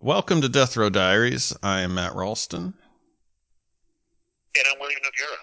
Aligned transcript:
Welcome 0.00 0.40
to 0.40 0.48
death 0.48 0.76
row 0.76 0.88
diaries 0.88 1.54
i 1.62 1.80
am 1.80 1.94
matt 1.94 2.14
ralston 2.14 2.74
And 4.56 4.64
I'm 4.72 4.80
William 4.80 5.00
Noguera. 5.00 5.36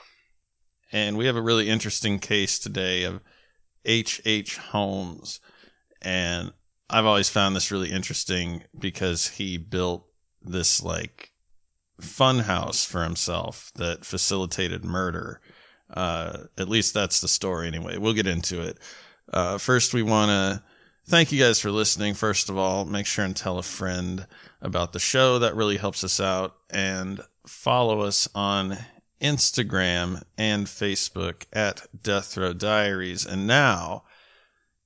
and 0.92 1.18
we 1.18 1.26
have 1.28 1.36
a 1.36 1.42
really 1.42 1.70
interesting 1.70 2.20
case 2.20 2.60
today 2.60 3.04
of 3.04 3.22
H. 3.86 4.22
H. 4.26 4.58
Holmes, 4.58 5.40
and 6.02 6.52
I've 6.90 7.06
always 7.06 7.30
found 7.30 7.56
this 7.56 7.72
really 7.72 7.90
interesting 7.90 8.64
because 8.78 9.28
he 9.30 9.58
built 9.58 10.06
this 10.42 10.84
like 10.84 11.32
fun 12.02 12.40
house 12.40 12.84
for 12.84 13.04
himself 13.04 13.72
that 13.76 14.04
facilitated 14.04 14.84
murder. 14.84 15.40
Uh, 15.90 16.38
at 16.58 16.68
least 16.68 16.94
that's 16.94 17.22
the 17.22 17.30
story, 17.30 17.66
anyway. 17.68 17.98
We'll 17.98 18.12
get 18.12 18.28
into 18.28 18.62
it. 18.62 18.78
Uh, 19.32 19.58
first, 19.58 19.94
we 19.94 20.04
want 20.04 20.32
to 20.32 20.64
thank 21.08 21.32
you 21.32 21.40
guys 21.40 21.60
for 21.60 21.72
listening. 21.72 22.14
First 22.14 22.50
of 22.50 22.58
all, 22.58 22.86
make 22.86 23.06
sure 23.06 23.26
and 23.26 23.36
tell 23.36 23.58
a 23.58 23.64
friend 23.64 24.28
about 24.62 24.94
the 24.94 25.00
show. 25.00 25.40
That 25.40 25.56
really 25.56 25.78
helps 25.78 26.04
us 26.04 26.20
out. 26.20 26.56
And 26.70 27.22
follow 27.46 28.02
us 28.02 28.28
on 28.36 28.78
Instagram 29.22 30.24
and 30.38 30.68
Facebook 30.68 31.46
at 31.54 31.88
Death 32.04 32.38
Row 32.38 32.54
Diaries. 32.54 33.26
And 33.26 33.48
now, 33.48 34.04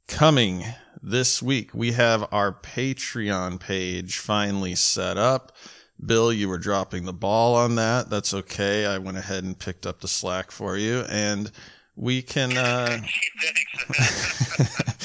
coming 0.07 0.63
this 1.01 1.41
week, 1.41 1.71
we 1.73 1.93
have 1.93 2.27
our 2.31 2.53
Patreon 2.53 3.59
page 3.59 4.17
finally 4.17 4.75
set 4.75 5.17
up. 5.17 5.51
Bill, 6.03 6.31
you 6.31 6.49
were 6.49 6.57
dropping 6.57 7.05
the 7.05 7.13
ball 7.13 7.55
on 7.55 7.75
that. 7.75 8.09
That's 8.09 8.33
okay. 8.33 8.85
I 8.85 8.97
went 8.97 9.17
ahead 9.17 9.43
and 9.43 9.57
picked 9.57 9.85
up 9.85 10.01
the 10.01 10.07
slack 10.07 10.51
for 10.51 10.77
you. 10.77 11.03
And 11.09 11.51
we 11.95 12.21
can, 12.21 12.57
uh. 12.57 13.01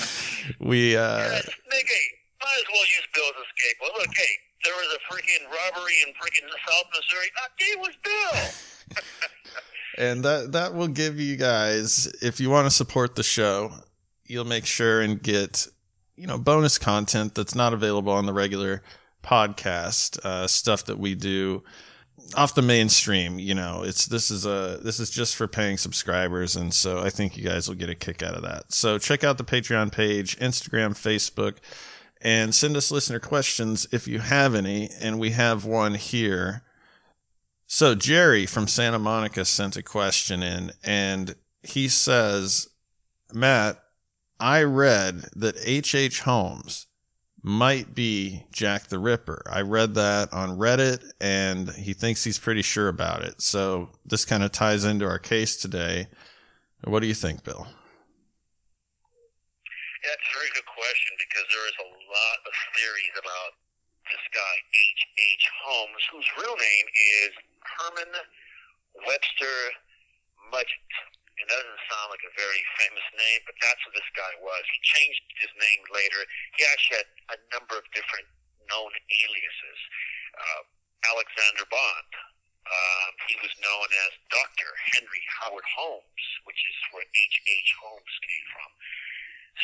we, 0.60 0.96
uh, 0.96 1.20
Nigga, 1.20 1.98
might 2.40 2.58
as 2.58 2.68
well 2.72 2.82
use 2.82 3.06
Bill 3.14 3.24
as 3.28 3.42
a 3.42 3.46
scapegoat. 3.56 3.98
Look, 3.98 4.16
hey, 4.16 4.34
there 4.64 4.74
was 4.74 4.96
a 4.96 5.12
freaking 5.12 5.44
robbery 5.46 5.94
in 6.06 6.12
freaking 6.14 6.48
South 6.68 6.86
Missouri. 6.94 7.30
Ah, 7.38 7.48
it 7.58 7.78
was 7.78 7.94
Bill. 8.04 9.02
and 9.98 10.24
that 10.24 10.52
that 10.52 10.74
will 10.74 10.88
give 10.88 11.18
you 11.18 11.36
guys 11.36 12.06
if 12.22 12.40
you 12.40 12.50
want 12.50 12.66
to 12.66 12.70
support 12.70 13.14
the 13.14 13.22
show 13.22 13.70
you'll 14.26 14.44
make 14.44 14.66
sure 14.66 15.00
and 15.00 15.22
get 15.22 15.66
you 16.16 16.26
know 16.26 16.38
bonus 16.38 16.78
content 16.78 17.34
that's 17.34 17.54
not 17.54 17.72
available 17.72 18.12
on 18.12 18.26
the 18.26 18.32
regular 18.32 18.82
podcast 19.22 20.18
uh, 20.24 20.46
stuff 20.46 20.84
that 20.84 20.98
we 20.98 21.14
do 21.14 21.62
off 22.34 22.54
the 22.54 22.62
mainstream 22.62 23.38
you 23.38 23.54
know 23.54 23.82
it's 23.82 24.06
this 24.06 24.30
is 24.30 24.44
a 24.44 24.80
this 24.82 24.98
is 24.98 25.10
just 25.10 25.36
for 25.36 25.46
paying 25.46 25.76
subscribers 25.76 26.56
and 26.56 26.72
so 26.74 26.98
i 26.98 27.10
think 27.10 27.36
you 27.36 27.44
guys 27.44 27.68
will 27.68 27.76
get 27.76 27.90
a 27.90 27.94
kick 27.94 28.22
out 28.22 28.34
of 28.34 28.42
that 28.42 28.72
so 28.72 28.98
check 28.98 29.22
out 29.22 29.38
the 29.38 29.44
patreon 29.44 29.92
page 29.92 30.36
instagram 30.38 30.90
facebook 30.90 31.56
and 32.20 32.54
send 32.54 32.76
us 32.76 32.90
listener 32.90 33.20
questions 33.20 33.86
if 33.92 34.08
you 34.08 34.18
have 34.18 34.54
any 34.54 34.88
and 35.00 35.18
we 35.18 35.30
have 35.30 35.64
one 35.64 35.94
here 35.94 36.62
so 37.66 37.94
Jerry 37.96 38.46
from 38.46 38.68
Santa 38.68 38.98
Monica 38.98 39.44
sent 39.44 39.76
a 39.76 39.82
question 39.82 40.42
in, 40.42 40.72
and 40.84 41.34
he 41.62 41.88
says, 41.88 42.68
Matt, 43.32 43.82
I 44.38 44.62
read 44.62 45.24
that 45.34 45.56
H.H. 45.64 45.94
H. 45.94 46.20
Holmes 46.20 46.86
might 47.46 47.94
be 47.94 48.42
Jack 48.50 48.88
the 48.88 48.98
Ripper. 48.98 49.46
I 49.46 49.60
read 49.60 49.94
that 49.94 50.32
on 50.32 50.58
Reddit, 50.58 50.98
and 51.20 51.70
he 51.70 51.94
thinks 51.94 52.24
he's 52.24 52.40
pretty 52.40 52.62
sure 52.62 52.88
about 52.88 53.22
it. 53.22 53.40
So 53.40 53.90
this 54.04 54.24
kind 54.24 54.42
of 54.42 54.50
ties 54.50 54.82
into 54.82 55.06
our 55.06 55.20
case 55.20 55.54
today. 55.54 56.08
What 56.82 57.00
do 57.00 57.06
you 57.06 57.14
think, 57.14 57.44
Bill? 57.44 57.62
That's 60.02 60.26
a 60.26 60.34
very 60.34 60.50
good 60.58 60.66
question 60.66 61.14
because 61.22 61.46
there 61.54 61.66
is 61.70 61.78
a 61.86 61.90
lot 62.10 62.38
of 62.50 62.52
theories 62.74 63.14
about 63.14 63.54
this 64.10 64.26
guy, 64.34 64.54
H. 64.74 65.06
H. 65.14 65.46
Holmes, 65.62 66.02
whose 66.10 66.26
real 66.42 66.56
name 66.58 66.86
is 67.22 67.30
Herman 67.62 68.10
Webster 69.06 69.56
Mudgett. 70.50 71.15
That 71.36 71.52
doesn't 71.52 71.84
sound 71.92 72.08
like 72.10 72.24
a 72.24 72.32
very 72.32 72.62
famous 72.80 73.06
name, 73.12 73.40
but 73.44 73.54
that's 73.60 73.78
who 73.84 73.92
this 73.92 74.10
guy 74.16 74.32
was. 74.40 74.62
He 74.72 74.80
changed 74.82 75.24
his 75.36 75.52
name 75.54 75.82
later. 75.92 76.24
He 76.56 76.64
actually 76.64 77.04
had 77.04 77.10
a 77.36 77.38
number 77.52 77.76
of 77.76 77.84
different 77.92 78.26
known 78.66 78.90
aliases. 78.90 79.80
Uh, 80.34 80.62
Alexander 81.12 81.68
Bond. 81.70 82.12
Um, 82.66 83.12
he 83.30 83.38
was 83.38 83.54
known 83.62 83.88
as 84.08 84.12
Dr. 84.26 84.66
Henry 84.90 85.22
Howard 85.38 85.68
Holmes, 85.70 86.26
which 86.50 86.58
is 86.58 86.76
where 86.90 87.06
H. 87.06 87.36
H. 87.46 87.70
Holmes 87.78 88.14
came 88.26 88.46
from. 88.50 88.70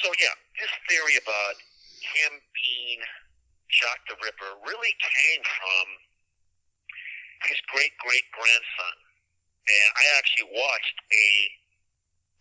So 0.07 0.09
yeah, 0.23 0.37
this 0.55 0.71
theory 0.87 1.19
about 1.19 1.57
him 1.99 2.39
being 2.55 3.03
Jack 3.75 4.07
the 4.07 4.15
Ripper 4.23 4.55
really 4.63 4.95
came 5.03 5.43
from 5.43 5.87
his 7.51 7.59
great 7.75 7.91
great 7.99 8.27
grandson. 8.31 8.97
And 9.67 9.89
I 9.99 10.05
actually 10.19 10.55
watched 10.55 10.99
a 11.11 11.29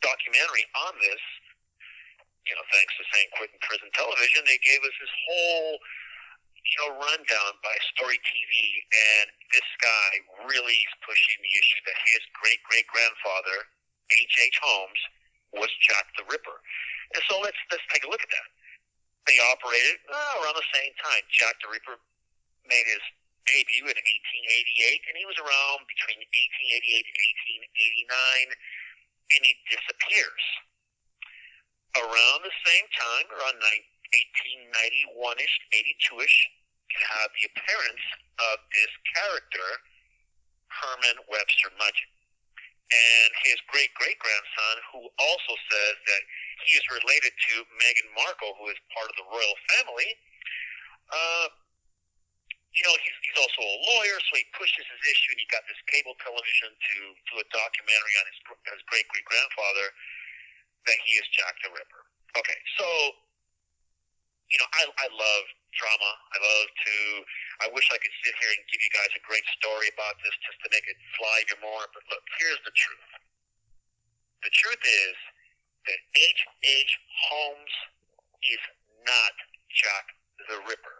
documentary 0.01 0.65
on 0.89 0.93
this. 1.01 1.23
You 2.49 2.57
know, 2.57 2.65
thanks 2.73 2.93
to 2.97 3.03
San 3.13 3.27
Quentin 3.37 3.61
Prison 3.61 3.89
Television, 3.93 4.41
they 4.49 4.57
gave 4.65 4.81
us 4.81 4.95
this 4.97 5.13
whole, 5.29 5.77
you 6.65 6.77
know, 6.81 6.89
rundown 6.97 7.53
by 7.61 7.75
Story 7.93 8.17
TV, 8.25 8.81
and 8.89 9.29
this 9.53 9.69
guy 9.81 10.09
really 10.49 10.77
is 10.81 10.93
pushing 11.05 11.37
the 11.41 11.53
issue 11.53 11.81
that 11.85 11.97
his 12.09 12.21
great 12.41 12.61
great 12.65 12.87
grandfather, 12.89 13.69
H. 14.09 14.33
H. 14.41 14.57
Holmes, 14.61 15.01
was 15.53 15.69
Jack 15.85 16.09
the 16.17 16.25
Ripper. 16.29 16.57
And 17.13 17.23
so 17.29 17.39
let's 17.45 17.59
let's 17.69 17.85
take 17.93 18.03
a 18.05 18.09
look 18.09 18.23
at 18.25 18.31
that. 18.33 18.47
they 19.29 19.37
operated 19.53 20.01
uh, 20.09 20.41
around 20.41 20.57
the 20.57 20.69
same 20.73 20.93
time. 20.97 21.21
Jack 21.29 21.55
the 21.61 21.69
Ripper 21.69 21.97
made 22.65 22.87
his 22.89 23.03
debut 23.49 23.85
in 23.85 23.97
1888, 23.97 25.01
and 25.09 25.15
he 25.17 25.25
was 25.29 25.37
around 25.41 25.85
between 25.89 26.19
1888 26.21 27.05
and 27.05 27.17
1889, 28.57 28.80
and 29.35 29.41
he 29.47 29.53
disappears. 29.71 30.45
Around 31.95 32.39
the 32.43 32.57
same 32.63 32.87
time, 32.95 33.27
around 33.35 33.59
1891-ish, 33.59 35.55
82-ish, 35.75 36.37
you 36.91 36.99
have 37.19 37.31
the 37.35 37.47
appearance 37.51 38.05
of 38.51 38.55
this 38.71 38.91
character, 39.15 39.67
Herman 40.71 41.19
Webster 41.27 41.71
Mudgett. 41.79 42.11
And 42.91 43.31
his 43.47 43.55
great-great-grandson, 43.71 44.75
who 44.91 45.07
also 45.15 45.53
says 45.71 45.95
that 45.95 46.23
he 46.67 46.75
is 46.75 46.83
related 46.91 47.31
to 47.31 47.63
Meghan 47.79 48.11
Markle, 48.15 48.51
who 48.59 48.67
is 48.67 48.79
part 48.91 49.07
of 49.07 49.15
the 49.15 49.27
royal 49.31 49.57
family, 49.75 50.11
uh, 51.11 51.47
you 52.71 52.83
know, 52.87 52.95
he's, 53.03 53.17
he's 53.27 53.39
also 53.39 53.59
a 53.59 53.77
lawyer, 53.83 54.17
so 54.23 54.31
he 54.39 54.47
pushes 54.55 54.87
his 54.87 55.01
issue, 55.03 55.35
and 55.35 55.39
he 55.43 55.47
got 55.51 55.63
this 55.67 55.79
cable 55.91 56.15
television 56.23 56.71
to 56.71 56.95
do 57.27 57.33
a 57.43 57.45
documentary 57.51 58.15
on 58.23 58.25
his, 58.31 58.39
his 58.71 58.81
great 58.87 59.07
great 59.11 59.27
grandfather 59.27 59.91
that 60.87 60.97
he 61.03 61.19
is 61.19 61.27
Jack 61.35 61.59
the 61.61 61.69
Ripper. 61.75 62.03
Okay, 62.39 62.59
so 62.79 62.87
you 64.51 64.57
know, 64.59 64.67
I 64.71 64.83
I 64.87 65.07
love 65.11 65.45
drama. 65.75 66.11
I 66.31 66.37
love 66.39 66.67
to. 66.67 66.95
I 67.63 67.67
wish 67.75 67.87
I 67.91 67.99
could 67.99 68.15
sit 68.23 68.35
here 68.39 68.51
and 68.55 68.61
give 68.71 68.79
you 68.79 68.91
guys 68.95 69.11
a 69.15 69.23
great 69.23 69.47
story 69.59 69.87
about 69.91 70.19
this 70.23 70.35
just 70.43 70.59
to 70.63 70.67
make 70.71 70.87
it 70.87 70.99
fly 71.19 71.43
even 71.47 71.59
more. 71.63 71.87
But 71.91 72.03
look, 72.11 72.23
here's 72.39 72.59
the 72.63 72.75
truth. 72.75 73.11
The 74.43 74.51
truth 74.51 74.83
is 74.83 75.15
that 75.87 75.99
H. 76.15 76.41
H. 76.63 76.91
Holmes 77.29 77.75
is 78.47 78.63
not 79.07 79.35
Jack 79.71 80.05
the 80.49 80.57
Ripper. 80.67 80.99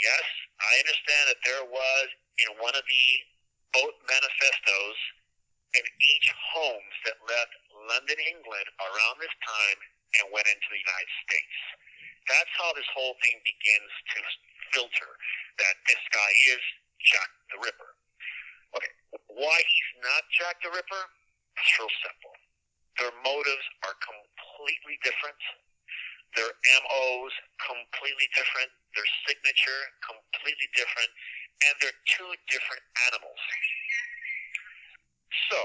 Yes, 0.00 0.24
I 0.56 0.72
understand 0.80 1.24
that 1.28 1.40
there 1.44 1.64
was 1.68 2.06
in 2.40 2.50
one 2.56 2.72
of 2.72 2.84
the 2.88 3.06
boat 3.76 3.94
manifestos 4.08 4.98
in 5.76 5.84
H. 5.84 6.28
Holmes 6.56 6.96
that 7.04 7.20
left 7.28 7.52
London, 7.92 8.16
England 8.24 8.68
around 8.80 9.20
this 9.20 9.36
time 9.44 9.78
and 10.18 10.32
went 10.32 10.48
into 10.48 10.68
the 10.72 10.80
United 10.80 11.12
States. 11.28 11.56
That's 12.32 12.52
how 12.56 12.72
this 12.72 12.88
whole 12.96 13.12
thing 13.20 13.44
begins 13.44 13.92
to 14.16 14.18
filter 14.72 15.10
that 15.60 15.76
this 15.84 16.02
guy 16.16 16.30
is 16.48 16.62
Jack 17.04 17.30
the 17.52 17.58
Ripper. 17.60 17.92
Okay, 18.80 18.92
why 19.36 19.56
he's 19.60 19.90
not 20.00 20.22
Jack 20.32 20.64
the 20.64 20.72
Ripper? 20.72 21.04
It's 21.60 21.76
real 21.76 21.92
simple. 22.00 22.34
Their 22.96 23.14
motives 23.20 23.66
are 23.84 23.96
completely 24.00 24.96
different. 25.04 25.40
Their 26.40 26.50
MOs 26.88 27.34
completely 27.60 28.28
different. 28.32 28.70
Their 28.94 29.08
signature 29.26 29.82
completely 30.02 30.68
different. 30.74 31.10
And 31.60 31.74
they're 31.78 32.00
two 32.16 32.30
different 32.48 32.84
animals. 33.12 33.40
So, 35.52 35.60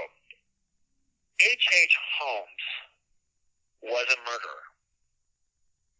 H.H. 1.40 1.68
H. 1.68 1.96
Holmes 2.20 2.66
was 3.82 4.06
a 4.12 4.20
murderer. 4.24 4.66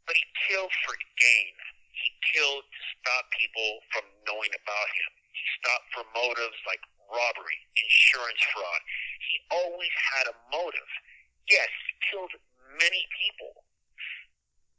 But 0.07 0.17
he 0.17 0.25
killed 0.47 0.73
for 0.87 0.95
gain. 1.19 1.55
He 1.97 2.09
killed 2.37 2.63
to 2.63 2.81
stop 2.95 3.25
people 3.35 3.81
from 3.91 4.05
knowing 4.29 4.53
about 4.53 4.89
him. 4.95 5.11
He 5.33 5.45
stopped 5.59 5.89
for 5.97 6.05
motives 6.15 6.61
like 6.69 6.81
robbery, 7.11 7.59
insurance 7.75 8.43
fraud. 8.55 8.81
He 9.27 9.37
always 9.51 9.95
had 10.15 10.31
a 10.31 10.37
motive. 10.53 10.91
Yes, 11.51 11.69
he 11.69 11.93
killed 12.11 12.33
many 12.79 13.03
people. 13.17 13.65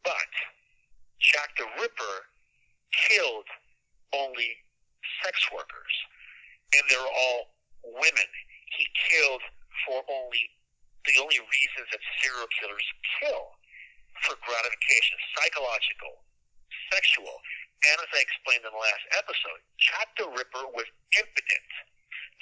But 0.03 0.31
Jack 1.19 1.51
the 1.57 1.67
Ripper 1.79 2.15
killed 2.93 3.47
only 4.13 4.49
sex 5.23 5.35
workers. 5.51 5.93
And 6.75 6.83
they're 6.91 6.99
all 6.99 7.55
women. 7.83 8.29
He 8.75 8.85
killed 9.07 9.43
for 9.87 10.03
only 10.07 10.43
the 11.07 11.15
only 11.23 11.39
reasons 11.39 11.87
that 11.95 12.03
serial 12.19 12.51
killers 12.59 12.87
kill 13.23 13.55
for 14.27 14.35
gratification, 14.43 15.15
psychological, 15.39 16.19
sexual. 16.91 17.31
And 17.87 17.95
as 18.03 18.11
I 18.11 18.19
explained 18.19 18.67
in 18.67 18.73
the 18.75 18.81
last 18.81 19.05
episode, 19.15 19.59
Jack 19.79 20.11
the 20.19 20.27
Ripper 20.27 20.67
was 20.75 20.87
impotent. 21.15 21.71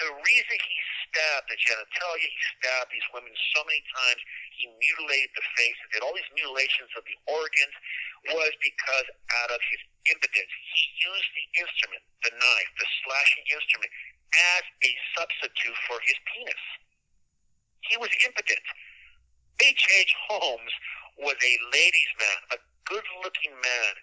The 0.01 0.11
reason 0.11 0.55
he 0.59 0.77
stabbed 1.07 1.47
the 1.47 1.55
genitalia, 1.55 2.27
he 2.27 2.41
stabbed 2.59 2.91
these 2.91 3.05
women 3.15 3.31
so 3.55 3.63
many 3.63 3.79
times, 3.95 4.21
he 4.59 4.67
mutilated 4.67 5.31
the 5.37 5.45
face, 5.55 5.77
did 5.93 6.03
all 6.03 6.11
these 6.11 6.33
mutilations 6.35 6.91
of 6.99 7.03
the 7.07 7.15
organs, 7.31 7.75
was 8.35 8.51
because 8.59 9.07
out 9.45 9.55
of 9.55 9.61
his 9.71 9.81
impotence, 10.09 10.53
he 10.73 10.83
used 11.01 11.29
the 11.33 11.47
instrument, 11.61 12.03
the 12.21 12.33
knife, 12.33 12.71
the 12.77 12.89
slashing 13.03 13.45
instrument, 13.49 13.91
as 14.57 14.63
a 14.83 14.91
substitute 15.15 15.77
for 15.87 15.97
his 16.03 16.17
penis. 16.29 16.63
He 17.89 17.95
was 17.97 18.11
impotent. 18.25 18.65
H.H. 19.61 20.11
Holmes 20.27 20.73
was 21.21 21.37
a 21.39 21.53
ladies' 21.71 22.13
man, 22.19 22.39
a 22.51 22.59
good-looking 22.89 23.55
man. 23.55 23.93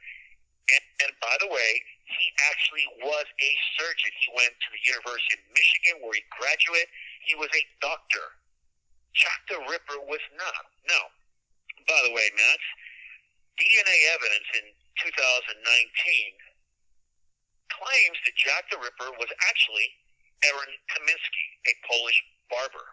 And, 0.72 0.84
and 1.04 1.12
by 1.20 1.36
the 1.42 1.50
way, 1.50 1.70
he 2.06 2.26
actually 2.48 2.86
was 3.04 3.26
a 3.26 3.50
surgeon. 3.76 4.12
He 4.16 4.28
went 4.32 4.54
to 4.56 4.68
the 4.72 4.82
University 4.86 5.36
of 5.36 5.44
Michigan 5.52 5.94
where 6.00 6.16
he 6.16 6.24
graduated. 6.32 6.88
He 7.26 7.34
was 7.36 7.50
a 7.52 7.64
doctor. 7.84 8.40
Jack 9.12 9.44
the 9.50 9.60
Ripper 9.68 10.00
was 10.08 10.24
not. 10.40 10.64
No. 10.88 11.00
By 11.84 12.00
the 12.08 12.14
way, 12.16 12.30
Matt, 12.32 12.62
DNA 13.60 13.98
evidence 14.16 14.48
in 14.56 14.66
2019 15.00 15.56
claims 17.72 18.18
that 18.28 18.36
Jack 18.36 18.68
the 18.68 18.78
Ripper 18.78 19.10
was 19.16 19.30
actually 19.48 19.88
Aaron 20.44 20.72
Kaminsky, 20.92 21.46
a 21.70 21.72
Polish 21.86 22.18
barber. 22.50 22.86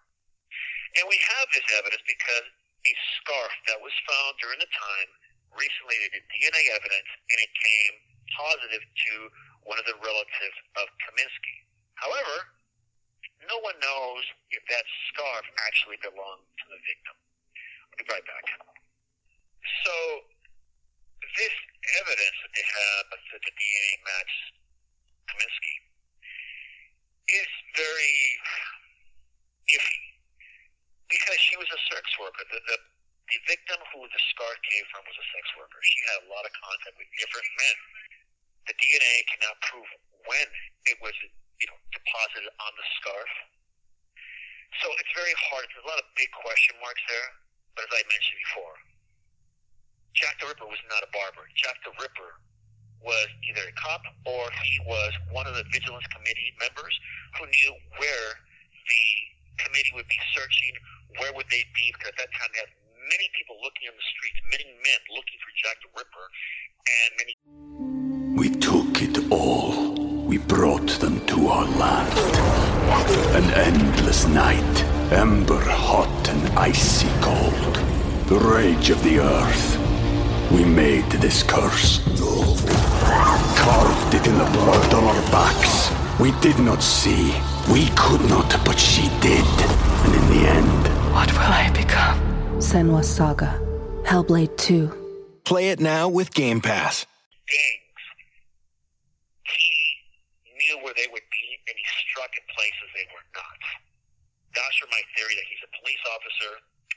And 0.98 1.06
we 1.10 1.20
have 1.38 1.48
this 1.52 1.66
evidence 1.78 2.02
because 2.08 2.48
a 2.88 2.94
scarf 3.20 3.54
that 3.68 3.80
was 3.84 3.94
found 4.08 4.40
during 4.40 4.58
the 4.64 4.72
time 4.72 5.10
recently 5.54 5.98
they 6.00 6.12
did 6.14 6.26
DNA 6.32 6.64
evidence 6.74 7.10
and 7.30 7.38
it 7.44 7.52
came 7.52 7.94
positive 8.38 8.84
to 8.86 9.14
one 9.68 9.78
of 9.78 9.86
the 9.86 9.98
relatives 10.00 10.58
of 10.80 10.88
Kaminsky. 11.04 11.58
However, 12.00 12.56
no 13.48 13.60
one 13.64 13.76
knows 13.82 14.24
if 14.54 14.64
that 14.72 14.86
scarf 15.12 15.46
actually 15.68 16.00
belonged 16.00 16.48
to 16.64 16.66
the 16.72 16.80
victim. 16.86 17.16
I'll 17.18 18.00
be 18.00 18.06
right 18.08 18.26
back. 18.26 18.46
So, 19.84 19.96
this 21.38 21.56
evidence 22.02 22.38
that 22.42 22.52
they 22.54 22.66
have 22.66 23.04
that 23.10 23.42
the 23.44 23.54
DNA 23.54 23.94
matched 24.06 24.44
Kaminsky 25.30 25.76
is 27.30 27.50
very 27.78 28.18
iffy 29.70 30.02
because 31.10 31.40
she 31.50 31.58
was 31.58 31.70
a 31.70 31.80
sex 31.90 32.06
worker. 32.18 32.46
The, 32.50 32.60
the, 32.66 32.78
the 33.30 33.40
victim 33.46 33.78
who 33.94 34.06
the 34.10 34.22
scar 34.34 34.54
came 34.66 34.86
from 34.90 35.06
was 35.06 35.18
a 35.18 35.28
sex 35.34 35.46
worker. 35.58 35.78
She 35.82 36.00
had 36.14 36.26
a 36.26 36.28
lot 36.30 36.46
of 36.46 36.54
contact 36.58 36.96
with 36.98 37.10
different 37.18 37.50
men. 37.58 37.78
The 38.70 38.76
DNA 38.78 39.18
cannot 39.34 39.58
prove 39.66 39.90
when 40.30 40.48
it 40.90 40.98
was, 41.02 41.14
you 41.62 41.68
know, 41.70 41.78
deposited 41.94 42.50
on 42.62 42.72
the 42.78 42.86
scarf. 43.02 43.32
So 44.82 44.94
it's 45.02 45.14
very 45.18 45.34
hard. 45.50 45.66
There's 45.74 45.86
a 45.86 45.90
lot 45.90 46.02
of 46.02 46.06
big 46.14 46.30
question 46.34 46.78
marks 46.78 47.02
there. 47.10 47.30
But 47.74 47.90
as 47.90 47.94
I 47.98 48.04
mentioned 48.06 48.40
before, 48.46 48.76
Jack 50.20 50.36
the 50.44 50.52
Ripper 50.52 50.68
was 50.68 50.84
not 50.92 51.00
a 51.00 51.10
barber. 51.16 51.48
Jack 51.56 51.80
the 51.88 51.96
Ripper 51.96 52.44
was 53.00 53.32
either 53.48 53.64
a 53.64 53.76
cop 53.80 54.04
or 54.28 54.52
he 54.68 54.76
was 54.84 55.16
one 55.32 55.48
of 55.48 55.56
the 55.56 55.64
Vigilance 55.72 56.04
Committee 56.12 56.52
members 56.60 56.92
who 57.40 57.48
knew 57.48 57.72
where 57.96 58.30
the 58.84 59.64
committee 59.64 59.96
would 59.96 60.12
be 60.12 60.20
searching, 60.36 60.76
where 61.24 61.32
would 61.40 61.48
they 61.48 61.64
be? 61.72 61.96
Because 61.96 62.12
at 62.12 62.20
that 62.20 62.32
time 62.36 62.52
they 62.52 62.60
had 62.68 62.74
many 63.08 63.32
people 63.32 63.56
looking 63.64 63.88
in 63.88 63.96
the 63.96 64.08
streets, 64.12 64.44
many 64.52 64.68
men 64.68 65.00
looking 65.16 65.40
for 65.40 65.52
Jack 65.56 65.80
the 65.80 65.90
Ripper, 65.96 66.26
and 67.00 67.10
many. 67.16 67.34
We 68.36 68.48
took 68.60 69.00
it 69.00 69.24
all. 69.32 69.96
We 70.28 70.38
brought 70.38 71.00
them 71.00 71.24
to 71.32 71.48
our 71.48 71.68
land. 71.80 72.12
An 73.40 73.48
endless 73.56 74.28
night, 74.28 74.84
ember 75.16 75.64
hot 75.64 76.28
and 76.28 76.60
icy 76.60 77.08
cold. 77.24 77.76
The 78.28 78.38
rage 78.38 78.90
of 78.90 79.02
the 79.04 79.20
earth. 79.20 79.79
We 80.52 80.66
made 80.66 81.06
this 81.22 81.44
curse. 81.44 82.02
Carved 83.56 84.14
it 84.16 84.26
in 84.26 84.38
the 84.38 84.50
blood 84.58 84.94
on 84.94 85.04
our 85.04 85.22
backs. 85.32 85.92
We 86.20 86.32
did 86.42 86.58
not 86.58 86.82
see. 86.82 87.36
We 87.72 87.86
could 87.96 88.22
not, 88.30 88.50
but 88.66 88.80
she 88.80 89.10
did. 89.22 89.46
And 90.06 90.16
in 90.16 90.26
the 90.34 90.50
end. 90.50 90.84
What 91.14 91.32
will 91.34 91.54
I 91.54 91.70
become? 91.70 92.18
Senua's 92.58 93.08
Saga. 93.08 93.62
Hellblade 94.04 94.58
2. 94.58 94.90
Play 95.46 95.70
it 95.70 95.80
now 95.80 96.10
with 96.10 96.34
Game 96.34 96.62
Pass. 96.62 97.06
gangs. 97.46 98.04
He 99.46 99.78
knew 100.66 100.82
where 100.82 100.98
they 100.98 101.06
would 101.14 101.28
be, 101.30 101.46
and 101.70 101.76
he 101.78 101.86
struck 102.10 102.34
in 102.34 102.44
places 102.58 102.88
they 102.98 103.06
were 103.14 103.28
not. 103.38 103.62
That's 104.58 104.76
for 104.82 104.90
my 104.90 105.02
theory 105.14 105.38
that 105.38 105.46
he's 105.46 105.62
a 105.62 105.72
police 105.78 106.04
officer 106.10 106.52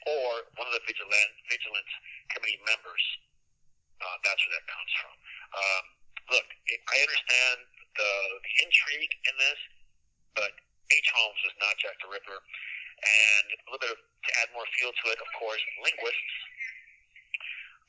or 0.09 0.49
one 0.56 0.66
of 0.66 0.75
the 0.75 0.85
vigilant, 0.88 1.30
vigilance 1.52 1.92
committee 2.32 2.59
members. 2.64 3.04
Uh, 4.02 4.16
that's 4.26 4.40
where 4.42 4.54
that 4.59 4.66
comes 4.66 4.92
from. 4.99 5.14
Um, 5.54 5.85
look, 6.35 6.47
I 6.90 6.97
understand 6.99 7.59
the, 7.94 8.11
the 8.42 8.52
intrigue 8.66 9.14
in 9.30 9.35
this, 9.38 9.61
but 10.35 10.52
H. 10.90 11.09
Holmes 11.14 11.38
was 11.47 11.54
not 11.62 11.78
Jack 11.78 11.94
the 12.02 12.11
Ripper. 12.11 12.38
And 13.02 13.47
a 13.54 13.66
little 13.71 13.82
bit 13.82 13.92
of, 13.94 13.99
to 13.99 14.30
add 14.42 14.50
more 14.54 14.66
feel 14.78 14.90
to 14.90 15.04
it, 15.11 15.18
of 15.18 15.30
course, 15.38 15.62
linguists, 15.82 16.35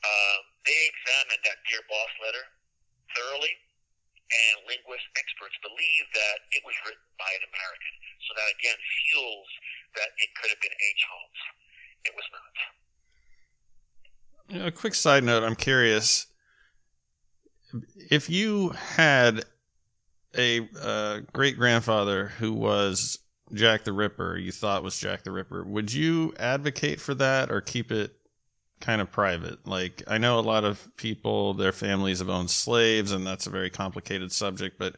uh, 0.04 0.38
they 0.66 0.80
examined 0.90 1.42
that 1.46 1.58
Dear 1.70 1.82
Boss 1.86 2.12
letter 2.20 2.44
thoroughly, 3.14 3.54
and 3.54 4.66
linguist 4.66 5.06
experts 5.14 5.54
believe 5.62 6.04
that 6.12 6.38
it 6.50 6.62
was 6.66 6.74
written 6.82 7.08
by 7.16 7.30
an 7.38 7.44
American. 7.46 7.94
So 8.26 8.34
that 8.34 8.48
again 8.58 8.76
fuels 8.76 9.50
that 9.94 10.10
it 10.18 10.32
could 10.34 10.50
have 10.50 10.60
been 10.60 10.74
H. 10.74 11.02
Holmes. 11.06 11.42
It 12.04 12.14
was 12.18 12.26
not. 12.34 12.83
A 14.52 14.70
quick 14.70 14.94
side 14.94 15.24
note 15.24 15.42
I'm 15.42 15.56
curious 15.56 16.26
if 18.10 18.30
you 18.30 18.70
had 18.70 19.44
a 20.36 20.68
uh, 20.80 21.20
great 21.32 21.56
grandfather 21.56 22.28
who 22.38 22.52
was 22.52 23.18
Jack 23.52 23.84
the 23.84 23.92
Ripper, 23.92 24.36
you 24.36 24.52
thought 24.52 24.82
was 24.82 24.98
Jack 24.98 25.22
the 25.22 25.30
Ripper, 25.30 25.64
would 25.64 25.92
you 25.92 26.34
advocate 26.38 27.00
for 27.00 27.14
that 27.14 27.50
or 27.50 27.60
keep 27.60 27.90
it 27.90 28.16
kind 28.80 29.00
of 29.00 29.10
private? 29.10 29.66
Like, 29.66 30.02
I 30.06 30.18
know 30.18 30.38
a 30.38 30.40
lot 30.40 30.64
of 30.64 30.88
people, 30.96 31.54
their 31.54 31.72
families 31.72 32.18
have 32.18 32.28
owned 32.28 32.50
slaves, 32.50 33.12
and 33.12 33.26
that's 33.26 33.46
a 33.46 33.50
very 33.50 33.70
complicated 33.70 34.32
subject, 34.32 34.78
but 34.78 34.96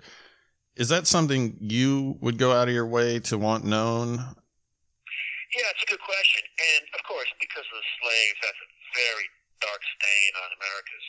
is 0.77 0.89
that 0.89 1.07
something 1.07 1.57
you 1.61 2.19
would 2.21 2.39
go 2.39 2.53
out 2.53 2.69
of 2.69 2.75
your 2.75 2.87
way 2.87 3.19
to 3.21 3.39
want 3.39 3.65
known? 3.65 4.17
Yeah, 4.17 5.73
it's 5.73 5.85
a 5.87 5.91
good 5.91 6.01
question. 6.01 6.43
And 6.59 6.89
of 6.93 7.03
course, 7.07 7.29
because 7.41 7.65
of 7.65 7.81
the 7.81 7.89
slaves, 8.03 8.39
that's 8.43 8.61
very 8.97 9.29
dark 9.61 9.81
stain 9.85 10.33
on 10.41 10.49
America's 10.57 11.09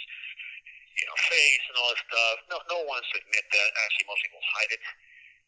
you 0.97 1.05
know, 1.05 1.17
face 1.29 1.63
and 1.69 1.75
all 1.77 1.89
this 1.93 2.03
stuff. 2.09 2.35
No, 2.49 2.57
no 2.73 2.77
one 2.81 2.97
wants 2.97 3.09
to 3.13 3.21
admit 3.21 3.45
that. 3.45 3.69
Actually, 3.85 4.07
most 4.09 4.21
people 4.25 4.41
hide 4.41 4.71
it. 4.73 4.81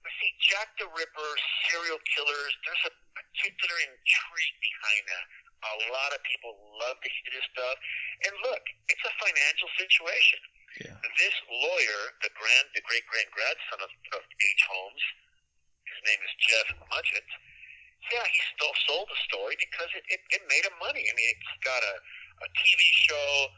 But 0.05 0.13
see, 0.21 0.31
Jack 0.45 0.69
the 0.77 0.87
Ripper, 0.93 1.31
serial 1.67 1.99
killers, 2.05 2.53
there's 2.63 2.85
a 2.87 2.93
particular 3.17 3.77
intrigue 3.83 4.57
behind 4.61 5.03
that. 5.09 5.25
A 5.59 5.91
lot 5.91 6.15
of 6.15 6.23
people 6.23 6.55
love 6.79 6.95
to 7.03 7.09
hear 7.11 7.31
this 7.35 7.43
stuff. 7.51 7.75
And 8.29 8.33
look, 8.47 8.63
it's 8.87 9.03
a 9.03 9.13
financial 9.19 9.67
situation. 9.75 10.39
Yeah. 10.79 10.95
This 11.19 11.35
lawyer, 11.51 12.01
the 12.23 12.31
grand, 12.31 12.67
the 12.71 12.85
great 12.87 13.03
grand 13.11 13.27
grandson 13.35 13.83
of, 13.83 13.91
of 14.15 14.21
H. 14.23 14.63
Holmes, 14.71 15.03
his 15.83 15.99
name 16.07 16.21
is 16.23 16.33
Jeff 16.47 16.67
Mudgett. 16.87 17.27
Yeah, 18.07 18.23
he 18.23 18.39
still 18.55 18.71
sold 18.87 19.11
the 19.11 19.19
story 19.27 19.59
because 19.59 19.91
it, 19.91 20.05
it, 20.07 20.21
it 20.31 20.41
made 20.47 20.63
him 20.63 20.77
money. 20.79 21.03
I 21.03 21.13
mean, 21.19 21.27
it's 21.35 21.51
got 21.67 21.83
a, 21.83 21.95
a 22.41 22.49
TV 22.55 22.81
show 22.93 23.51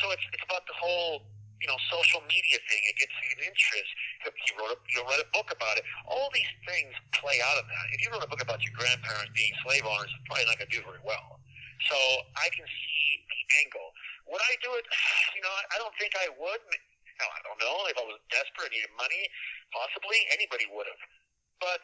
so 0.00 0.10
it's 0.14 0.24
it's 0.32 0.44
about 0.46 0.64
the 0.64 0.76
whole 0.76 1.26
you 1.60 1.68
know 1.68 1.78
social 1.90 2.22
media 2.26 2.58
thing. 2.70 2.80
It 2.86 2.96
gets 2.98 3.14
an 3.14 3.42
interest. 3.44 3.90
He 4.22 4.52
wrote 4.58 4.72
a, 4.74 4.78
you 4.90 5.02
write 5.06 5.22
a 5.22 5.30
book 5.34 5.50
about 5.50 5.78
it. 5.78 5.84
All 6.06 6.30
these 6.32 6.48
things 6.66 6.94
play 7.14 7.38
out 7.42 7.58
of 7.58 7.66
that. 7.66 7.84
If 7.94 8.02
you 8.02 8.10
wrote 8.10 8.24
a 8.24 8.30
book 8.30 8.42
about 8.42 8.62
your 8.62 8.74
grandparents 8.74 9.30
being 9.34 9.52
slave 9.66 9.86
owners, 9.86 10.10
it's 10.10 10.24
probably 10.26 10.46
not 10.46 10.58
going 10.58 10.70
to 10.70 10.74
do 10.74 10.82
very 10.82 11.02
well. 11.02 11.38
So 11.90 11.98
I 12.38 12.46
can 12.54 12.66
see 12.66 13.02
the 13.26 13.40
angle. 13.66 13.90
Would 14.30 14.42
I 14.42 14.54
do 14.62 14.70
it? 14.78 14.86
You 15.32 15.40
know, 15.40 15.58
I 15.74 15.76
don't 15.80 15.96
think 15.98 16.12
I 16.14 16.28
would. 16.38 16.62
No, 17.18 17.26
I 17.26 17.40
don't 17.42 17.58
know. 17.58 17.76
If 17.90 17.98
I 17.98 18.04
was 18.06 18.20
desperate, 18.30 18.70
needed 18.70 18.92
money, 18.94 19.26
possibly 19.74 20.22
anybody 20.30 20.70
would 20.70 20.86
have. 20.86 21.02
But 21.58 21.80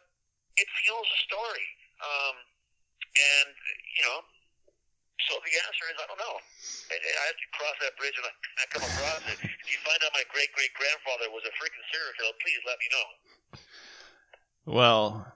it 0.55 0.69
fuels 0.85 1.09
the 1.11 1.21
story. 1.27 1.67
Um, 1.99 2.37
and 3.19 3.51
you 3.99 4.05
know, 4.07 4.23
so 5.27 5.35
the 5.43 5.55
answer 5.67 5.85
is 5.91 5.97
I 5.99 6.07
don't 6.07 6.21
know. 6.21 6.37
I 6.39 7.25
have 7.27 7.39
to 7.39 7.49
cross 7.57 7.77
that 7.83 7.95
bridge 7.99 8.15
when 8.15 8.31
I 8.31 8.65
come 8.71 8.85
across 8.87 9.23
it. 9.33 9.39
If 9.43 9.67
you 9.67 9.79
find 9.83 9.99
out 10.05 10.13
my 10.15 10.25
great 10.31 10.53
great 10.55 10.73
grandfather 10.75 11.31
was 11.35 11.43
a 11.47 11.53
freaking 11.59 11.85
serial 11.91 12.15
killer, 12.15 12.37
please 12.39 12.63
let 12.67 12.79
me 12.79 12.89
know. 12.95 13.07
Well, 14.69 15.27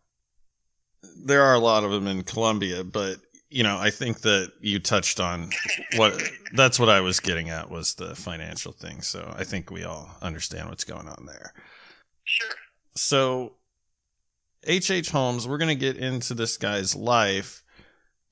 there 1.24 1.42
are 1.42 1.54
a 1.54 1.58
lot 1.58 1.84
of 1.84 1.90
them 1.90 2.06
in 2.06 2.22
Colombia, 2.22 2.84
but 2.84 3.18
you 3.50 3.62
know, 3.62 3.76
I 3.78 3.90
think 3.90 4.20
that 4.20 4.52
you 4.60 4.78
touched 4.78 5.20
on 5.20 5.50
what 5.96 6.20
that's 6.54 6.78
what 6.78 6.88
I 6.88 7.00
was 7.00 7.20
getting 7.20 7.50
at 7.50 7.70
was 7.70 7.94
the 7.94 8.14
financial 8.14 8.72
thing. 8.72 9.02
So 9.02 9.34
I 9.36 9.44
think 9.44 9.70
we 9.70 9.84
all 9.84 10.10
understand 10.22 10.68
what's 10.68 10.84
going 10.84 11.08
on 11.08 11.26
there. 11.26 11.52
Sure. 12.24 12.54
So 12.94 13.54
H.H. 14.64 14.90
H. 14.90 15.10
Holmes, 15.10 15.48
we're 15.48 15.58
going 15.58 15.68
to 15.68 15.74
get 15.74 15.96
into 15.96 16.34
this 16.34 16.56
guy's 16.56 16.94
life 16.94 17.61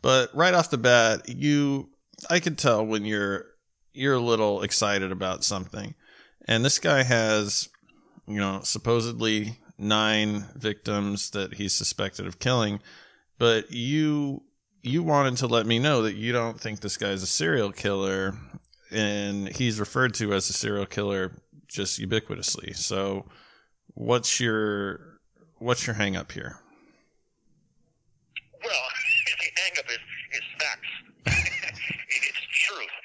but 0.03 0.35
right 0.35 0.55
off 0.55 0.71
the 0.71 0.79
bat, 0.79 1.29
you 1.29 1.91
I 2.29 2.41
could 2.41 2.59
tell 2.59 2.85
when 2.85 3.05
you're 3.05 3.47
you're 3.93 4.15
a 4.15 4.21
little 4.21 4.63
excited 4.63 5.13
about 5.13 5.45
something. 5.45 5.95
And 6.47 6.65
this 6.65 6.79
guy 6.79 7.03
has, 7.03 7.69
you 8.27 8.39
know, 8.39 8.61
supposedly 8.63 9.59
nine 9.79 10.47
victims 10.55 11.31
that 11.31 11.55
he's 11.55 11.75
suspected 11.75 12.27
of 12.27 12.39
killing, 12.39 12.81
but 13.39 13.71
you 13.71 14.43
you 14.83 15.03
wanted 15.03 15.37
to 15.37 15.47
let 15.47 15.67
me 15.67 15.79
know 15.79 16.03
that 16.03 16.15
you 16.15 16.33
don't 16.33 16.61
think 16.61 16.81
this 16.81 16.97
guy's 16.97 17.23
a 17.23 17.27
serial 17.27 17.71
killer 17.73 18.35
and 18.91 19.49
he's 19.49 19.79
referred 19.79 20.15
to 20.15 20.33
as 20.33 20.49
a 20.49 20.53
serial 20.53 20.87
killer 20.87 21.33
just 21.69 22.01
ubiquitously. 22.01 22.77
So 22.77 23.27
what's 23.95 24.41
your 24.41 25.19
what's 25.59 25.87
your 25.87 25.95
hang 25.95 26.17
up 26.17 26.33
here? 26.33 26.57
Well, 28.65 28.85
hang 29.57 29.73
up 29.79 29.89
is, 29.91 29.99
is 30.33 30.47
facts. 30.59 30.91
it's 31.27 32.43
truth. 32.67 32.97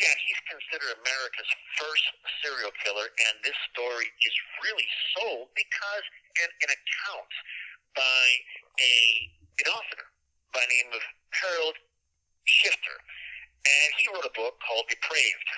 Yeah, 0.00 0.14
he's 0.26 0.40
considered 0.48 0.96
America's 1.00 1.50
first 1.78 2.04
serial 2.42 2.72
killer, 2.84 3.06
and 3.28 3.34
this 3.44 3.56
story 3.72 4.08
is 4.24 4.34
really 4.64 4.88
sold 5.16 5.52
because 5.52 6.04
an, 6.40 6.50
an 6.64 6.70
account 6.72 7.32
by 7.96 8.24
a 8.80 8.94
an 9.60 9.68
author 9.76 10.04
by 10.56 10.64
the 10.64 10.72
name 10.72 10.90
of 10.96 11.02
Harold 11.36 11.76
Schechter, 12.48 12.98
and 13.66 13.88
he 14.00 14.08
wrote 14.10 14.24
a 14.24 14.34
book 14.34 14.56
called 14.64 14.88
Depraved. 14.88 15.50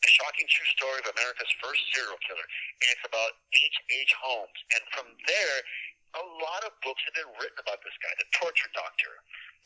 The 0.00 0.12
shocking 0.20 0.48
true 0.52 0.68
story 0.76 1.00
of 1.00 1.08
America's 1.16 1.48
first 1.64 1.80
serial 1.96 2.20
killer, 2.28 2.44
and 2.44 2.88
it's 2.92 3.06
about 3.08 3.40
H. 3.56 3.76
H. 3.88 4.12
Holmes. 4.20 4.60
And 4.76 4.84
from 4.92 5.08
there, 5.24 5.56
a 6.20 6.24
lot 6.44 6.60
of 6.68 6.76
books 6.84 7.00
have 7.08 7.16
been 7.16 7.32
written 7.40 7.56
about 7.56 7.80
this 7.80 7.96
guy, 8.04 8.12
the 8.20 8.28
torture 8.36 8.68
doctor, 8.76 9.12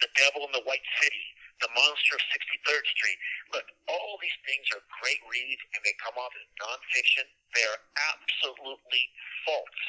the 0.01 0.11
devil 0.15 0.47
in 0.47 0.53
the 0.55 0.65
white 0.65 0.85
city, 1.03 1.25
the 1.61 1.71
monster 1.75 2.15
of 2.15 2.23
63rd 2.31 2.85
Street. 2.87 3.19
Look, 3.55 3.67
all 3.91 4.19
these 4.23 4.39
things 4.47 4.67
are 4.75 4.83
great 5.03 5.23
reads 5.27 5.63
and 5.75 5.81
they 5.83 5.95
come 5.99 6.15
off 6.19 6.31
as 6.39 6.47
nonfiction. 6.59 7.27
They 7.55 7.65
are 7.67 7.81
absolutely 8.15 9.05
false. 9.47 9.83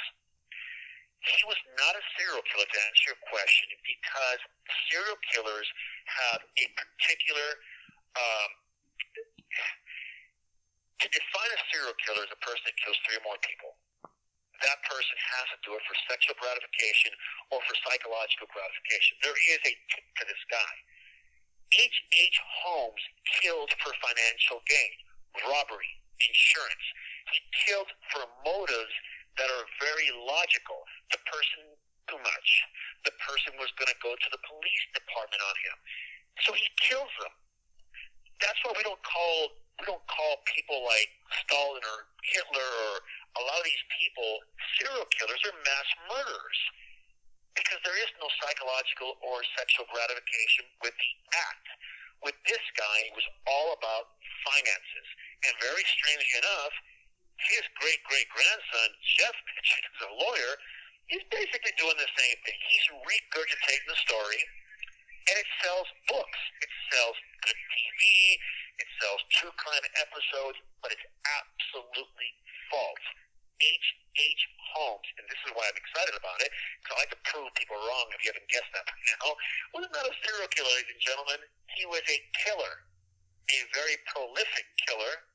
He 1.20 1.44
was 1.46 1.60
not 1.76 1.94
a 2.00 2.04
serial 2.16 2.42
killer, 2.48 2.64
to 2.64 2.80
answer 2.80 3.12
your 3.12 3.22
question, 3.28 3.68
because 3.84 4.40
serial 4.88 5.20
killers 5.36 5.68
have 6.08 6.42
a 6.42 6.66
particular. 6.80 7.48
Um, 8.16 8.50
to 11.00 11.08
define 11.16 11.52
a 11.56 11.60
serial 11.72 11.96
killer 12.04 12.28
as 12.28 12.32
a 12.32 12.40
person 12.44 12.60
that 12.68 12.76
kills 12.76 13.00
three 13.08 13.16
or 13.16 13.24
more 13.24 13.40
people 13.40 13.79
that 14.66 14.80
person 14.88 15.18
has 15.40 15.48
to 15.56 15.58
do 15.64 15.72
it 15.76 15.84
for 15.88 15.96
sexual 16.10 16.36
gratification 16.40 17.12
or 17.52 17.60
for 17.64 17.76
psychological 17.86 18.48
gratification. 18.52 19.16
There 19.24 19.40
is 19.56 19.62
a 19.64 19.74
tip 19.94 20.06
to 20.20 20.24
this 20.28 20.44
guy. 20.52 20.74
H. 21.78 21.98
H. 22.12 22.38
Holmes 22.66 23.04
killed 23.40 23.70
for 23.80 23.94
financial 24.02 24.60
gain, 24.66 24.94
robbery, 25.46 25.92
insurance. 26.18 26.86
He 27.30 27.40
killed 27.70 27.92
for 28.10 28.26
motives 28.42 28.96
that 29.38 29.48
are 29.48 29.66
very 29.78 30.10
logical. 30.18 30.82
The 31.14 31.22
person 31.30 31.78
too 32.10 32.20
much. 32.26 32.50
The 33.06 33.14
person 33.22 33.54
was 33.62 33.70
going 33.78 33.90
to 33.94 34.00
go 34.02 34.18
to 34.18 34.30
the 34.34 34.42
police 34.50 34.86
department 34.98 35.40
on 35.46 35.56
him. 35.62 35.78
So 36.44 36.50
he 36.58 36.66
kills 36.82 37.14
them. 37.22 37.34
That's 38.42 38.58
why 38.66 38.74
we 38.74 38.84
don't 38.84 39.02
call 39.06 39.54
we 39.80 39.88
don't 39.88 40.04
call 40.12 40.44
people 40.44 40.84
like 40.84 41.08
Stalin 41.48 41.80
or 41.80 42.12
Hitler 42.20 42.72
or 42.92 43.00
a 43.38 43.42
lot 43.46 43.60
of 43.62 43.66
these 43.68 43.86
people 43.94 44.32
serial 44.80 45.06
killers 45.14 45.42
are 45.46 45.58
mass 45.62 45.90
murderers 46.10 46.62
because 47.54 47.80
there 47.84 47.98
is 48.00 48.10
no 48.18 48.28
psychological 48.40 49.20
or 49.22 49.44
sexual 49.60 49.86
gratification 49.92 50.66
with 50.80 50.96
the 50.96 51.12
act. 51.36 51.68
With 52.24 52.36
this 52.48 52.64
guy, 52.76 52.98
it 53.08 53.16
was 53.16 53.28
all 53.48 53.76
about 53.76 54.16
finances. 54.48 55.08
And 55.48 55.54
very 55.64 55.84
strangely 55.88 56.32
enough, 56.40 56.74
his 57.52 57.64
great 57.80 58.02
great 58.08 58.28
grandson, 58.32 58.90
Jeff 59.20 59.36
Mitchell, 59.48 59.84
is 59.88 60.02
a 60.04 60.12
lawyer, 60.20 60.54
he's 61.08 61.26
basically 61.32 61.74
doing 61.80 61.96
the 61.96 62.12
same 62.16 62.38
thing. 62.44 62.60
He's 62.68 62.88
regurgitating 63.08 63.88
the 63.88 64.00
story, 64.04 64.42
and 65.32 65.36
it 65.40 65.50
sells 65.64 65.88
books. 66.12 66.42
It 66.64 66.72
sells 66.92 67.18
good 67.44 67.60
TV. 67.60 68.02
It 68.80 68.88
sells 69.04 69.22
true 69.36 69.54
crime 69.60 69.86
episodes, 70.00 70.60
but 70.84 70.92
it's 70.96 71.08
absolutely 71.28 72.32
false. 72.72 73.08
H. 73.62 73.88
H. 74.16 74.42
Holmes, 74.76 75.10
and 75.18 75.26
this 75.28 75.40
is 75.48 75.52
why 75.56 75.66
I'm 75.68 75.80
excited 75.80 76.16
about 76.16 76.40
it, 76.44 76.52
because 76.80 76.94
I 76.96 77.00
like 77.04 77.14
to 77.16 77.22
prove 77.26 77.50
people 77.58 77.76
wrong 77.76 78.08
if 78.14 78.22
you 78.24 78.30
haven't 78.32 78.48
guessed 78.52 78.72
that 78.76 78.86
by 78.86 78.96
now, 78.96 79.36
was 79.76 79.88
not 79.92 80.06
a 80.06 80.14
serial 80.24 80.50
killer, 80.54 80.72
ladies 80.78 80.94
and 80.94 81.04
gentlemen. 81.04 81.40
He 81.74 81.84
was 81.90 82.04
a 82.08 82.20
killer. 82.46 82.86
a 83.50 83.60
very 83.74 83.98
prolific 84.14 84.66
killer, 84.86 85.26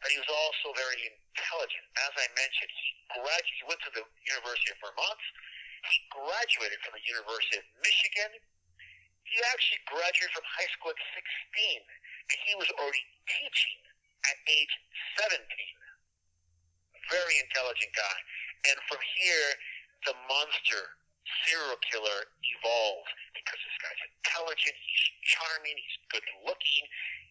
but 0.00 0.08
he 0.08 0.16
was 0.16 0.30
also 0.32 0.72
very 0.80 0.96
intelligent. 1.12 1.84
As 2.08 2.12
I 2.16 2.26
mentioned, 2.32 2.72
he 2.72 2.88
graduated. 3.12 3.60
He 3.60 3.64
went 3.68 3.80
to 3.84 3.92
the 3.92 4.04
University 4.32 4.72
of 4.72 4.80
Vermont. 4.80 5.20
He 5.92 5.96
graduated 6.08 6.80
from 6.80 6.96
the 6.96 7.04
University 7.04 7.60
of 7.60 7.66
Michigan. 7.84 8.32
He 9.28 9.36
actually 9.52 9.84
graduated 9.84 10.32
from 10.32 10.48
high 10.48 10.70
school 10.72 10.96
at 10.96 11.00
16, 11.12 11.84
and 11.84 12.38
he 12.48 12.52
was 12.56 12.68
already 12.80 13.04
teaching 13.28 13.80
at 14.24 14.36
age 14.48 14.72
17. 15.20 15.44
Very 17.10 17.36
intelligent 17.42 17.92
guy. 17.92 18.16
And 18.72 18.76
from 18.88 19.00
here, 19.20 19.48
the 20.08 20.14
monster 20.28 20.82
serial 21.44 21.80
killer 21.84 22.18
evolved 22.60 23.12
because 23.32 23.60
this 23.60 23.76
guy's 23.80 24.00
intelligent, 24.12 24.76
he's 24.76 25.04
charming, 25.24 25.76
he's 25.76 25.98
good 26.12 26.26
looking, 26.44 26.84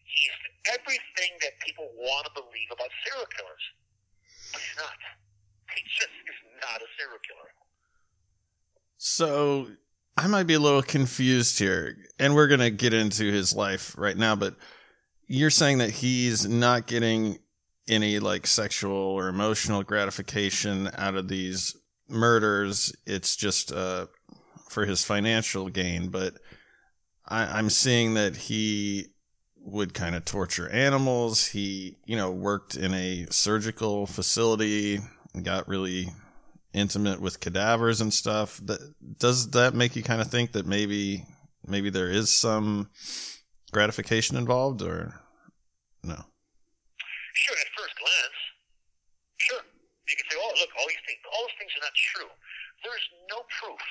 he's 0.06 0.36
everything 0.70 1.32
that 1.42 1.54
people 1.62 1.90
want 1.98 2.26
to 2.26 2.32
believe 2.34 2.70
about 2.70 2.90
serial 3.06 3.26
killers. 3.34 3.64
But 4.54 4.62
he's 4.62 4.78
not. 4.78 4.98
He 5.74 5.82
just 5.90 6.14
is 6.14 6.38
not 6.62 6.78
a 6.82 6.88
serial 6.98 7.22
killer. 7.22 7.50
So 8.98 9.74
I 10.16 10.26
might 10.26 10.46
be 10.46 10.54
a 10.54 10.60
little 10.60 10.82
confused 10.82 11.58
here, 11.58 11.96
and 12.18 12.34
we're 12.34 12.48
gonna 12.48 12.70
get 12.70 12.94
into 12.94 13.30
his 13.30 13.54
life 13.54 13.94
right 13.98 14.16
now, 14.16 14.36
but 14.36 14.56
you're 15.26 15.50
saying 15.50 15.78
that 15.78 15.90
he's 15.90 16.46
not 16.46 16.86
getting 16.86 17.38
any 17.88 18.18
like 18.18 18.46
sexual 18.46 18.96
or 18.96 19.28
emotional 19.28 19.82
gratification 19.82 20.90
out 20.96 21.14
of 21.14 21.28
these 21.28 21.76
murders. 22.08 22.94
It's 23.06 23.36
just 23.36 23.72
uh, 23.72 24.06
for 24.68 24.86
his 24.86 25.04
financial 25.04 25.68
gain. 25.68 26.08
But 26.08 26.34
I, 27.26 27.58
I'm 27.58 27.70
seeing 27.70 28.14
that 28.14 28.36
he 28.36 29.06
would 29.56 29.94
kind 29.94 30.14
of 30.14 30.24
torture 30.24 30.68
animals. 30.68 31.46
He, 31.46 31.96
you 32.04 32.16
know, 32.16 32.30
worked 32.30 32.74
in 32.76 32.92
a 32.94 33.26
surgical 33.30 34.06
facility 34.06 35.00
and 35.34 35.44
got 35.44 35.68
really 35.68 36.08
intimate 36.72 37.20
with 37.20 37.40
cadavers 37.40 38.00
and 38.00 38.12
stuff. 38.12 38.60
That 38.64 38.80
does 39.18 39.50
that 39.50 39.74
make 39.74 39.96
you 39.96 40.02
kind 40.02 40.20
of 40.20 40.30
think 40.30 40.52
that 40.52 40.66
maybe 40.66 41.24
maybe 41.66 41.90
there 41.90 42.10
is 42.10 42.30
some 42.30 42.90
gratification 43.72 44.36
involved 44.36 44.82
or 44.82 45.20
no? 46.02 46.14
Sure, 47.34 47.56
at 47.58 47.66
first 47.76 47.94
glance, 47.98 48.38
sure. 49.38 49.62
You 50.06 50.16
can 50.16 50.26
say, 50.30 50.36
oh, 50.38 50.52
look, 50.60 50.70
all 50.78 50.86
these 50.86 51.02
things, 51.06 51.18
all 51.34 51.42
those 51.42 51.58
things 51.58 51.72
are 51.73 51.73
not 51.84 51.92
true. 52.16 52.32
There's 52.80 53.06
no 53.28 53.44
proof 53.60 53.82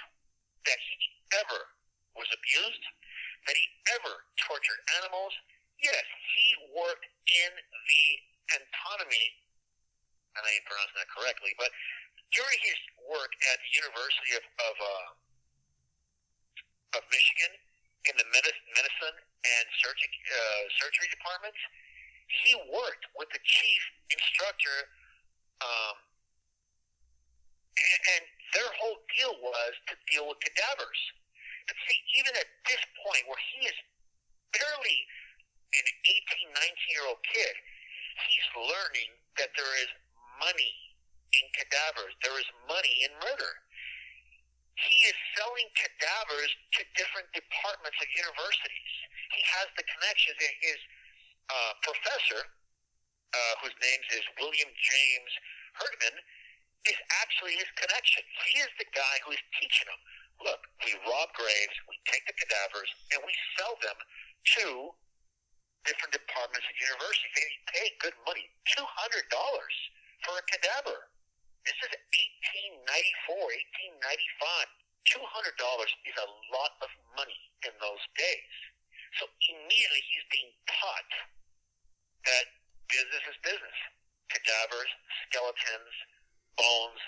that 0.65 0.79
he 0.81 0.97
ever 1.45 1.61
was 2.17 2.25
abused, 2.33 2.83
that 3.45 3.53
he 3.53 3.65
ever 3.93 4.13
tortured 4.41 4.81
animals. 5.01 5.33
Yes, 5.77 6.05
he 6.33 6.73
worked 6.73 7.05
in 7.29 7.51
the 7.53 8.05
anatomy, 8.57 9.27
and 10.33 10.41
I 10.41 10.49
ain't 10.57 10.65
pronouncing 10.65 10.97
that 10.97 11.11
correctly, 11.13 11.53
but 11.61 11.69
during 12.33 12.59
his 12.65 12.79
work 13.05 13.29
at 13.53 13.57
the 13.61 13.71
University 13.77 14.33
of 14.41 14.43
of, 14.45 14.75
uh, 14.81 15.07
of 16.97 17.01
Michigan 17.13 17.53
in 18.09 18.13
the 18.17 18.27
medicine 18.33 19.15
and 19.15 19.65
surgery, 19.79 20.11
uh, 20.33 20.63
surgery 20.81 21.07
departments, 21.13 21.61
he 22.43 22.57
worked 22.71 23.05
with 23.15 23.29
the 23.31 23.41
chief 23.43 23.81
instructor, 24.11 24.77
um, 25.61 25.95
and, 27.77 28.23
their 28.53 28.69
whole 28.77 29.01
deal 29.17 29.33
was 29.41 29.73
to 29.89 29.97
deal 30.13 30.29
with 30.29 30.37
cadavers. 30.45 31.01
But 31.65 31.73
see, 31.89 31.97
even 32.21 32.37
at 32.37 32.45
this 32.69 32.83
point, 33.01 33.25
where 33.25 33.41
he 33.49 33.65
is 33.65 33.73
barely 34.53 34.99
an 35.73 35.85
18, 36.05 36.53
19 36.53 36.93
year 36.93 37.05
old 37.09 37.17
kid, 37.25 37.55
he's 38.29 38.45
learning 38.53 39.09
that 39.41 39.49
there 39.57 39.73
is 39.81 39.89
money 40.37 40.73
in 41.33 41.45
cadavers. 41.57 42.13
There 42.21 42.37
is 42.37 42.45
money 42.69 43.09
in 43.09 43.11
murder. 43.17 43.53
He 44.77 44.97
is 45.09 45.17
selling 45.33 45.69
cadavers 45.73 46.53
to 46.77 46.81
different 46.93 47.29
departments 47.33 47.97
of 47.97 48.09
universities. 48.13 48.93
He 49.33 49.41
has 49.49 49.65
the 49.77 49.85
connections. 49.85 50.37
And 50.37 50.55
his 50.61 50.79
uh, 51.49 51.73
professor, 51.81 52.41
uh, 53.33 53.53
whose 53.65 53.73
name 53.81 54.01
is 54.13 54.23
William 54.37 54.69
James 54.69 55.33
Herdman, 55.77 56.17
is 56.89 56.99
actually 57.23 57.55
his 57.55 57.69
connection. 57.79 58.23
He 58.51 58.59
is 58.59 58.71
the 58.79 58.89
guy 58.91 59.15
who 59.23 59.31
is 59.31 59.43
teaching 59.55 59.87
him. 59.87 60.01
Look, 60.43 60.59
we 60.83 60.91
rob 61.07 61.31
graves, 61.37 61.75
we 61.87 61.95
take 62.03 62.25
the 62.27 62.35
cadavers, 62.35 62.91
and 63.15 63.23
we 63.23 63.31
sell 63.55 63.79
them 63.79 63.95
to 64.59 64.91
different 65.87 66.11
departments 66.11 66.67
of 66.67 66.75
universities. 66.75 67.31
And 67.39 67.47
he 67.47 67.59
paid 67.71 67.91
good 68.03 68.17
money, 68.27 68.43
two 68.75 68.83
hundred 68.83 69.23
dollars 69.31 69.75
for 70.27 70.35
a 70.35 70.43
cadaver. 70.51 71.07
This 71.63 71.79
is 71.79 71.91
1894, 72.75 73.39
1895. 73.95 74.67
Two 75.07 75.23
hundred 75.23 75.55
dollars 75.55 75.91
is 76.03 76.15
a 76.19 76.27
lot 76.51 76.75
of 76.83 76.91
money 77.15 77.39
in 77.63 77.71
those 77.79 78.03
days. 78.19 78.55
So 79.19 79.29
immediately 79.47 80.03
he's 80.11 80.27
being 80.33 80.51
taught 80.67 81.11
that 82.27 82.45
business 82.91 83.23
is 83.31 83.37
business. 83.43 83.79
Cadavers, 84.31 84.91
skeletons, 85.29 85.95
bones 86.57 87.01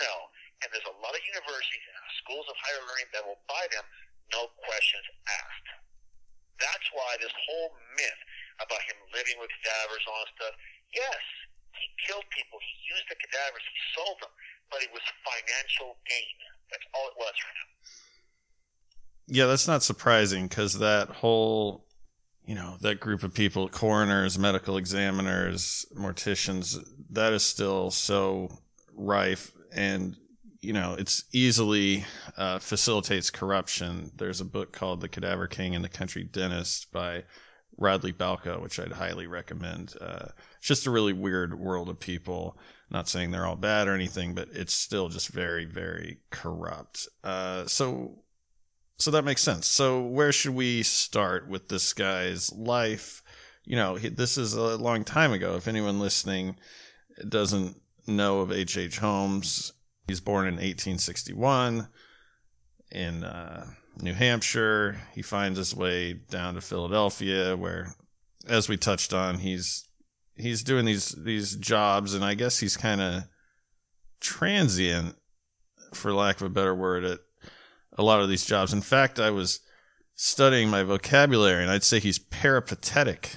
sell. 0.00 0.30
And 0.60 0.68
there's 0.72 0.88
a 0.88 0.96
lot 1.00 1.16
of 1.16 1.22
universities 1.24 1.84
and 1.88 1.96
schools 2.20 2.44
of 2.48 2.56
higher 2.60 2.82
learning 2.84 3.08
that 3.16 3.24
will 3.24 3.40
buy 3.48 3.64
them, 3.72 3.84
no 4.36 4.52
questions 4.60 5.06
asked. 5.24 5.68
That's 6.60 6.88
why 6.92 7.16
this 7.16 7.32
whole 7.32 7.72
myth 7.96 8.20
about 8.60 8.84
him 8.84 9.00
living 9.16 9.40
with 9.40 9.48
cadavers 9.60 10.04
and 10.04 10.12
all 10.12 10.20
that 10.20 10.32
stuff, 10.36 10.54
yes, 10.92 11.22
he 11.72 11.86
killed 12.04 12.28
people, 12.28 12.60
he 12.60 12.74
used 12.92 13.08
the 13.08 13.16
cadavers, 13.16 13.64
he 13.64 13.78
sold 13.96 14.20
them, 14.20 14.32
but 14.68 14.84
it 14.84 14.92
was 14.92 15.00
financial 15.24 15.96
gain. 16.04 16.36
That's 16.68 16.84
all 16.92 17.08
it 17.08 17.16
was 17.16 17.34
for 17.40 17.52
him. 17.56 17.68
Yeah, 19.32 19.46
that's 19.46 19.68
not 19.68 19.82
surprising 19.82 20.48
because 20.48 20.78
that 20.78 21.08
whole, 21.08 21.86
you 22.44 22.54
know, 22.54 22.76
that 22.80 23.00
group 23.00 23.22
of 23.22 23.32
people, 23.32 23.68
coroners, 23.68 24.38
medical 24.38 24.76
examiners, 24.76 25.86
morticians, 25.96 26.76
that 27.10 27.32
is 27.32 27.42
still 27.42 27.90
so 27.90 28.50
rife 29.00 29.52
and 29.72 30.16
you 30.60 30.72
know 30.72 30.94
it's 30.98 31.24
easily 31.32 32.04
uh, 32.36 32.58
facilitates 32.58 33.30
corruption. 33.30 34.12
There's 34.16 34.40
a 34.40 34.44
book 34.44 34.72
called 34.72 35.00
the 35.00 35.08
cadaver 35.08 35.46
king 35.46 35.74
and 35.74 35.84
the 35.84 35.88
country 35.88 36.24
dentist 36.24 36.92
by 36.92 37.24
radley 37.78 38.12
balko 38.12 38.60
which 38.60 38.78
i'd 38.78 38.92
highly 38.92 39.26
recommend. 39.26 39.94
Uh, 40.00 40.28
it's 40.58 40.66
just 40.66 40.86
a 40.86 40.90
really 40.90 41.12
weird 41.12 41.58
world 41.58 41.88
of 41.88 41.98
people. 41.98 42.58
Not 42.90 43.08
saying 43.08 43.30
they're 43.30 43.46
all 43.46 43.56
bad 43.56 43.88
or 43.88 43.94
anything 43.94 44.34
but 44.34 44.48
it's 44.52 44.74
still 44.74 45.08
just 45.08 45.28
very 45.28 45.64
very 45.64 46.18
corrupt. 46.30 47.08
Uh, 47.24 47.66
so 47.66 48.18
so 48.98 49.10
that 49.12 49.24
makes 49.24 49.42
sense. 49.42 49.66
So 49.66 50.02
where 50.02 50.30
should 50.30 50.54
we 50.54 50.82
start 50.82 51.48
with 51.48 51.68
this 51.68 51.94
guy's 51.94 52.52
life? 52.52 53.22
You 53.64 53.76
know 53.76 53.98
this 53.98 54.36
is 54.36 54.52
a 54.52 54.76
long 54.76 55.04
time 55.04 55.32
ago. 55.32 55.56
If 55.56 55.68
anyone 55.68 56.00
listening 56.00 56.56
doesn't 57.26 57.80
know 58.10 58.40
of 58.40 58.52
H.H. 58.52 58.76
H. 58.76 58.98
Holmes. 58.98 59.72
He's 60.06 60.20
born 60.20 60.46
in 60.46 60.54
1861 60.54 61.88
in 62.90 63.24
uh, 63.24 63.66
New 64.00 64.14
Hampshire. 64.14 65.00
He 65.14 65.22
finds 65.22 65.58
his 65.58 65.74
way 65.74 66.14
down 66.14 66.54
to 66.54 66.60
Philadelphia, 66.60 67.56
where, 67.56 67.94
as 68.48 68.68
we 68.68 68.76
touched 68.76 69.12
on, 69.12 69.38
he's 69.38 69.86
he's 70.36 70.62
doing 70.62 70.84
these 70.84 71.10
these 71.10 71.56
jobs, 71.56 72.14
and 72.14 72.24
I 72.24 72.34
guess 72.34 72.58
he's 72.58 72.76
kind 72.76 73.00
of 73.00 73.24
transient, 74.20 75.16
for 75.94 76.12
lack 76.12 76.36
of 76.36 76.46
a 76.46 76.50
better 76.50 76.74
word, 76.74 77.04
at 77.04 77.20
a 77.96 78.02
lot 78.02 78.20
of 78.20 78.28
these 78.28 78.44
jobs. 78.44 78.72
In 78.72 78.82
fact, 78.82 79.20
I 79.20 79.30
was 79.30 79.60
studying 80.14 80.68
my 80.68 80.82
vocabulary, 80.82 81.62
and 81.62 81.70
I'd 81.70 81.84
say 81.84 82.00
he's 82.00 82.18
peripatetic. 82.18 83.36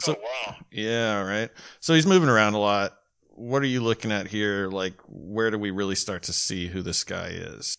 So, 0.00 0.16
oh, 0.16 0.22
wow. 0.22 0.56
Yeah, 0.70 1.22
right. 1.22 1.50
So 1.80 1.94
he's 1.94 2.06
moving 2.06 2.28
around 2.28 2.54
a 2.54 2.58
lot 2.58 2.97
what 3.38 3.62
are 3.62 3.70
you 3.70 3.80
looking 3.80 4.10
at 4.10 4.26
here? 4.26 4.66
Like, 4.66 4.98
where 5.06 5.50
do 5.54 5.58
we 5.58 5.70
really 5.70 5.94
start 5.94 6.26
to 6.26 6.34
see 6.34 6.66
who 6.66 6.82
this 6.82 7.06
guy 7.06 7.30
is? 7.30 7.78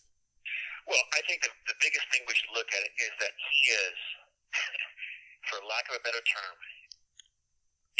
Well, 0.88 1.04
I 1.12 1.20
think 1.28 1.44
the, 1.44 1.52
the 1.68 1.76
biggest 1.84 2.08
thing 2.08 2.24
we 2.24 2.32
should 2.32 2.50
look 2.56 2.66
at 2.72 2.82
is 2.82 3.12
that 3.20 3.34
he 3.36 3.58
is, 3.68 3.98
for 5.52 5.60
lack 5.68 5.84
of 5.92 6.00
a 6.00 6.02
better 6.02 6.24
term, 6.24 6.56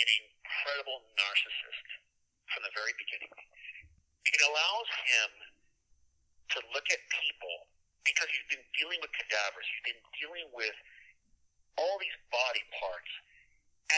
an 0.01 0.09
incredible 0.25 1.05
narcissist 1.21 1.87
from 2.49 2.65
the 2.65 2.73
very 2.73 2.97
beginning. 2.97 3.31
It 3.31 4.43
allows 4.49 4.89
him 5.05 5.31
to 6.57 6.59
look 6.73 6.89
at 6.89 7.01
people 7.21 7.69
because 8.09 8.33
he's 8.33 8.49
been 8.57 8.65
dealing 8.81 8.99
with 9.05 9.13
cadavers, 9.13 9.69
he's 9.69 9.95
been 9.95 10.03
dealing 10.17 10.49
with 10.57 10.75
all 11.77 12.01
these 12.01 12.17
body 12.33 12.65
parts 12.81 13.13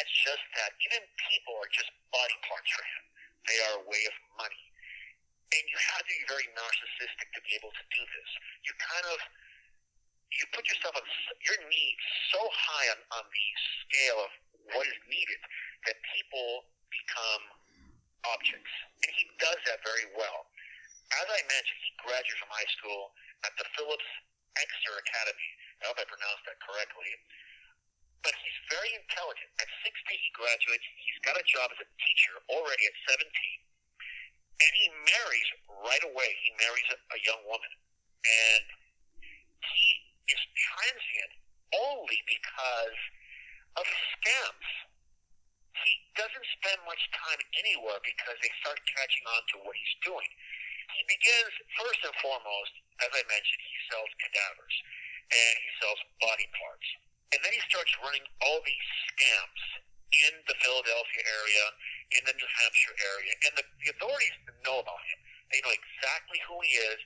as 0.02 0.06
just 0.26 0.44
that. 0.58 0.74
Even 0.90 1.00
people 1.30 1.54
are 1.62 1.70
just 1.70 1.88
body 2.10 2.36
parts 2.44 2.68
for 2.74 2.84
him. 2.84 3.04
They 3.48 3.58
are 3.68 3.74
a 3.82 3.84
way 3.86 4.02
of 4.06 4.14
money. 4.38 4.64
And 5.52 5.62
you 5.68 5.78
have 5.92 6.02
to 6.06 6.12
be 6.12 6.24
very 6.30 6.48
narcissistic 6.56 7.28
to 7.36 7.40
be 7.44 7.52
able 7.58 7.74
to 7.74 7.84
do 7.92 8.02
this. 8.02 8.30
You 8.64 8.72
kind 8.80 9.06
of 9.12 9.18
you 10.32 10.48
put 10.56 10.64
yourself 10.64 10.96
on 10.96 11.04
your 11.44 11.60
needs 11.68 12.04
so 12.32 12.40
high 12.40 12.86
on, 12.96 13.00
on 13.20 13.24
the 13.28 13.46
scale 13.84 14.18
of 14.24 14.32
what 14.72 14.88
is 14.88 14.96
needed 15.04 15.40
that 15.84 15.96
people 16.16 16.64
become 16.88 17.44
objects. 18.32 18.72
And 19.04 19.10
he 19.12 19.28
does 19.36 19.60
that 19.68 19.84
very 19.84 20.08
well. 20.16 20.48
As 21.20 21.26
I 21.28 21.40
mentioned, 21.44 21.80
he 21.84 21.92
graduated 22.00 22.40
from 22.40 22.48
high 22.48 22.70
school 22.72 23.12
at 23.44 23.52
the 23.60 23.68
Phillips 23.76 24.08
Exeter 24.56 24.96
Academy. 24.96 25.50
I 25.84 25.92
hope 25.92 26.00
I 26.00 26.06
pronounced 26.08 26.44
that 26.48 26.56
correctly. 26.64 27.12
But 28.22 28.34
he's 28.38 28.58
very 28.70 28.94
intelligent. 28.94 29.50
At 29.58 29.68
16, 29.82 30.14
he 30.14 30.30
graduates. 30.34 30.86
He's 30.94 31.20
got 31.26 31.34
a 31.34 31.44
job 31.46 31.74
as 31.74 31.80
a 31.82 31.88
teacher 31.98 32.34
already 32.54 32.86
at 32.86 32.94
17. 33.10 33.26
And 33.26 34.72
he 34.78 34.86
marries 34.94 35.48
right 35.82 36.04
away. 36.06 36.30
He 36.46 36.54
marries 36.54 36.88
a, 36.94 36.98
a 36.98 37.18
young 37.26 37.42
woman. 37.50 37.72
And 38.22 38.64
he 39.58 39.86
is 40.30 40.42
transient 40.54 41.32
only 41.74 42.20
because 42.30 43.00
of 43.80 43.86
scams. 44.14 44.70
He 45.82 45.94
doesn't 46.14 46.46
spend 46.62 46.78
much 46.86 47.02
time 47.10 47.40
anywhere 47.58 47.98
because 48.06 48.38
they 48.38 48.52
start 48.62 48.78
catching 48.86 49.26
on 49.34 49.42
to 49.50 49.56
what 49.66 49.74
he's 49.74 49.96
doing. 50.06 50.30
He 50.94 51.02
begins, 51.08 51.54
first 51.80 52.00
and 52.06 52.14
foremost, 52.22 52.74
as 53.02 53.10
I 53.10 53.22
mentioned, 53.26 53.62
he 53.66 53.76
sells 53.90 54.10
cadavers 54.20 54.76
and 55.32 55.54
he 55.58 55.70
sells 55.80 56.00
body 56.20 56.46
parts. 56.54 56.88
And 57.32 57.40
then 57.40 57.52
he 57.56 57.62
starts 57.68 57.92
running 58.04 58.24
all 58.44 58.60
these 58.64 58.88
scams 59.12 59.62
in 60.28 60.34
the 60.44 60.56
Philadelphia 60.60 61.22
area, 61.24 61.64
in 62.20 62.22
the 62.28 62.36
New 62.36 62.50
Hampshire 62.60 62.96
area. 63.16 63.32
And 63.48 63.52
the, 63.56 63.64
the 63.80 63.88
authorities 63.96 64.36
know 64.64 64.84
about 64.84 65.00
him. 65.08 65.18
They 65.48 65.60
know 65.64 65.72
exactly 65.72 66.40
who 66.44 66.60
he 66.60 66.72
is. 66.92 67.00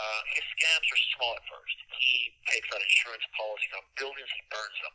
Uh, 0.00 0.22
his 0.32 0.44
scams 0.56 0.86
are 0.88 1.02
small 1.16 1.32
at 1.36 1.44
first. 1.48 1.76
He 2.00 2.32
takes 2.48 2.68
out 2.72 2.80
insurance 2.80 3.26
policies 3.36 3.72
on 3.76 3.84
buildings, 4.00 4.28
he 4.32 4.42
burns 4.48 4.78
them. 4.80 4.94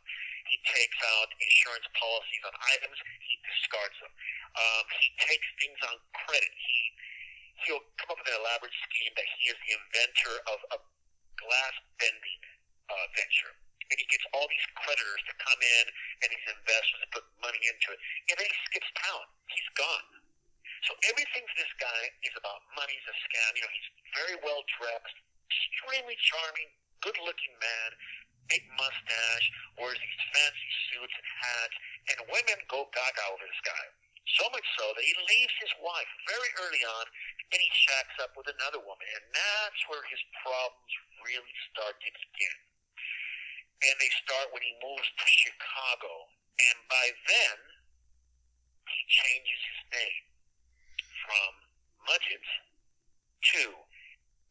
He 0.50 0.58
takes 0.66 0.98
out 1.14 1.30
insurance 1.38 1.86
policies 1.94 2.42
on 2.42 2.54
items, 2.74 2.98
he 3.22 3.34
discards 3.46 3.94
them. 4.02 4.12
Um, 4.58 4.84
he 4.98 5.08
takes 5.22 5.46
things 5.62 5.78
on 5.86 5.96
credit. 6.26 6.50
He 6.50 6.78
he'll 7.66 7.82
come 7.98 8.14
up 8.14 8.18
with 8.22 8.30
an 8.30 8.38
elaborate 8.38 8.74
scheme 8.86 9.14
that 9.18 9.26
he 9.38 9.50
is 9.50 9.58
the 9.66 9.72
inventor 9.74 10.34
of 10.50 10.58
a 10.74 10.78
glass 11.38 11.74
bending 11.98 12.42
uh, 12.90 13.06
venture. 13.18 13.54
And 13.88 13.96
he 13.96 14.06
gets 14.12 14.24
all 14.36 14.44
these 14.48 14.68
creditors 14.76 15.22
to 15.28 15.34
come 15.40 15.60
in 15.60 15.84
and 16.24 16.28
these 16.28 16.46
investors 16.48 17.00
to 17.04 17.08
put 17.14 17.24
money 17.40 17.60
into 17.64 17.94
it. 17.96 18.00
And 18.28 18.36
then 18.36 18.48
he 18.48 18.56
skips 18.68 18.90
town. 19.00 19.24
He's 19.48 19.70
gone. 19.76 20.08
So 20.86 20.92
everything 21.10 21.42
to 21.42 21.54
this 21.58 21.72
guy 21.80 22.02
is 22.22 22.34
about 22.38 22.62
money. 22.76 22.94
He's 22.94 23.08
a 23.10 23.16
scam. 23.26 23.50
You 23.56 23.62
know, 23.64 23.72
he's 23.72 23.90
very 24.14 24.36
well 24.44 24.62
dressed, 24.78 25.16
extremely 25.48 26.14
charming, 26.20 26.68
good 27.02 27.18
looking 27.24 27.54
man, 27.58 27.90
big 28.48 28.64
mustache, 28.76 29.46
wears 29.76 29.98
these 29.98 30.24
fancy 30.32 30.70
suits 30.90 31.14
and 31.14 31.28
hats, 31.44 31.76
and 32.12 32.16
women 32.32 32.58
go 32.68 32.88
gaga 32.92 33.24
over 33.32 33.44
this 33.44 33.62
guy. 33.64 33.84
So 34.36 34.44
much 34.52 34.64
so 34.76 34.84
that 34.92 35.04
he 35.04 35.14
leaves 35.16 35.56
his 35.56 35.72
wife 35.80 36.10
very 36.28 36.52
early 36.60 36.84
on 36.84 37.06
and 37.48 37.58
he 37.64 37.70
shacks 37.72 38.16
up 38.20 38.36
with 38.36 38.44
another 38.52 38.76
woman. 38.84 39.08
And 39.16 39.24
that's 39.32 39.80
where 39.88 40.04
his 40.12 40.20
problems 40.44 40.92
really 41.24 41.54
start 41.72 41.96
to 41.96 42.08
begin. 42.12 42.67
And 43.78 43.94
they 44.02 44.10
start 44.26 44.50
when 44.50 44.64
he 44.64 44.74
moves 44.82 45.06
to 45.06 45.26
Chicago. 45.26 46.12
And 46.58 46.78
by 46.90 47.06
then, 47.30 47.58
he 48.90 49.00
changes 49.06 49.60
his 49.62 49.80
name 49.94 50.24
from 51.22 51.50
Mudgett 52.10 52.46
to 53.54 53.64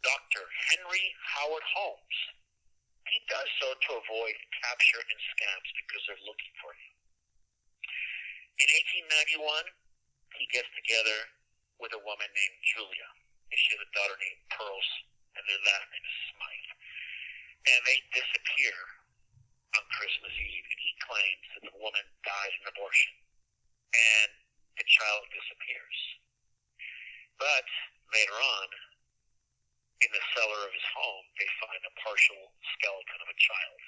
Dr. 0.06 0.44
Henry 0.72 1.06
Howard 1.36 1.66
Holmes. 1.76 2.18
He 3.12 3.20
does 3.28 3.50
so 3.60 3.72
to 3.72 3.92
avoid 4.00 4.36
capture 4.64 5.04
and 5.04 5.20
scams 5.36 5.70
because 5.84 6.04
they're 6.08 6.28
looking 6.28 6.56
for 6.64 6.72
him. 6.72 6.94
In 8.64 8.68
1891, 9.44 9.44
he 10.40 10.48
gets 10.52 10.70
together 10.76 11.20
with 11.80 11.92
a 11.94 12.02
woman 12.04 12.30
named 12.32 12.60
Julia. 12.64 13.10
And 13.48 13.60
she 13.60 13.76
has 13.76 13.84
a 13.84 13.92
daughter 13.96 14.18
named 14.20 14.44
Pearls, 14.52 14.90
and 15.40 15.44
their 15.48 15.64
last 15.64 15.88
name 15.88 16.04
is 16.04 16.18
Smythe. 16.36 16.74
And 17.68 17.80
they 17.88 18.00
disappear 18.12 18.76
on 19.78 19.86
Christmas 19.94 20.34
Eve, 20.34 20.66
and 20.66 20.82
he 20.82 20.94
claims 21.06 21.46
that 21.54 21.64
the 21.70 21.78
woman 21.78 22.06
dies 22.26 22.54
in 22.58 22.66
abortion, 22.74 23.14
and 23.94 24.30
the 24.82 24.88
child 24.90 25.24
disappears. 25.30 25.98
But 27.38 27.66
later 28.14 28.38
on, 28.38 28.68
in 30.02 30.10
the 30.14 30.24
cellar 30.34 30.62
of 30.66 30.74
his 30.74 30.88
home, 30.94 31.26
they 31.38 31.50
find 31.62 31.82
a 31.86 31.94
partial 32.02 32.42
skeleton 32.78 33.20
of 33.22 33.30
a 33.30 33.38
child. 33.38 33.82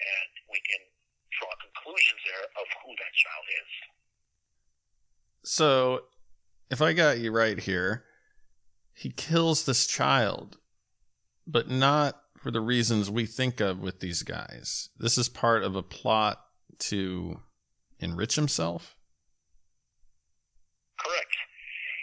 And 0.00 0.32
we 0.48 0.60
can 0.64 0.82
draw 1.40 1.52
conclusions 1.60 2.20
there 2.24 2.46
of 2.60 2.66
who 2.84 2.92
that 2.96 3.14
child 3.16 3.46
is. 3.48 3.72
So, 5.44 6.08
if 6.70 6.80
I 6.80 6.92
got 6.92 7.20
you 7.20 7.32
right 7.32 7.60
here, 7.60 8.04
he 8.94 9.10
kills 9.10 9.64
this 9.64 9.86
child, 9.86 10.56
but 11.46 11.68
not 11.68 12.23
for 12.44 12.52
the 12.52 12.60
reasons 12.60 13.08
we 13.08 13.24
think 13.24 13.56
of 13.56 13.80
with 13.80 14.04
these 14.04 14.20
guys. 14.20 14.92
This 15.00 15.16
is 15.16 15.32
part 15.32 15.64
of 15.64 15.72
a 15.72 15.80
plot 15.80 16.44
to 16.92 17.40
enrich 18.04 18.36
himself. 18.36 19.00
Correct. 21.00 21.34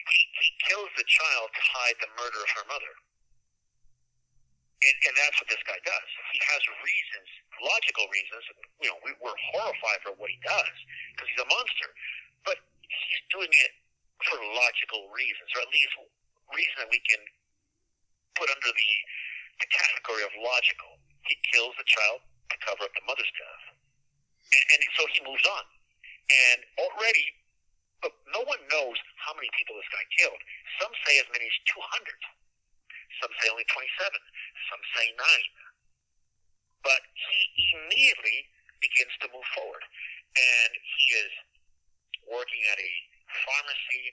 He, 0.09 0.17
he 0.41 0.49
kills 0.65 0.89
the 0.97 1.05
child 1.05 1.45
to 1.53 1.61
hide 1.61 1.93
the 2.01 2.09
murder 2.17 2.41
of 2.41 2.49
her 2.57 2.65
mother. 2.73 2.89
And, 4.81 4.97
and 5.05 5.13
that's 5.21 5.37
what 5.37 5.45
this 5.45 5.61
guy 5.61 5.77
does. 5.85 6.09
He 6.33 6.41
has 6.41 6.61
reasons, 6.89 7.29
logical 7.61 8.09
reasons. 8.09 8.41
You 8.81 8.89
know, 8.89 8.97
we, 9.05 9.13
we're 9.21 9.37
horrified 9.53 10.01
for 10.01 10.17
what 10.17 10.33
he 10.33 10.41
does 10.41 10.73
because 11.13 11.29
he's 11.37 11.45
a 11.45 11.49
monster. 11.53 11.89
But 12.49 12.57
he's 12.89 13.21
doing 13.29 13.53
it 13.61 13.71
for 14.25 14.41
logical 14.41 15.05
reasons, 15.13 15.53
or 15.53 15.61
at 15.61 15.69
least 15.69 15.93
reason 16.49 16.81
that 16.81 16.89
we 16.89 16.97
can 17.05 17.21
put 18.33 18.49
under 18.49 18.73
the, 18.73 18.89
the 19.61 19.69
category 19.69 20.25
of 20.25 20.33
logical. 20.41 20.97
He 21.29 21.37
kills 21.53 21.77
the 21.77 21.85
child 21.85 22.25
to 22.25 22.55
cover 22.65 22.83
up 22.89 22.93
the 22.97 23.05
mother's 23.05 23.29
death. 23.37 23.65
And, 24.51 24.63
and 24.73 24.81
so 24.97 25.05
he 25.13 25.21
moves 25.23 25.45
on. 25.45 25.65
And 26.31 26.59
already 26.81 27.41
Look, 28.01 28.17
no 28.33 28.41
one 28.49 28.61
knows 28.73 28.97
how 29.21 29.33
many 29.37 29.49
people 29.53 29.77
this 29.77 29.89
guy 29.93 30.01
killed. 30.17 30.41
Some 30.81 30.93
say 31.05 31.21
as 31.21 31.29
many 31.29 31.45
as 31.45 31.57
200. 31.69 31.77
Some 33.21 33.29
say 33.37 33.47
only 33.53 33.65
27. 33.69 33.77
Some 34.73 34.83
say 34.97 35.05
9. 35.13 35.21
But 36.81 37.01
he 37.13 37.69
immediately 37.77 38.49
begins 38.81 39.13
to 39.21 39.29
move 39.29 39.45
forward. 39.53 39.85
And 40.33 40.71
he 40.73 41.03
is 41.21 41.33
working 42.25 42.63
at 42.73 42.81
a 42.81 42.91
pharmacy, 43.45 44.03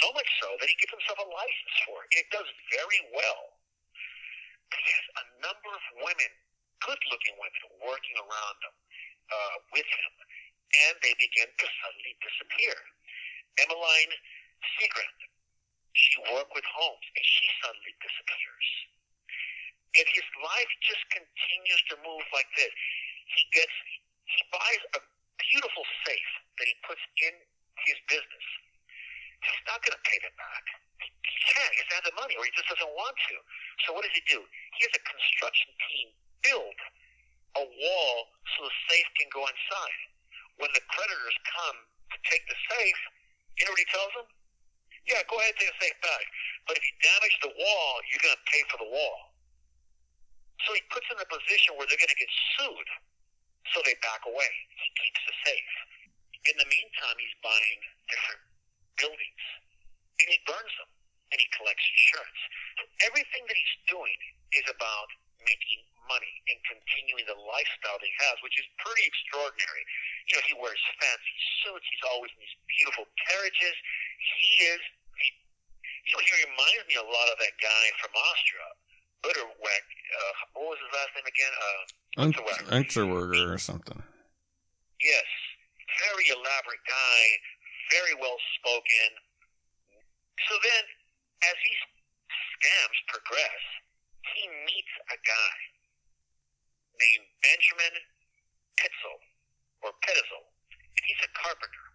so 0.00 0.08
much 0.16 0.28
so 0.40 0.48
that 0.56 0.68
he 0.72 0.76
gets 0.80 0.96
himself 0.96 1.20
a 1.20 1.28
license 1.28 1.76
for 1.84 2.08
it. 2.08 2.08
It 2.16 2.26
does 2.32 2.48
very 2.72 3.00
well. 3.12 3.55
Number 5.46 5.70
of 5.70 5.84
women, 6.02 6.32
good 6.82 6.98
looking 7.06 7.38
women, 7.38 7.62
working 7.86 8.18
around 8.18 8.56
him, 8.66 8.74
uh, 9.30 9.56
with 9.70 9.86
him. 9.86 10.12
And 10.90 10.94
they 11.06 11.14
begin 11.22 11.46
to 11.46 11.66
suddenly 11.70 12.18
disappear. 12.18 12.74
Emmeline 13.62 14.12
Cigrand. 14.74 15.20
She 15.94 16.18
worked 16.34 16.50
with 16.50 16.66
Holmes, 16.66 17.06
and 17.14 17.24
she 17.24 17.46
suddenly 17.62 17.94
disappears. 18.02 18.68
And 19.96 20.06
his 20.12 20.28
life 20.42 20.72
just 20.82 21.04
continues 21.14 21.82
to 21.94 21.96
move 22.02 22.26
like 22.34 22.50
this. 22.58 22.74
He 23.38 23.46
gets, 23.54 23.76
he 24.26 24.42
buys 24.50 24.82
a 24.98 25.00
beautiful 25.38 25.86
safe 26.04 26.32
that 26.58 26.66
he 26.66 26.74
puts 26.82 27.00
in 27.22 27.34
his 27.86 27.96
business. 28.10 28.46
He's 29.46 29.64
not 29.70 29.78
going 29.86 29.94
to 29.94 30.04
pay 30.04 30.18
them 30.26 30.36
back. 30.36 30.64
He 31.00 31.08
can't. 31.48 31.72
He 31.72 31.80
doesn't 31.86 31.96
have 32.02 32.08
the 32.08 32.16
money, 32.18 32.34
or 32.36 32.44
he 32.44 32.52
just 32.56 32.68
doesn't 32.68 32.92
want 32.92 33.16
to. 33.30 33.34
So 33.86 33.96
what 33.96 34.04
does 34.04 34.16
he 34.16 34.24
do? 34.28 34.42
He 34.76 34.84
has 34.84 34.92
a 34.92 35.04
construction 35.08 35.72
team 35.88 36.06
build 36.44 36.78
a 37.56 37.64
wall 37.64 38.14
so 38.52 38.68
the 38.68 38.74
safe 38.92 39.08
can 39.16 39.28
go 39.32 39.40
inside. 39.48 40.00
When 40.60 40.68
the 40.76 40.84
creditors 40.92 41.36
come 41.48 41.78
to 42.12 42.16
take 42.28 42.44
the 42.44 42.58
safe, 42.76 43.00
you 43.56 43.64
know 43.64 43.72
what 43.72 43.80
he 43.80 43.88
tells 43.88 44.12
them? 44.12 44.28
Yeah, 45.08 45.24
go 45.32 45.40
ahead 45.40 45.56
and 45.56 45.60
take 45.64 45.72
the 45.72 45.80
safe 45.88 45.98
back. 46.04 46.24
But 46.68 46.76
if 46.76 46.84
you 46.84 46.92
damage 47.00 47.36
the 47.40 47.52
wall, 47.56 47.92
you're 48.12 48.20
going 48.20 48.36
to 48.36 48.46
pay 48.52 48.62
for 48.68 48.78
the 48.84 48.90
wall. 48.90 49.32
So 50.68 50.76
he 50.76 50.82
puts 50.92 51.08
them 51.08 51.16
in 51.16 51.24
a 51.24 51.30
position 51.30 51.76
where 51.80 51.88
they're 51.88 52.00
going 52.00 52.12
to 52.12 52.20
get 52.20 52.32
sued. 52.58 52.88
So 53.72 53.80
they 53.88 53.96
back 54.04 54.24
away. 54.28 54.52
He 54.76 54.88
keeps 55.00 55.20
the 55.24 55.34
safe. 55.46 55.72
In 56.52 56.54
the 56.60 56.68
meantime, 56.68 57.16
he's 57.16 57.36
buying 57.40 57.80
different 58.12 58.42
buildings. 59.00 59.44
And 60.20 60.28
he 60.28 60.38
burns 60.44 60.74
them. 60.76 60.90
And 61.32 61.38
he 61.40 61.48
collects 61.56 61.82
insurance. 61.82 62.40
So 62.78 62.82
everything 63.08 63.42
that 63.48 63.56
he's 63.56 63.76
doing 63.90 64.20
is 64.54 64.66
about 64.70 65.08
making 65.42 65.82
money 66.06 66.34
and 66.50 66.58
continuing 66.66 67.26
the 67.26 67.38
lifestyle 67.38 67.98
that 67.98 68.06
he 68.06 68.16
has, 68.30 68.38
which 68.42 68.54
is 68.58 68.66
pretty 68.78 69.04
extraordinary. 69.06 69.82
You 70.30 70.38
know, 70.38 70.44
he 70.46 70.54
wears 70.58 70.78
fancy 71.02 71.36
suits. 71.62 71.86
He's 71.86 72.06
always 72.06 72.30
in 72.34 72.40
these 72.42 72.58
beautiful 72.78 73.06
carriages. 73.26 73.74
He 74.22 74.52
is, 74.70 74.80
he, 75.18 75.28
you 76.06 76.12
know, 76.14 76.22
he 76.22 76.32
reminds 76.46 76.84
me 76.86 76.96
a 76.98 77.06
lot 77.06 77.26
of 77.30 77.36
that 77.42 77.54
guy 77.58 77.84
from 77.98 78.14
Austria. 78.14 78.68
Bitterweck. 79.26 79.86
Uh, 80.14 80.34
what 80.54 80.76
was 80.76 80.78
his 80.78 80.92
last 80.94 81.10
name 81.18 81.26
again? 81.26 81.54
Uh, 81.58 81.82
Unterweger. 82.22 82.66
Unterwerger 82.70 83.46
or 83.50 83.58
something. 83.58 83.98
Yes, 85.02 85.28
very 86.06 86.26
elaborate 86.30 86.84
guy, 86.86 87.20
very 87.90 88.14
well 88.16 88.38
spoken. 88.56 89.08
So 90.46 90.54
then, 90.62 90.84
as 91.42 91.56
these 91.64 91.82
scams 92.54 92.98
progress, 93.10 93.62
he 94.36 94.44
meets 94.68 94.94
a 95.08 95.16
guy 95.16 95.56
named 97.00 97.26
Benjamin 97.40 97.94
Pitzel 98.76 99.20
or 99.80 99.96
Pitzel. 100.04 100.44
He's 101.08 101.22
a 101.24 101.32
carpenter, 101.32 101.86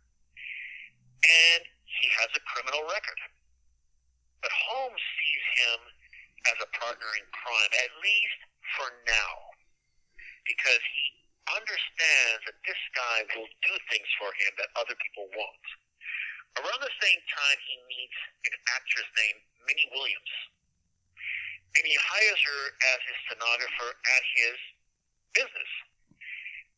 and 1.21 1.61
he 1.85 2.07
has 2.17 2.33
a 2.33 2.43
criminal 2.49 2.81
record. 2.89 3.21
But 4.41 4.53
Holmes 4.53 5.05
sees 5.21 5.45
him 5.61 5.79
as 6.49 6.57
a 6.65 6.69
partner 6.73 7.09
in 7.21 7.25
crime, 7.29 7.71
at 7.77 7.91
least 8.01 8.41
for 8.73 8.89
now, 9.05 9.33
because 10.49 10.81
he 10.81 11.05
understands 11.53 12.41
that 12.49 12.57
this 12.65 12.81
guy 12.97 13.17
will 13.37 13.49
do 13.61 13.73
things 13.93 14.09
for 14.17 14.33
him 14.33 14.51
that 14.57 14.73
other 14.79 14.97
people 14.97 15.29
won't. 15.37 15.67
Around 16.57 16.81
the 16.81 16.97
same 17.01 17.21
time, 17.31 17.57
he 17.63 17.75
meets 17.85 18.19
an 18.49 18.55
actress 18.73 19.09
named 19.17 19.41
Minnie 19.67 19.91
Williams, 19.93 20.33
and 21.77 21.83
he 21.87 21.95
hires 21.95 22.41
her 22.41 22.61
as 22.95 22.99
his 23.07 23.17
stenographer 23.27 23.89
at 23.95 24.23
his 24.35 24.57
business. 25.35 25.71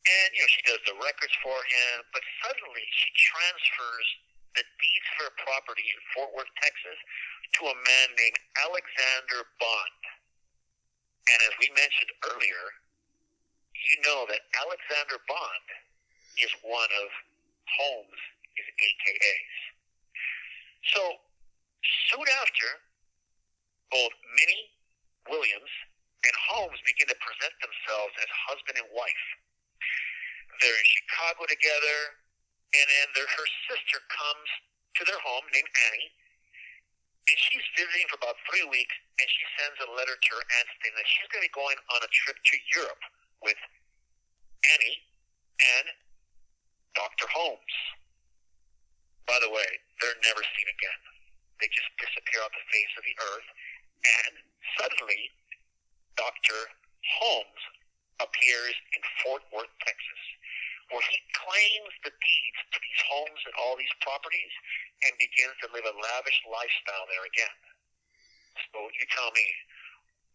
And, 0.03 0.27
you 0.35 0.43
know, 0.43 0.51
she 0.51 0.63
does 0.67 0.83
the 0.83 0.97
records 0.99 1.33
for 1.39 1.55
him, 1.55 1.95
but 2.11 2.21
suddenly 2.43 2.85
she 2.91 3.09
transfers 3.15 4.07
the 4.53 4.65
deeds 4.67 5.07
for 5.15 5.31
her 5.31 5.35
property 5.41 5.87
in 5.87 5.99
Fort 6.13 6.35
Worth, 6.35 6.51
Texas, 6.59 6.99
to 7.57 7.61
a 7.71 7.75
man 7.75 8.07
named 8.19 8.39
Alexander 8.61 9.47
Bond. 9.57 10.03
And 11.23 11.39
as 11.47 11.53
we 11.57 11.71
mentioned 11.73 12.11
earlier, 12.29 12.63
you 13.73 13.95
know 14.03 14.27
that 14.27 14.43
Alexander 14.59 15.17
Bond 15.25 15.67
is 16.37 16.51
one 16.61 16.91
of 16.99 17.09
Holmes' 17.79 18.23
his 18.53 18.67
AKAs. 18.69 19.55
So 20.93 21.01
soon 22.11 22.27
after, 22.43 22.69
both 23.89 24.13
Minnie 24.37 24.67
Williams 25.27 25.71
and 26.23 26.35
Holmes 26.51 26.79
begin 26.87 27.07
to 27.11 27.17
present 27.19 27.55
themselves 27.59 28.15
as 28.19 28.29
husband 28.47 28.79
and 28.79 28.89
wife. 28.95 29.25
They're 30.63 30.75
in 30.75 30.87
Chicago 30.87 31.43
together, 31.47 31.99
and 32.71 32.85
then 32.87 33.07
their, 33.17 33.27
her 33.27 33.47
sister 33.67 33.99
comes 34.07 34.49
to 34.99 35.01
their 35.03 35.19
home 35.19 35.43
named 35.51 35.67
Annie, 35.91 36.11
and 37.27 37.37
she's 37.49 37.65
visiting 37.75 38.07
for 38.11 38.19
about 38.19 38.39
three 38.47 38.63
weeks, 38.67 38.95
and 39.19 39.27
she 39.27 39.43
sends 39.59 39.79
a 39.83 39.89
letter 39.95 40.15
to 40.15 40.29
her 40.35 40.43
aunt 40.43 40.69
saying 40.83 40.95
that 40.95 41.07
she's 41.07 41.27
going 41.31 41.43
to 41.43 41.47
be 41.47 41.55
going 41.55 41.79
on 41.95 41.99
a 42.03 42.11
trip 42.11 42.37
to 42.39 42.55
Europe 42.75 43.03
with 43.43 43.59
Annie 44.75 44.99
and 45.59 45.87
Dr. 46.95 47.27
Holmes. 47.31 47.75
By 49.27 49.39
the 49.39 49.51
way, 49.51 49.69
they're 50.03 50.19
never 50.27 50.43
seen 50.43 50.67
again. 50.67 51.01
They 51.63 51.71
just 51.71 51.91
disappear 51.95 52.43
off 52.43 52.51
the 52.51 52.67
face 52.71 52.93
of 52.99 53.03
the 53.07 53.15
earth, 53.23 53.49
and 54.03 54.33
suddenly, 54.79 55.21
Dr. 56.15 56.57
Holmes 57.19 57.63
appears 58.21 58.75
in 58.95 59.01
Fort 59.23 59.43
Worth, 59.51 59.73
Texas, 59.83 60.21
where 60.91 61.03
he 61.03 61.17
claims 61.33 61.93
the 62.05 62.13
deeds 62.13 62.61
to 62.71 62.77
these 62.79 63.01
homes 63.09 63.41
and 63.49 63.55
all 63.59 63.75
these 63.75 63.91
properties 63.99 64.53
and 65.03 65.11
begins 65.19 65.55
to 65.63 65.73
live 65.73 65.85
a 65.87 65.95
lavish 65.95 66.39
lifestyle 66.47 67.05
there 67.09 67.25
again. 67.27 67.57
So 68.71 68.77
you 68.93 69.05
tell 69.09 69.31
me, 69.33 69.45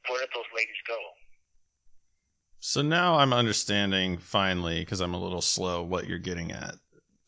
where 0.09 0.21
did 0.21 0.35
those 0.35 0.51
ladies 0.53 0.83
go? 0.87 0.99
So 2.61 2.83
now 2.83 3.19
I'm 3.19 3.33
understanding 3.33 4.19
finally, 4.19 4.81
because 4.81 5.01
I'm 5.01 5.15
a 5.15 5.23
little 5.23 5.43
slow, 5.43 5.83
what 5.83 6.09
you're 6.09 6.19
getting 6.19 6.51
at. 6.51 6.75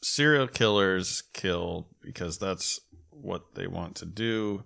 Serial 0.02 0.48
killers 0.48 1.22
kill 1.32 1.88
because 2.02 2.38
that's 2.38 2.80
what 3.10 3.54
they 3.54 3.66
want 3.66 3.96
to 3.96 4.06
do. 4.06 4.64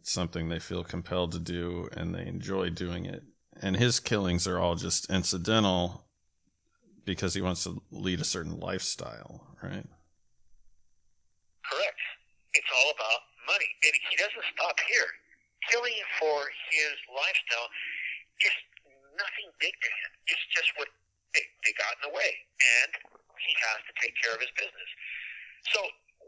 It's 0.00 0.12
something 0.12 0.48
they 0.48 0.58
feel 0.58 0.82
compelled 0.82 1.32
to 1.32 1.38
do 1.38 1.88
and 1.92 2.14
they 2.14 2.26
enjoy 2.26 2.70
doing 2.70 3.04
it. 3.04 3.22
And 3.60 3.76
his 3.76 4.00
killings 4.00 4.46
are 4.48 4.58
all 4.58 4.74
just 4.74 5.10
incidental 5.10 6.08
because 7.04 7.34
he 7.34 7.42
wants 7.44 7.64
to 7.64 7.82
lead 7.90 8.20
a 8.20 8.24
certain 8.24 8.58
lifestyle, 8.58 9.56
right? 9.62 9.84
Correct. 11.68 12.00
It's 12.56 12.72
all 12.80 12.90
about 12.96 13.20
money. 13.44 13.68
And 13.84 13.92
he 14.08 14.16
doesn't 14.16 14.46
stop 14.56 14.76
here. 14.88 15.08
Killing 15.68 16.00
for 16.16 16.48
his 16.72 16.96
lifestyle 17.12 17.68
is 18.40 18.56
nothing 19.20 19.52
big 19.60 19.76
to 19.76 19.88
him. 19.92 20.10
It's 20.32 20.46
just 20.56 20.72
what 20.80 20.88
they, 21.36 21.44
they 21.68 21.76
got 21.76 22.00
in 22.00 22.08
the 22.08 22.14
way. 22.16 22.32
And 22.80 22.90
he 23.36 23.52
has 23.68 23.84
to 23.84 23.92
take 24.00 24.16
care 24.16 24.32
of 24.32 24.40
his 24.40 24.52
business. 24.56 24.90
So 25.76 25.80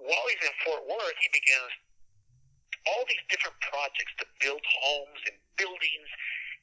while 0.05 0.25
he's 0.29 0.45
in 0.45 0.55
Fort 0.61 0.85
Worth, 0.85 1.17
he 1.25 1.33
begins 1.33 1.73
all 2.89 3.05
these 3.07 3.23
different 3.31 3.57
projects 3.63 4.15
to 4.19 4.27
build 4.43 4.63
homes 4.63 5.21
and 5.31 5.37
buildings, 5.59 6.09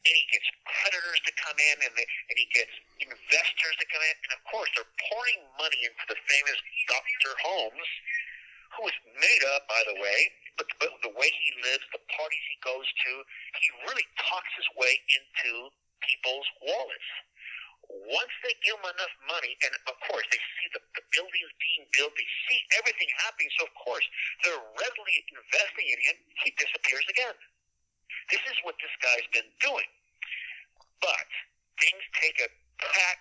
and 0.03 0.13
he 0.15 0.25
gets 0.31 0.47
creditors 0.63 1.19
to 1.27 1.31
come 1.39 1.57
in, 1.59 1.77
and, 1.83 1.93
they, 1.95 2.07
and 2.31 2.35
he 2.39 2.47
gets 2.55 2.71
investors 3.03 3.75
to 3.79 3.85
come 3.91 4.03
in, 4.03 4.15
and 4.27 4.31
of 4.35 4.41
course 4.47 4.69
they're 4.75 4.93
pouring 5.11 5.39
money 5.59 5.79
into 5.83 6.03
the 6.07 6.19
famous 6.27 6.59
Dr. 6.87 7.31
Holmes, 7.43 7.89
who 8.79 8.87
is 8.87 8.97
made 9.19 9.43
up, 9.55 9.67
by 9.67 9.81
the 9.91 9.97
way, 9.99 10.19
but 10.55 10.67
the, 10.79 10.87
the 11.03 11.13
way 11.15 11.31
he 11.31 11.49
lives, 11.63 11.83
the 11.91 12.03
parties 12.15 12.45
he 12.47 12.57
goes 12.63 12.87
to, 12.87 13.11
he 13.59 13.67
really 13.87 14.07
talks 14.19 14.51
his 14.55 14.67
way 14.75 14.93
into 15.15 15.71
people's 16.03 16.47
wallets 16.63 17.09
once 17.89 18.33
they 18.45 18.53
give 18.61 18.77
him 18.77 18.85
enough 18.85 19.15
money, 19.25 19.57
and 19.65 19.73
of 19.89 19.97
course 20.05 20.25
they 20.29 20.37
see 20.37 20.67
the, 20.77 20.81
the 20.93 21.05
buildings 21.09 21.51
being 21.57 21.85
built, 21.97 22.13
they 22.13 22.29
see 22.45 22.59
everything 22.77 23.09
happening, 23.25 23.49
so 23.57 23.65
of 23.65 23.73
course 23.81 24.05
they're 24.45 24.65
readily 24.77 25.15
investing 25.33 25.87
in 25.89 25.99
him, 26.05 26.17
he 26.45 26.53
disappears 26.53 27.05
again. 27.09 27.37
This 28.29 28.45
is 28.45 28.57
what 28.61 28.77
this 28.77 28.93
guy's 29.01 29.29
been 29.33 29.49
doing. 29.57 29.89
But 31.01 31.29
things 31.81 32.03
take 32.21 32.37
a 32.45 32.49
tack, 32.77 33.19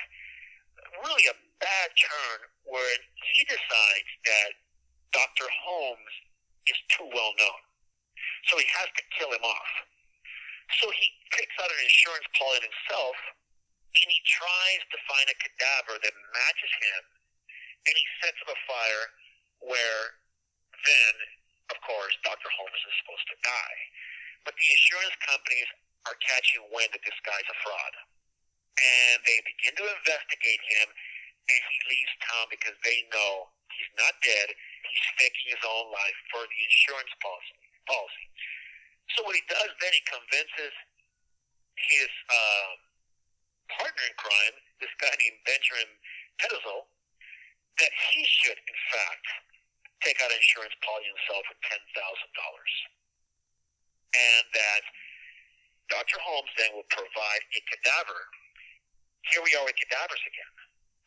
really 1.00 1.26
a 1.32 1.36
bad 1.64 1.88
turn, 1.96 2.38
where 2.68 2.92
he 3.32 3.48
decides 3.48 4.10
that 4.28 4.50
Dr. 5.16 5.48
Holmes 5.64 6.14
is 6.68 6.78
too 6.92 7.08
well 7.08 7.32
known. 7.40 7.60
So 8.52 8.60
he 8.60 8.68
has 8.76 8.92
to 8.92 9.04
kill 9.16 9.32
him 9.32 9.44
off. 9.44 9.72
So 10.84 10.92
he 10.92 11.06
picks 11.32 11.56
out 11.56 11.72
an 11.72 11.80
insurance 11.80 12.28
policy 12.36 12.68
himself 12.68 13.16
and 13.96 14.08
he 14.12 14.20
tries 14.28 14.82
to 14.92 14.98
find 15.08 15.26
a 15.32 15.36
cadaver 15.40 15.96
that 15.96 16.14
matches 16.34 16.72
him, 16.76 17.02
and 17.88 17.94
he 17.96 18.06
sets 18.20 18.38
up 18.44 18.52
a 18.52 18.60
fire 18.68 19.04
where 19.64 20.20
then, 20.84 21.14
of 21.72 21.78
course, 21.82 22.14
Dr. 22.22 22.48
Holmes 22.52 22.82
is 22.84 22.94
supposed 23.02 23.26
to 23.32 23.36
die. 23.42 23.80
But 24.44 24.54
the 24.54 24.68
insurance 24.68 25.16
companies 25.24 25.68
are 26.06 26.16
catching 26.22 26.62
wind 26.70 26.94
that 26.94 27.02
this 27.02 27.18
guy's 27.26 27.48
a 27.48 27.56
fraud. 27.64 27.94
And 28.78 29.18
they 29.26 29.42
begin 29.42 29.74
to 29.82 29.86
investigate 29.90 30.62
him, 30.62 30.88
and 31.50 31.60
he 31.66 31.78
leaves 31.90 32.14
town 32.22 32.46
because 32.52 32.78
they 32.86 33.02
know 33.10 33.50
he's 33.74 33.92
not 33.98 34.14
dead. 34.22 34.54
He's 34.86 35.06
faking 35.18 35.58
his 35.58 35.64
own 35.66 35.90
life 35.90 36.18
for 36.30 36.46
the 36.46 36.58
insurance 36.62 37.10
policy. 37.18 37.58
policy. 37.90 38.26
So 39.16 39.26
what 39.26 39.34
he 39.34 39.42
does 39.50 39.72
then, 39.82 39.92
he 39.96 40.04
convinces 40.06 40.72
his... 41.74 42.10
Uh, 42.30 42.87
partner 43.76 44.04
in 44.08 44.14
crime, 44.16 44.56
this 44.80 44.92
guy 45.00 45.12
named 45.12 45.40
Benjamin 45.44 45.90
Petzel, 46.40 46.88
that 47.78 47.92
he 48.12 48.22
should, 48.24 48.58
in 48.58 48.78
fact, 48.90 49.26
take 50.02 50.18
out 50.22 50.30
an 50.30 50.38
insurance 50.38 50.74
policy 50.82 51.10
himself 51.10 51.42
for 51.46 51.56
ten 51.66 51.80
thousand 51.94 52.30
dollars, 52.34 52.74
and 54.14 54.44
that 54.54 54.82
Dr. 55.88 56.20
Holmes 56.20 56.52
then 56.60 56.76
will 56.76 56.88
provide 56.92 57.42
a 57.56 57.60
cadaver. 57.64 58.20
Here 59.32 59.40
we 59.40 59.52
are 59.56 59.64
with 59.64 59.76
cadavers 59.76 60.24
again. 60.24 60.54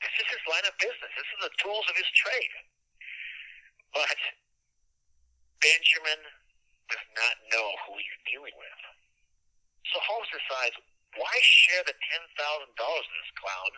This 0.01 0.13
is 0.17 0.27
his 0.33 0.43
line 0.49 0.65
of 0.65 0.73
business. 0.81 1.11
This 1.13 1.29
is 1.29 1.39
the 1.45 1.53
tools 1.61 1.85
of 1.85 1.95
his 1.97 2.09
trade. 2.17 2.53
But 3.93 4.17
Benjamin 5.61 6.21
does 6.89 7.05
not 7.13 7.35
know 7.53 7.67
who 7.85 7.93
he's 8.01 8.19
dealing 8.25 8.55
with. 8.57 8.81
So 9.93 10.01
Holmes 10.01 10.29
decides, 10.33 10.75
why 11.19 11.33
share 11.43 11.83
the 11.83 11.95
ten 11.95 12.23
thousand 12.39 12.71
dollars 12.79 13.07
with 13.07 13.19
this 13.19 13.33
clown 13.39 13.71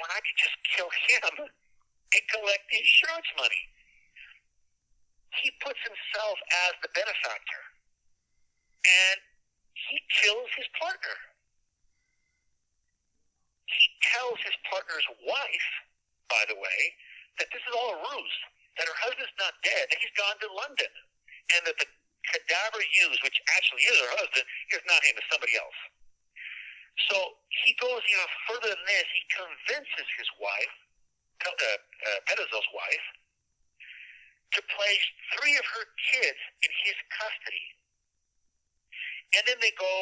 when 0.00 0.10
I 0.10 0.18
could 0.22 0.38
just 0.38 0.56
kill 0.74 0.90
him 0.90 1.46
and 1.46 2.22
collect 2.34 2.64
the 2.70 2.78
insurance 2.78 3.30
money? 3.38 3.62
He 5.38 5.54
puts 5.62 5.78
himself 5.86 6.36
as 6.66 6.74
the 6.82 6.90
benefactor, 6.90 7.62
and 8.82 9.18
he 9.74 10.02
kills 10.22 10.50
his 10.58 10.66
partner. 10.74 11.16
He 13.70 13.86
tells 14.10 14.42
his 14.42 14.58
partner's 14.66 15.06
wife, 15.22 15.68
by 16.26 16.42
the 16.50 16.58
way, 16.58 16.80
that 17.38 17.46
this 17.54 17.62
is 17.62 17.74
all 17.78 17.94
a 17.94 17.98
ruse, 18.02 18.38
that 18.74 18.90
her 18.90 18.98
husband's 18.98 19.32
not 19.38 19.54
dead, 19.62 19.86
that 19.86 20.00
he's 20.02 20.16
gone 20.18 20.34
to 20.42 20.50
London, 20.50 20.90
and 21.54 21.62
that 21.62 21.78
the 21.78 21.86
cadaver 22.60 22.84
used, 23.08 23.20
which 23.24 23.40
actually 23.56 23.84
is 23.88 23.96
her 23.96 24.12
husband, 24.20 24.44
is 24.76 24.84
not 24.84 25.00
him, 25.04 25.16
it's 25.16 25.28
somebody 25.32 25.56
else. 25.56 25.80
So 27.08 27.16
he 27.64 27.72
goes 27.80 28.04
even 28.04 28.28
further 28.44 28.68
than 28.76 28.84
this. 28.84 29.06
He 29.16 29.24
convinces 29.32 30.06
his 30.20 30.28
wife, 30.36 30.74
uh, 31.48 31.48
uh, 31.48 32.44
wife, 32.76 33.06
to 34.52 34.60
place 34.76 35.04
three 35.38 35.56
of 35.56 35.64
her 35.64 35.86
kids 36.12 36.40
in 36.60 36.70
his 36.84 36.98
custody. 37.08 37.66
And 39.38 39.42
then 39.46 39.56
they 39.62 39.72
go 39.78 39.96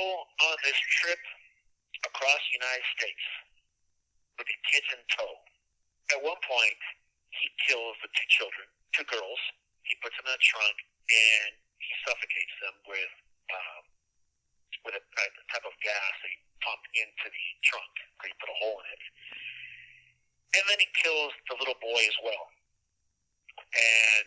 on 0.51 0.57
this 0.65 0.79
trip 1.05 1.21
across 2.03 2.41
the 2.49 2.55
United 2.59 2.87
States 2.99 3.25
with 4.41 4.49
the 4.49 4.59
kids 4.73 4.89
in 4.97 5.01
tow. 5.13 5.35
At 6.17 6.25
one 6.25 6.41
point, 6.49 6.81
he 7.37 7.53
kills 7.69 7.95
the 8.01 8.09
two 8.09 8.29
children, 8.33 8.67
two 8.97 9.05
girls. 9.07 9.39
He 9.85 9.95
puts 10.01 10.17
them 10.17 10.27
in 10.27 10.35
a 10.35 10.43
trunk 10.43 10.77
and 11.13 11.53
he 11.79 11.93
suffocates 12.07 12.57
them 12.63 12.77
with 12.87 13.15
um, 13.49 13.85
with 14.85 14.95
a, 14.95 15.03
a 15.03 15.45
type 15.51 15.67
of 15.67 15.75
gas 15.83 16.13
that 16.23 16.31
he 16.31 16.39
pumped 16.63 16.89
into 16.95 17.27
the 17.27 17.47
trunk, 17.67 17.93
he 18.25 18.33
put 18.39 18.51
a 18.51 18.59
hole 18.63 18.79
in 18.83 18.89
it. 18.93 19.05
And 20.59 20.65
then 20.69 20.79
he 20.81 20.89
kills 20.97 21.35
the 21.51 21.57
little 21.61 21.77
boy 21.79 22.03
as 22.03 22.19
well. 22.25 22.47
And 23.59 24.27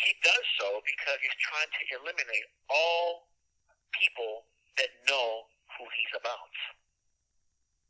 he 0.00 0.10
does 0.24 0.46
so 0.58 0.80
because 0.82 1.18
he's 1.20 1.38
trying 1.44 1.70
to 1.70 1.82
eliminate 2.00 2.48
all 2.72 3.30
people 3.94 4.48
that 4.80 4.90
know 5.06 5.46
who 5.76 5.84
he's 5.86 6.14
about. 6.18 6.54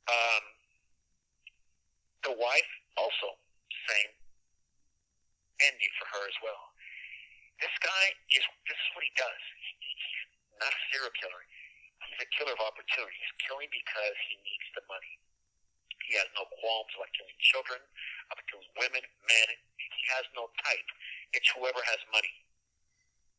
Um, 0.05 0.45
the 2.29 2.35
wife 2.37 2.73
also 2.97 3.41
same 3.89 4.13
ending 5.65 5.93
for 5.97 6.07
her 6.19 6.25
as 6.29 6.39
well. 6.45 6.63
This 7.65 7.77
guy 7.81 8.05
is 8.37 8.45
this 8.69 8.77
is 8.77 8.89
what 8.93 9.09
he 9.09 9.13
does. 9.17 9.43
He, 9.57 9.89
he's 9.89 10.29
not 10.61 10.69
a 10.69 10.81
serial 10.93 11.09
killer. 11.17 11.43
He's 12.13 12.21
a 12.21 12.29
killer 12.37 12.53
of 12.53 12.61
opportunity. 12.61 13.17
He's 13.17 13.37
killing 13.41 13.73
because 13.73 14.17
he 14.29 14.37
needs 14.45 14.69
the 14.77 14.85
money. 14.85 15.17
He 16.05 16.21
has 16.21 16.29
no 16.37 16.45
qualms 16.61 16.93
about 16.93 17.09
killing 17.17 17.33
children, 17.41 17.81
about 18.29 18.45
killing 18.53 18.69
women, 18.77 19.01
men. 19.01 19.49
He 19.81 20.05
has 20.13 20.29
no 20.37 20.53
type. 20.61 20.89
It's 21.33 21.49
whoever 21.57 21.81
has 21.89 22.01
money. 22.13 22.37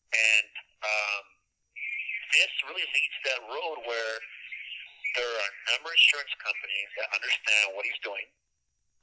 And 0.09 0.49
um, 0.81 1.25
this 2.33 2.49
really 2.65 2.87
leads 2.97 3.15
to 3.21 3.23
that 3.29 3.41
road 3.45 3.77
where 3.85 4.15
there 5.13 5.29
are 5.29 5.45
a 5.45 5.53
number 5.69 5.93
of 5.93 5.97
insurance 6.01 6.33
companies 6.41 6.89
that 6.97 7.13
understand 7.13 7.77
what 7.77 7.85
he's 7.85 8.01
doing. 8.01 8.25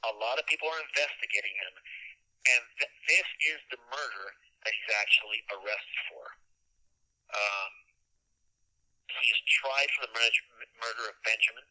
A 0.03 0.15
lot 0.19 0.43
of 0.43 0.45
people 0.51 0.67
are 0.67 0.83
investigating 0.83 1.55
him. 1.55 1.75
And 2.43 2.63
th- 2.83 2.97
this 3.07 3.29
is 3.55 3.59
the 3.71 3.79
murder 3.87 4.27
that 4.63 4.73
he's 4.73 4.93
actually 4.99 5.41
arrested 5.51 6.01
for. 6.11 6.25
Um, 7.33 7.73
he's 9.21 9.41
tried 9.63 9.91
for 9.99 10.07
the 10.07 10.13
murder, 10.15 10.43
murder 10.79 11.05
of 11.11 11.17
Benjamin. 11.27 11.67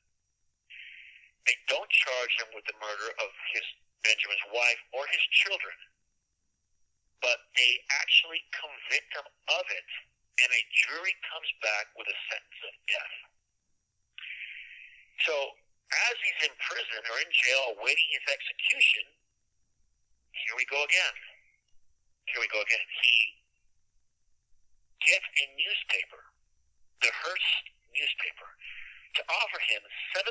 They 1.48 1.58
don't 1.72 1.90
charge 1.90 2.34
him 2.38 2.50
with 2.54 2.66
the 2.70 2.78
murder 2.78 3.10
of 3.18 3.30
his 3.56 3.66
Benjamin's 4.06 4.46
wife 4.54 4.82
or 4.94 5.06
his 5.10 5.24
children, 5.46 5.78
but 7.22 7.38
they 7.58 7.74
actually 8.02 8.42
convict 8.54 9.10
him 9.14 9.26
of 9.26 9.66
it, 9.70 9.90
and 10.42 10.50
a 10.50 10.64
jury 10.86 11.14
comes 11.30 11.50
back 11.62 11.90
with 11.98 12.10
a 12.10 12.18
sentence 12.30 12.62
of 12.66 12.74
death. 12.90 13.16
So, 15.26 15.36
as 16.10 16.16
he's 16.24 16.50
in 16.50 16.54
prison 16.66 17.02
or 17.10 17.18
in 17.22 17.30
jail 17.30 17.64
awaiting 17.78 18.10
his 18.10 18.26
execution, 18.26 19.06
here 20.34 20.56
we 20.58 20.66
go 20.66 20.82
again. 20.82 21.16
Here 22.30 22.42
we 22.42 22.48
go 22.52 22.62
again. 22.62 22.86
He 23.02 23.42
gets 25.08 25.26
a 25.26 25.46
newspaper, 25.58 26.22
the 27.02 27.12
Hearst 27.12 27.66
newspaper, 27.92 28.50
to 29.18 29.22
offer 29.28 29.60
him 29.68 29.82
$7,500 30.16 30.28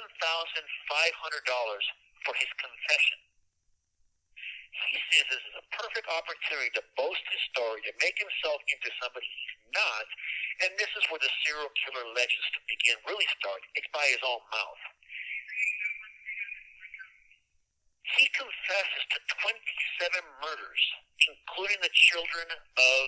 for 2.25 2.35
his 2.39 2.51
confession. 2.57 3.21
He 4.71 4.99
sees 5.11 5.27
this 5.29 5.43
as 5.45 5.57
a 5.61 5.67
perfect 5.75 6.07
opportunity 6.09 6.71
to 6.79 6.83
boast 6.97 7.27
his 7.29 7.43
story, 7.53 7.83
to 7.85 7.93
make 8.01 8.17
himself 8.17 8.63
into 8.71 8.89
somebody 9.03 9.27
he's 9.27 9.57
not, 9.75 10.07
and 10.65 10.71
this 10.79 10.89
is 10.97 11.05
where 11.11 11.21
the 11.21 11.31
serial 11.45 11.69
killer 11.85 12.07
legends 12.15 12.49
begin 12.71 12.97
really 13.05 13.27
start. 13.37 13.61
It's 13.75 13.91
by 13.93 14.07
his 14.09 14.23
own 14.25 14.41
mouth. 14.49 14.83
He 18.19 18.27
confesses 18.35 19.03
to 19.15 19.19
27 19.39 20.43
murders, 20.43 20.83
including 21.31 21.79
the 21.85 21.93
children 21.95 22.49
of 22.51 23.03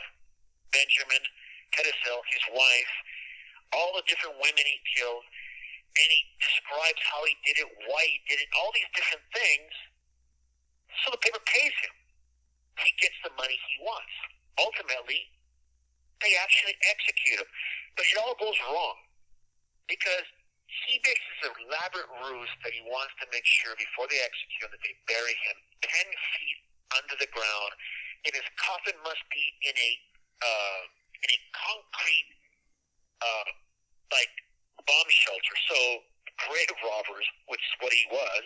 Benjamin 0.71 1.23
Pitezel, 1.75 2.21
his 2.31 2.45
wife, 2.53 2.95
all 3.73 3.97
the 3.97 4.05
different 4.07 4.37
women 4.39 4.63
he 4.63 4.79
killed, 4.95 5.25
and 5.97 6.09
he 6.09 6.23
describes 6.39 7.01
how 7.09 7.25
he 7.25 7.35
did 7.45 7.57
it, 7.61 7.69
why 7.89 8.03
he 8.07 8.21
did 8.29 8.39
it, 8.41 8.49
all 8.57 8.71
these 8.73 8.89
different 8.95 9.25
things. 9.33 9.73
So 11.05 11.13
the 11.13 11.21
paper 11.21 11.41
pays 11.45 11.77
him. 11.83 11.95
He 12.81 12.93
gets 13.01 13.17
the 13.25 13.33
money 13.37 13.57
he 13.57 13.77
wants. 13.85 14.15
Ultimately, 14.61 15.29
they 16.21 16.33
actually 16.41 16.77
execute 16.89 17.41
him. 17.41 17.51
But 17.97 18.07
it 18.09 18.17
all 18.21 18.37
goes 18.39 18.57
wrong 18.65 18.97
because 19.89 20.25
he 20.89 20.97
makes 21.05 21.21
this 21.21 21.53
elaborate 21.69 22.09
ruse 22.25 22.53
that 22.65 22.73
he 22.73 22.81
wants 22.89 23.13
to 23.21 23.29
make 23.29 23.45
sure 23.45 23.77
before 23.77 24.09
they 24.09 24.17
execute 24.25 24.65
him 24.65 24.73
that 24.73 24.81
they 24.81 24.97
bury 25.05 25.37
him 25.45 25.57
10 25.85 26.09
feet 26.09 26.59
under 26.97 27.17
the 27.21 27.29
ground. 27.29 27.73
And 28.25 28.33
his 28.33 28.47
coffin 28.57 28.97
must 29.05 29.21
be 29.29 29.45
in 29.69 29.75
a, 29.77 29.91
uh, 30.41 30.83
in 31.27 31.29
a 31.29 31.39
concrete, 31.53 32.31
uh, 33.21 33.49
like 34.17 34.33
bomb 34.89 35.11
shelter. 35.13 35.57
So 35.69 35.79
grave 36.49 36.73
robbers, 36.89 37.27
which 37.53 37.63
is 37.63 37.75
what 37.85 37.93
he 37.93 38.05
was, 38.09 38.45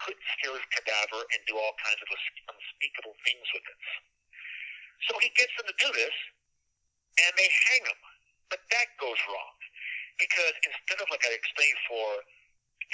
could 0.00 0.18
steal 0.38 0.54
his 0.54 0.66
cadaver 0.72 1.20
and 1.34 1.40
do 1.50 1.58
all 1.58 1.74
kinds 1.82 2.00
of 2.00 2.08
unspeakable 2.54 3.16
things 3.26 3.46
with 3.50 3.66
it. 3.66 3.78
So 5.10 5.12
he 5.20 5.30
gets 5.34 5.50
them 5.58 5.66
to 5.66 5.76
do 5.78 5.90
this, 5.90 6.16
and 7.18 7.30
they 7.34 7.50
hang 7.50 7.82
him. 7.90 8.00
But 8.46 8.62
that 8.70 8.88
goes 9.02 9.18
wrong 9.26 9.57
because 10.18 10.54
instead 10.66 10.98
of 11.00 11.06
like 11.10 11.22
I 11.24 11.32
explained 11.34 11.78
before, 11.86 12.16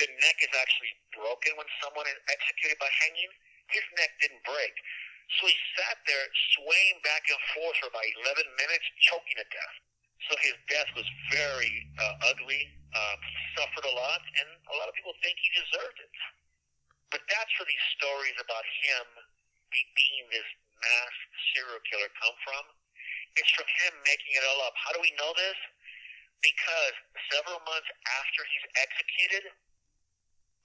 the 0.01 0.09
neck 0.09 0.37
is 0.45 0.53
actually 0.55 0.95
broken 1.17 1.57
when 1.57 1.69
someone 1.81 2.07
is 2.09 2.19
executed 2.29 2.77
by 2.81 2.91
hanging. 3.05 3.31
His 3.73 3.85
neck 3.97 4.13
didn't 4.21 4.45
break, 4.45 4.75
so 5.41 5.49
he 5.49 5.57
sat 5.81 5.97
there 6.05 6.27
swaying 6.61 7.01
back 7.01 7.25
and 7.33 7.41
forth 7.57 7.77
for 7.81 7.89
about 7.89 8.05
11 8.29 8.45
minutes, 8.61 8.87
choking 9.09 9.41
to 9.41 9.47
death. 9.49 9.77
So 10.29 10.33
his 10.41 10.57
death 10.69 10.89
was 10.97 11.09
very 11.33 11.89
uh, 12.01 12.29
ugly. 12.33 12.65
He 12.65 13.35
suffered 13.59 13.85
a 13.89 13.95
lot, 13.97 14.23
and 14.41 14.49
a 14.71 14.75
lot 14.79 14.89
of 14.89 14.95
people 14.95 15.13
think 15.25 15.37
he 15.41 15.51
deserved 15.57 15.99
it. 16.01 16.13
But 17.11 17.23
that's 17.29 17.53
where 17.59 17.69
these 17.69 17.87
stories 17.99 18.37
about 18.41 18.65
him 18.85 19.05
be, 19.71 19.81
being 19.97 20.25
this 20.31 20.49
mass 20.81 21.15
serial 21.53 21.83
killer 21.89 22.11
come 22.21 22.37
from. 22.45 22.65
It's 23.37 23.51
from 23.55 23.67
him 23.67 23.93
making 24.07 24.33
it 24.39 24.45
all 24.47 24.61
up. 24.67 24.75
How 24.79 24.95
do 24.95 25.01
we 25.03 25.11
know 25.19 25.33
this? 25.35 25.59
Because 26.45 26.95
several 27.33 27.59
months 27.65 27.89
after 28.21 28.41
he's 28.45 28.67
executed, 28.77 29.45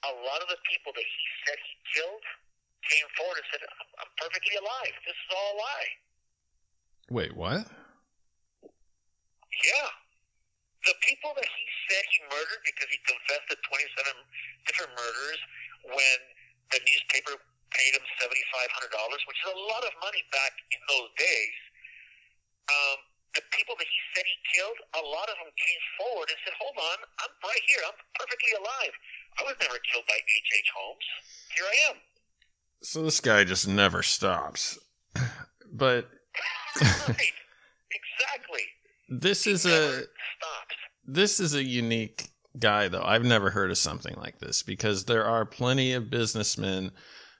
a 0.03 0.13
lot 0.27 0.43
of 0.43 0.51
the 0.51 0.59
people 0.67 0.91
that 0.91 1.07
he 1.07 1.23
said 1.47 1.55
he 1.55 1.75
killed 1.95 2.25
came 2.83 3.07
forward 3.15 3.39
and 3.39 3.47
said, 3.51 3.63
I'm 3.99 4.11
perfectly 4.19 4.55
alive. 4.59 4.93
This 5.07 5.15
is 5.15 5.29
all 5.31 5.55
a 5.55 5.57
lie. 5.59 5.91
Wait, 7.09 7.31
what? 7.35 7.63
Yeah. 9.63 9.89
The 10.87 10.95
people 11.03 11.35
that 11.35 11.47
he 11.47 11.65
said 11.87 12.03
he 12.07 12.19
murdered 12.31 12.63
because 12.63 12.87
he 12.87 12.99
confessed 13.03 13.47
to 13.51 13.57
27 13.59 14.71
different 14.71 14.91
murders 14.95 15.39
when 15.91 16.19
the 16.71 16.79
newspaper 16.79 17.35
paid 17.75 17.91
him 17.93 18.05
$7,500, 18.23 18.31
which 19.27 19.39
is 19.43 19.49
a 19.51 19.59
lot 19.69 19.83
of 19.83 19.93
money 19.99 20.23
back 20.31 20.53
in 20.71 20.79
those 20.87 21.11
days. 21.19 21.57
Um, 22.69 23.08
the 23.35 23.43
people 23.53 23.75
that 23.77 23.85
he 23.89 23.99
said 24.15 24.25
he 24.25 24.37
killed, 24.55 24.79
a 24.97 25.03
lot 25.05 25.29
of 25.29 25.37
them 25.37 25.51
came 25.53 25.81
forward 26.01 26.27
and 26.29 26.39
said, 26.45 26.55
"Hold 26.57 26.77
on, 26.77 26.97
I'm 27.21 27.33
right 27.45 27.65
here. 27.69 27.81
I'm 27.85 27.97
perfectly 28.17 28.53
alive. 28.57 28.93
I 29.39 29.41
was 29.45 29.55
never 29.61 29.77
killed 29.91 30.05
by 30.09 30.17
H. 30.17 30.49
H. 30.57 30.69
Holmes. 30.73 31.07
Here 31.55 31.67
I 31.69 31.77
am." 31.91 31.97
So 32.81 33.03
this 33.03 33.19
guy 33.19 33.43
just 33.43 33.67
never 33.67 34.01
stops. 34.03 34.79
But 35.71 36.09
right, 36.81 36.87
exactly. 37.91 38.63
This 39.07 39.43
he 39.43 39.51
is 39.51 39.65
a 39.65 39.91
stops. 39.91 40.07
this 41.05 41.39
is 41.39 41.53
a 41.53 41.63
unique 41.63 42.29
guy 42.57 42.87
though. 42.87 43.03
I've 43.03 43.23
never 43.23 43.51
heard 43.51 43.71
of 43.71 43.77
something 43.77 44.15
like 44.15 44.39
this 44.39 44.63
because 44.63 45.05
there 45.05 45.25
are 45.25 45.45
plenty 45.45 45.93
of 45.93 46.09
businessmen 46.09 46.91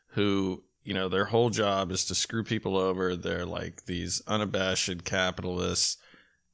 who 0.10 0.64
you 0.90 0.96
know, 0.96 1.08
their 1.08 1.26
whole 1.26 1.52
job 1.52 1.92
is 1.92 2.06
to 2.06 2.16
screw 2.16 2.44
people 2.44 2.76
over. 2.76 3.16
They're 3.16 3.46
like 3.46 3.86
these 3.86 4.24
unabashed 4.26 5.04
capitalists. 5.04 5.98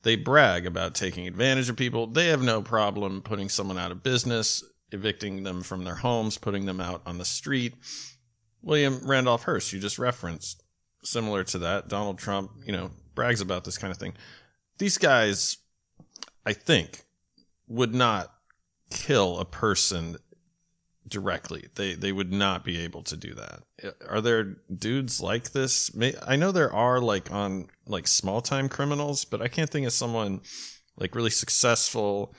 They 0.04 0.18
brag 0.18 0.66
about 0.66 0.94
taking 0.94 1.26
advantage 1.26 1.70
of 1.70 1.78
people. 1.78 2.08
They 2.08 2.28
have 2.28 2.44
no 2.44 2.62
problem 2.62 3.22
putting 3.22 3.48
someone 3.48 3.78
out 3.78 3.94
of 3.94 4.04
business, 4.04 4.62
evicting 4.92 5.44
them 5.44 5.64
from 5.64 5.86
their 5.86 5.96
homes, 5.96 6.38
putting 6.38 6.66
them 6.66 6.82
out 6.82 7.02
on 7.06 7.18
the 7.18 7.24
street. 7.24 7.76
William 8.62 9.00
Randolph 9.08 9.44
Hearst, 9.44 9.72
you 9.72 9.80
just 9.80 9.98
referenced, 9.98 10.62
similar 11.02 11.46
to 11.46 11.60
that. 11.60 11.88
Donald 11.88 12.18
Trump, 12.18 12.52
you 12.66 12.74
know, 12.74 12.92
brags 13.16 13.40
about 13.40 13.64
this 13.64 13.78
kind 13.78 13.92
of 13.92 13.98
thing. 13.98 14.16
these 14.80 14.98
guys, 14.98 15.60
I 16.46 16.52
think, 16.52 17.06
would 17.70 17.96
not 17.96 18.34
kill 18.90 19.40
a 19.40 19.46
person 19.46 20.18
directly. 21.08 21.68
They 21.76 21.94
they 21.94 22.12
would 22.12 22.32
not 22.32 22.64
be 22.64 22.80
able 22.80 23.04
to 23.04 23.18
do 23.18 23.34
that. 23.36 23.64
Are 24.08 24.22
there 24.22 24.58
dudes 24.76 25.22
like 25.22 25.52
this? 25.52 25.92
I 26.26 26.36
know 26.36 26.52
there 26.52 26.74
are 26.74 27.00
like 27.00 27.32
on 27.32 27.68
like 27.86 28.08
small 28.08 28.42
time 28.42 28.70
criminals, 28.70 29.26
but 29.26 29.42
I 29.42 29.48
can't 29.48 29.70
think 29.70 29.86
of 29.86 29.94
someone 29.94 30.42
like 30.98 31.16
really 31.16 31.30
successful, 31.30 32.34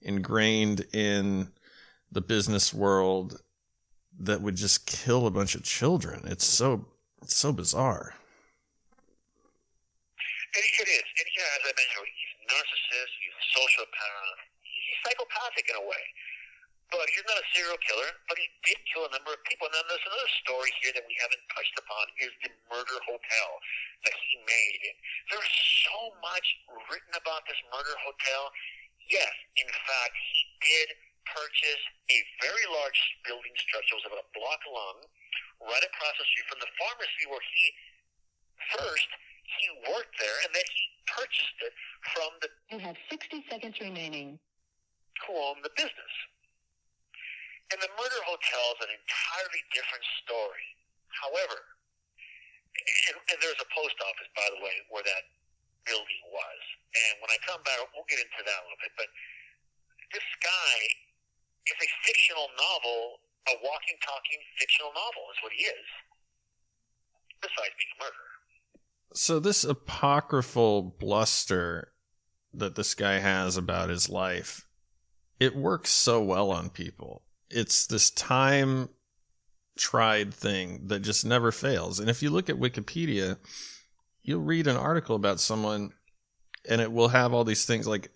ingrained 0.00 0.86
in 0.92 1.52
the 2.10 2.20
business 2.20 2.74
world 2.74 3.40
that 4.18 4.42
would 4.42 4.56
just 4.56 4.86
kill 4.86 5.26
a 5.26 5.30
bunch 5.30 5.54
of 5.54 5.62
children. 5.62 6.22
It's 6.26 6.44
so 6.44 6.86
it's 7.22 7.36
so 7.36 7.52
bizarre. 7.52 8.14
It, 10.52 10.64
it 10.84 10.88
is. 10.88 11.06
Yeah, 11.32 11.48
as 11.56 11.64
I 11.64 11.72
mentioned, 11.72 12.12
he's 12.12 12.34
a 12.36 12.46
narcissist, 12.52 13.12
he's 13.24 13.32
a 13.32 13.44
sociopath, 13.56 14.38
he's 14.60 14.98
psychopathic 15.00 15.64
in 15.70 15.76
a 15.80 15.86
way. 15.88 16.04
But 16.92 17.08
he's 17.08 17.24
not 17.24 17.40
a 17.40 17.46
serial 17.56 17.80
killer, 17.80 18.10
but 18.28 18.36
he 18.36 18.46
did 18.68 18.76
kill 18.92 19.08
a 19.08 19.12
number 19.16 19.32
of 19.32 19.40
people. 19.48 19.64
And 19.64 19.74
then 19.80 19.86
there's 19.88 20.04
another 20.04 20.30
story 20.44 20.68
here 20.84 20.92
that 20.92 21.08
we 21.08 21.16
haven't 21.24 21.40
touched 21.56 21.72
upon 21.80 22.04
is 22.20 22.32
the 22.44 22.52
murder 22.68 23.00
hotel 23.08 23.48
that 24.04 24.12
he 24.28 24.36
made. 24.44 24.84
There's 25.32 25.54
so 25.88 26.12
much 26.20 26.46
written 26.92 27.16
about 27.16 27.48
this 27.48 27.56
murder 27.72 27.96
hotel. 28.04 28.52
Yes, 29.08 29.32
in 29.56 29.68
fact, 29.88 30.14
he 30.36 30.40
did 30.60 30.88
purchase 31.24 31.82
a 32.12 32.18
very 32.44 32.66
large 32.76 33.00
building 33.24 33.56
structure. 33.56 33.96
It 33.96 34.04
was 34.04 34.08
about 34.12 34.28
a 34.28 34.30
block 34.36 34.60
long, 34.68 34.96
right 35.64 35.84
across 35.88 36.14
the 36.20 36.28
street 36.28 36.46
from 36.52 36.60
the 36.60 36.72
pharmacy 36.76 37.24
where 37.24 37.40
he 37.40 37.64
first 38.76 39.10
he 39.58 39.66
worked 39.90 40.16
there, 40.18 40.38
and 40.44 40.50
then 40.54 40.64
he 40.64 40.84
purchased 41.06 41.58
it 41.60 41.74
from 42.14 42.30
the. 42.40 42.48
You 42.70 42.80
have 42.80 42.96
60 43.10 43.44
seconds 43.50 43.76
remaining. 43.80 44.38
Who 45.26 45.32
owned 45.36 45.62
the 45.62 45.70
business? 45.76 46.14
And 47.72 47.80
the 47.80 47.88
murder 47.96 48.20
hotel 48.28 48.64
is 48.76 48.80
an 48.84 48.92
entirely 48.92 49.62
different 49.72 50.04
story. 50.20 50.68
However, 51.08 51.56
and, 53.08 53.16
and 53.32 53.36
there's 53.40 53.60
a 53.60 53.68
post 53.72 53.96
office, 54.04 54.28
by 54.36 54.44
the 54.52 54.60
way, 54.60 54.76
where 54.92 55.04
that 55.04 55.24
building 55.88 56.22
was. 56.28 56.60
And 56.92 57.24
when 57.24 57.32
I 57.32 57.38
come 57.48 57.64
back, 57.64 57.80
we'll 57.96 58.06
get 58.12 58.20
into 58.20 58.42
that 58.44 58.58
a 58.60 58.64
little 58.68 58.82
bit. 58.84 58.92
But 59.00 59.08
this 60.12 60.28
guy 60.44 60.74
is 61.64 61.78
a 61.80 61.88
fictional 62.04 62.48
novel, 62.60 63.24
a 63.48 63.54
walking, 63.64 63.96
talking 64.04 64.40
fictional 64.60 64.92
novel 64.92 65.24
is 65.32 65.38
what 65.40 65.52
he 65.56 65.64
is, 65.64 65.88
besides 67.40 67.72
being 67.80 67.92
a 67.96 67.98
murderer. 68.04 68.32
So 69.16 69.40
this 69.40 69.64
apocryphal 69.64 70.96
bluster 71.00 71.92
that 72.52 72.76
this 72.76 72.94
guy 72.94 73.18
has 73.20 73.56
about 73.56 73.88
his 73.88 74.08
life, 74.08 74.68
it 75.40 75.56
works 75.56 75.90
so 75.90 76.20
well 76.22 76.50
on 76.50 76.68
people. 76.68 77.24
It's 77.52 77.86
this 77.86 78.10
time 78.10 78.88
tried 79.76 80.32
thing 80.34 80.86
that 80.86 81.00
just 81.00 81.24
never 81.24 81.52
fails. 81.52 81.98
And 81.98 82.10
if 82.10 82.22
you 82.22 82.30
look 82.30 82.48
at 82.48 82.56
Wikipedia, 82.56 83.38
you'll 84.22 84.42
read 84.42 84.66
an 84.66 84.76
article 84.76 85.16
about 85.16 85.40
someone 85.40 85.92
and 86.68 86.80
it 86.80 86.92
will 86.92 87.08
have 87.08 87.32
all 87.32 87.44
these 87.44 87.64
things 87.64 87.86
like 87.86 88.10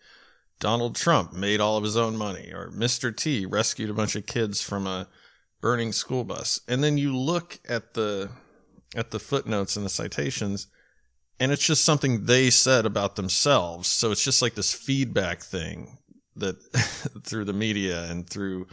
Donald 0.60 0.94
Trump 0.94 1.32
made 1.32 1.60
all 1.60 1.76
of 1.76 1.84
his 1.84 1.96
own 1.96 2.16
money 2.16 2.52
or 2.52 2.70
Mr. 2.70 3.14
T 3.14 3.44
rescued 3.44 3.90
a 3.90 3.94
bunch 3.94 4.16
of 4.16 4.26
kids 4.26 4.62
from 4.62 4.86
a 4.86 5.08
burning 5.60 5.92
school 5.92 6.24
bus. 6.24 6.60
And 6.68 6.82
then 6.82 6.96
you 6.96 7.16
look 7.16 7.58
at 7.68 7.94
the 7.94 8.30
at 8.94 9.10
the 9.10 9.18
footnotes 9.18 9.76
and 9.76 9.84
the 9.84 9.90
citations 9.90 10.68
and 11.38 11.52
it's 11.52 11.66
just 11.66 11.84
something 11.84 12.24
they 12.24 12.48
said 12.50 12.86
about 12.86 13.16
themselves. 13.16 13.88
So 13.88 14.10
it's 14.10 14.24
just 14.24 14.40
like 14.40 14.54
this 14.54 14.72
feedback 14.72 15.42
thing 15.42 15.98
that 16.36 16.56
through 17.24 17.44
the 17.44 17.52
media 17.52 18.04
and 18.10 18.28
through 18.28 18.68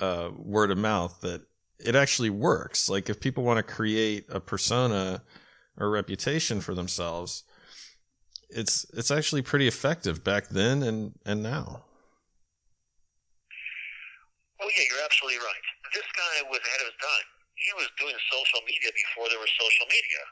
uh, 0.00 0.30
word 0.36 0.70
of 0.70 0.78
mouth 0.78 1.20
that 1.22 1.42
it 1.78 1.94
actually 1.94 2.30
works. 2.30 2.88
Like 2.88 3.08
if 3.08 3.20
people 3.20 3.44
want 3.44 3.58
to 3.58 3.62
create 3.62 4.26
a 4.28 4.40
persona 4.40 5.22
or 5.76 5.90
reputation 5.90 6.60
for 6.60 6.74
themselves, 6.74 7.44
it's 8.50 8.86
it's 8.96 9.10
actually 9.10 9.42
pretty 9.42 9.68
effective 9.68 10.24
back 10.24 10.48
then 10.48 10.82
and 10.82 11.12
and 11.24 11.42
now. 11.42 11.84
Oh 14.60 14.70
yeah, 14.74 14.84
you're 14.90 15.04
absolutely 15.04 15.38
right. 15.38 15.64
This 15.94 16.08
guy 16.16 16.34
was 16.50 16.58
ahead 16.58 16.82
of 16.82 16.88
his 16.90 16.98
time. 16.98 17.26
He 17.54 17.70
was 17.78 17.88
doing 17.98 18.16
social 18.30 18.62
media 18.66 18.90
before 18.90 19.30
there 19.30 19.38
was 19.38 19.50
social 19.54 19.86
media. 19.86 20.22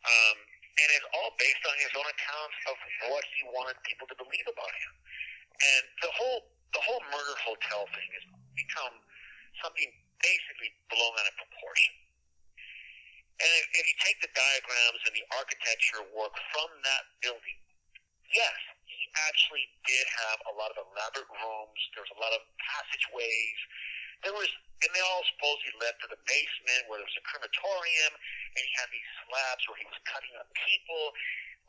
Um, 0.00 0.36
and 0.80 0.88
it's 0.96 1.08
all 1.12 1.32
based 1.36 1.64
on 1.68 1.76
his 1.80 1.92
own 1.96 2.08
accounts 2.08 2.56
of 2.72 2.76
what 3.12 3.24
he 3.36 3.44
wanted 3.52 3.76
people 3.84 4.08
to 4.08 4.16
believe 4.16 4.46
about 4.48 4.72
him. 4.80 4.92
And 5.60 5.82
the 6.04 6.12
whole 6.12 6.40
the 6.72 6.82
whole 6.86 7.02
murder 7.10 7.36
hotel 7.42 7.84
thing 7.90 8.08
has 8.20 8.24
become 8.54 8.94
something 9.60 9.88
basically 10.20 10.70
blown 10.92 11.14
out 11.20 11.28
of 11.28 11.36
proportion. 11.40 11.94
And 13.40 13.50
if, 13.56 13.64
if 13.80 13.84
you 13.88 13.96
take 14.04 14.18
the 14.20 14.32
diagrams 14.36 15.00
and 15.08 15.14
the 15.16 15.24
architecture 15.40 16.04
work 16.12 16.36
from 16.52 16.68
that 16.84 17.04
building, 17.24 17.58
yes, 18.28 18.58
he 18.84 19.08
actually 19.24 19.64
did 19.88 20.06
have 20.28 20.38
a 20.52 20.54
lot 20.60 20.76
of 20.76 20.84
elaborate 20.92 21.30
rooms. 21.40 21.80
There 21.96 22.04
was 22.04 22.12
a 22.12 22.20
lot 22.20 22.36
of 22.36 22.44
passageways. 22.60 23.60
There 24.20 24.36
was, 24.36 24.52
and 24.84 24.92
they 24.92 25.00
all 25.00 25.24
supposedly 25.32 25.72
led 25.80 25.96
to 26.04 26.12
the 26.12 26.20
basement 26.28 26.84
where 26.92 27.00
there 27.00 27.08
was 27.08 27.16
a 27.16 27.24
crematorium, 27.24 28.12
and 28.12 28.60
he 28.60 28.72
had 28.76 28.92
these 28.92 29.10
slabs 29.24 29.64
where 29.64 29.80
he 29.80 29.88
was 29.88 29.96
cutting 30.04 30.36
up 30.36 30.52
people. 30.52 31.16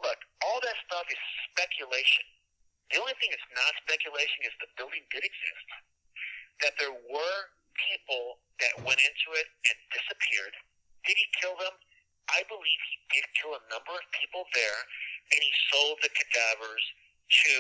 Look, 0.04 0.20
all 0.44 0.60
that 0.60 0.76
stuff 0.84 1.08
is 1.08 1.22
speculation. 1.56 2.28
The 2.92 3.00
only 3.00 3.16
thing 3.24 3.32
that's 3.32 3.52
not 3.56 3.72
speculation 3.88 4.44
is 4.44 4.52
the 4.60 4.68
building 4.76 5.08
did 5.08 5.24
exist. 5.24 5.68
That 6.60 6.76
there 6.76 6.92
were 6.92 7.40
people 7.78 8.40
that 8.60 8.74
went 8.84 9.00
into 9.02 9.30
it 9.38 9.48
and 9.68 9.78
disappeared. 9.92 10.56
Did 11.06 11.18
he 11.18 11.28
kill 11.42 11.58
them? 11.58 11.74
I 12.30 12.46
believe 12.48 12.80
he 12.88 12.98
did 13.18 13.26
kill 13.36 13.58
a 13.58 13.64
number 13.68 13.92
of 13.92 14.06
people 14.16 14.48
there, 14.56 14.82
and 15.34 15.40
he 15.42 15.52
sold 15.74 16.00
the 16.00 16.12
cadavers 16.14 16.86
to 17.32 17.54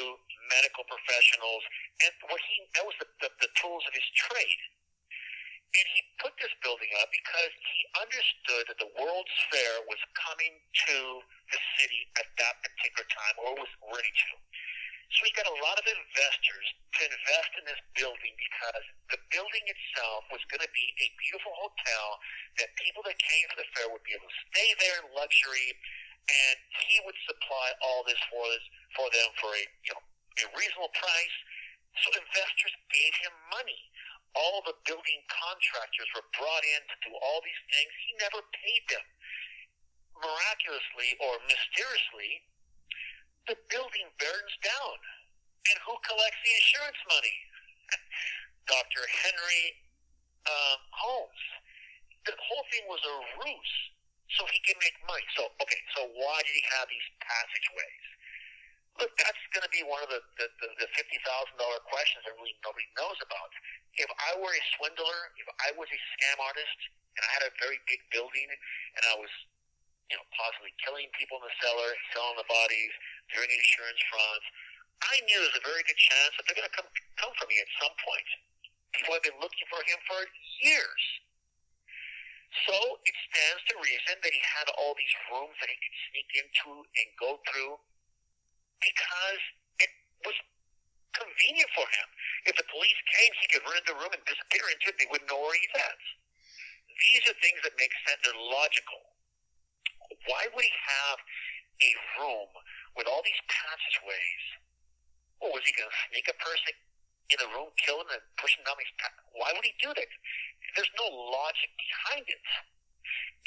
medical 0.51 0.83
professionals, 0.87 1.63
and 2.03 2.11
what 2.27 2.39
he 2.43 2.55
that 2.75 2.83
was 2.83 2.95
the, 2.99 3.07
the, 3.23 3.29
the 3.39 3.51
tools 3.55 3.83
of 3.87 3.93
his 3.95 4.07
trade. 4.15 4.61
And 5.71 5.87
he 5.95 6.03
put 6.19 6.35
this 6.35 6.51
building 6.59 6.91
up 6.99 7.07
because 7.15 7.53
he 7.55 7.79
understood 7.95 8.67
that 8.67 8.75
the 8.75 8.91
World's 8.99 9.37
Fair 9.47 9.79
was 9.87 9.99
coming 10.19 10.59
to 10.59 10.97
the 11.47 11.61
city 11.79 12.11
at 12.19 12.27
that 12.43 12.59
particular 12.59 13.07
time, 13.07 13.35
or 13.39 13.51
was 13.55 13.71
ready 13.87 14.11
to. 14.11 14.29
So 15.11 15.27
he 15.27 15.31
got 15.35 15.47
a 15.47 15.57
lot 15.59 15.75
of 15.75 15.85
investors 15.85 16.67
to 16.95 17.01
invest 17.03 17.51
in 17.59 17.63
this 17.67 17.81
building 17.99 18.33
because 18.39 18.85
the 19.11 19.19
building 19.31 19.65
itself 19.67 20.23
was 20.31 20.39
going 20.47 20.63
to 20.63 20.71
be 20.71 20.87
a 21.03 21.07
beautiful 21.19 21.51
hotel 21.59 22.05
that 22.63 22.71
people 22.79 23.03
that 23.03 23.19
came 23.19 23.45
to 23.51 23.57
the 23.59 23.67
fair 23.75 23.91
would 23.91 24.03
be 24.07 24.15
able 24.15 24.31
to 24.31 24.39
stay 24.51 24.69
there 24.79 25.03
in 25.03 25.11
luxury, 25.11 25.75
and 26.31 26.57
he 26.87 26.95
would 27.03 27.17
supply 27.27 27.67
all 27.83 28.07
this 28.07 28.19
for 28.31 28.43
this 28.55 28.65
for 28.95 29.07
them 29.11 29.29
for 29.39 29.51
a 29.51 29.63
you 29.83 29.91
know 29.91 30.03
a 30.41 30.45
reasonable 30.55 30.91
price. 30.95 31.37
So 31.99 32.07
investors 32.15 32.71
gave 32.87 33.13
him 33.19 33.35
money 33.51 33.91
all 34.35 34.63
the 34.63 34.75
building 34.87 35.21
contractors 35.27 36.07
were 36.15 36.27
brought 36.39 36.63
in 36.63 36.81
to 36.87 36.95
do 37.03 37.11
all 37.19 37.43
these 37.43 37.63
things. 37.67 37.91
He 38.07 38.11
never 38.19 38.39
paid 38.55 38.83
them. 38.87 39.05
Miraculously 40.23 41.17
or 41.19 41.41
mysteriously, 41.49 42.45
the 43.47 43.57
building 43.69 44.07
burns 44.19 44.55
down. 44.61 44.97
And 45.69 45.77
who 45.85 45.93
collects 46.01 46.41
the 46.41 46.53
insurance 46.57 47.01
money? 47.05 47.37
Dr. 48.73 49.03
Henry 49.05 49.65
um, 50.49 50.79
Holmes. 50.89 51.43
The 52.25 52.33
whole 52.37 52.65
thing 52.73 52.85
was 52.89 53.01
a 53.01 53.15
ruse 53.45 53.75
so 54.37 54.45
he 54.49 54.59
can 54.65 54.77
make 54.81 54.95
money. 55.05 55.25
So, 55.37 55.49
okay, 55.61 55.81
so 55.97 56.07
why 56.17 56.37
did 56.45 56.53
he 56.53 56.63
have 56.77 56.87
these 56.87 57.07
passageways? 57.21 58.05
Look, 58.99 59.11
that's 59.17 59.39
going 59.55 59.63
to 59.63 59.73
be 59.73 59.83
one 59.87 60.03
of 60.03 60.11
the, 60.11 60.21
the, 60.37 60.47
the, 60.61 60.67
the 60.85 60.87
$50,000 60.93 61.15
questions 61.87 62.21
that 62.27 62.33
really 62.35 62.55
nobody 62.61 62.85
knows 62.99 63.17
about 63.23 63.49
if 63.99 64.07
I 64.07 64.31
were 64.39 64.51
a 64.51 64.63
swindler, 64.77 65.19
if 65.35 65.47
I 65.67 65.75
was 65.75 65.87
a 65.91 65.99
scam 66.15 66.37
artist, 66.39 66.79
and 67.17 67.21
I 67.27 67.29
had 67.39 67.43
a 67.47 67.51
very 67.59 67.79
big 67.87 67.99
building, 68.13 68.47
and 68.47 69.03
I 69.11 69.15
was, 69.19 69.31
you 70.07 70.15
know, 70.15 70.23
possibly 70.31 70.71
killing 70.79 71.11
people 71.15 71.39
in 71.39 71.43
the 71.43 71.55
cellar, 71.59 71.91
selling 72.15 72.39
the 72.39 72.47
bodies, 72.47 72.93
doing 73.35 73.49
insurance 73.49 74.01
frauds, 74.11 74.47
I 75.01 75.15
knew 75.25 75.37
there's 75.41 75.57
a 75.57 75.65
very 75.65 75.83
good 75.87 75.97
chance 75.97 76.31
that 76.37 76.45
they're 76.45 76.59
going 76.59 76.69
to 76.69 76.77
come 76.77 76.89
come 77.17 77.33
for 77.37 77.47
me 77.49 77.57
at 77.57 77.69
some 77.81 77.95
point. 78.05 78.29
People 78.93 79.17
have 79.17 79.25
been 79.25 79.39
looking 79.41 79.65
for 79.71 79.81
him 79.87 79.97
for 80.05 80.19
years. 80.61 81.03
So 82.67 82.75
it 82.75 83.15
stands 83.31 83.61
to 83.71 83.79
reason 83.79 84.19
that 84.19 84.33
he 84.35 84.43
had 84.43 84.67
all 84.75 84.91
these 84.99 85.15
rooms 85.31 85.55
that 85.63 85.71
he 85.71 85.77
could 85.79 85.97
sneak 86.11 86.29
into 86.35 86.83
and 86.83 87.07
go 87.15 87.39
through 87.47 87.79
because 88.83 89.41
it 89.79 89.91
was 90.27 90.35
convenient 91.15 91.71
for 91.71 91.87
him. 91.87 92.07
If 92.51 92.59
the 92.59 92.67
police 92.67 92.99
came, 93.15 93.31
he 93.39 93.47
could 93.55 93.63
run 93.63 93.79
into 93.79 93.95
the 93.95 93.99
room 94.03 94.11
and 94.11 94.23
disappear 94.27 94.67
into 94.67 94.91
it. 94.91 94.99
They 94.99 95.07
wouldn't 95.07 95.31
know 95.31 95.39
where 95.39 95.55
he's 95.55 95.75
at. 95.79 95.99
These 96.91 97.23
are 97.31 97.37
things 97.39 97.63
that 97.63 97.73
make 97.79 97.95
sense. 98.03 98.19
They're 98.27 98.35
logical. 98.35 99.01
Why 100.27 100.51
would 100.51 100.65
he 100.67 100.75
have 100.75 101.17
a 101.81 101.91
room 102.19 102.51
with 102.95 103.07
all 103.07 103.21
these 103.23 103.41
passageways. 103.47 104.43
Well, 105.39 105.53
was 105.55 105.65
he 105.65 105.73
going 105.73 105.89
to 105.89 105.99
sneak 106.11 106.27
a 106.29 106.37
person 106.37 106.73
in 107.31 107.39
a 107.41 107.47
room, 107.55 107.71
kill 107.79 108.03
him, 108.03 108.09
and 108.11 108.21
push 108.37 108.53
him 108.53 108.63
down 108.67 108.77
these 108.77 108.93
pa- 108.99 109.15
Why 109.33 109.55
would 109.55 109.63
he 109.63 109.73
do 109.79 109.89
that? 109.89 110.09
There's 110.75 110.93
no 110.99 111.07
logic 111.09 111.71
behind 111.79 112.25
it. 112.27 112.41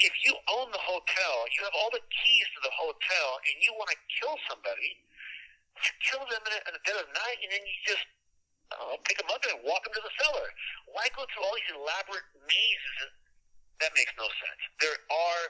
If 0.03 0.11
you 0.27 0.35
own 0.51 0.73
the 0.75 0.81
hotel, 0.81 1.33
you 1.55 1.63
have 1.63 1.75
all 1.79 1.93
the 1.93 2.03
keys 2.11 2.47
to 2.57 2.61
the 2.67 2.73
hotel, 2.75 3.27
and 3.47 3.55
you 3.63 3.71
want 3.79 3.93
to 3.95 3.99
kill 4.19 4.35
somebody, 4.51 4.99
you 5.79 5.91
kill 6.03 6.23
them 6.27 6.43
in, 6.43 6.53
in 6.67 6.71
the 6.75 6.83
dead 6.83 6.99
of 6.99 7.07
night, 7.15 7.39
and 7.39 7.49
then 7.53 7.63
you 7.63 7.75
just 7.87 8.05
uh, 8.75 8.97
pick 9.07 9.15
them 9.21 9.29
up 9.31 9.39
and 9.47 9.63
walk 9.63 9.85
them 9.87 9.93
to 9.95 10.03
the 10.03 10.13
cellar. 10.19 10.47
Why 10.91 11.07
go 11.15 11.23
through 11.31 11.45
all 11.47 11.55
these 11.55 11.71
elaborate 11.71 12.27
mazes? 12.43 13.13
That 13.83 13.91
makes 13.95 14.11
no 14.15 14.27
sense. 14.27 14.61
There 14.79 14.95
are 14.95 15.41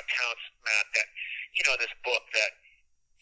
accounts, 0.00 0.44
Matt, 0.64 0.86
that 0.96 1.08
you 1.52 1.62
know 1.68 1.76
this 1.76 1.92
book 2.00 2.24
that 2.32 2.52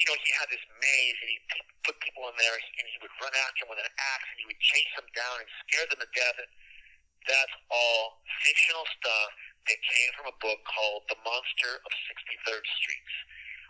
you 0.00 0.06
know 0.08 0.16
he 0.18 0.30
had 0.34 0.48
this 0.48 0.64
maze 0.80 1.18
and 1.20 1.30
he 1.30 1.38
put 1.84 1.98
people 2.00 2.26
in 2.30 2.34
there 2.38 2.56
and 2.56 2.86
he 2.88 2.98
would 3.02 3.12
run 3.18 3.34
after 3.44 3.66
them 3.66 3.70
with 3.74 3.82
an 3.82 3.92
axe 4.14 4.28
and 4.32 4.38
he 4.42 4.46
would 4.48 4.62
chase 4.62 4.92
them 4.94 5.08
down 5.12 5.42
and 5.42 5.48
scare 5.66 5.86
them 5.90 6.00
to 6.00 6.10
death. 6.14 6.38
And 6.38 6.50
that's 7.26 7.56
all 7.70 8.22
fictional 8.42 8.86
stuff 8.98 9.30
that 9.70 9.78
came 9.78 10.10
from 10.18 10.26
a 10.30 10.36
book 10.42 10.58
called 10.66 11.06
The 11.06 11.18
Monster 11.22 11.78
of 11.86 11.90
63rd 12.10 12.64
Street. 12.66 13.10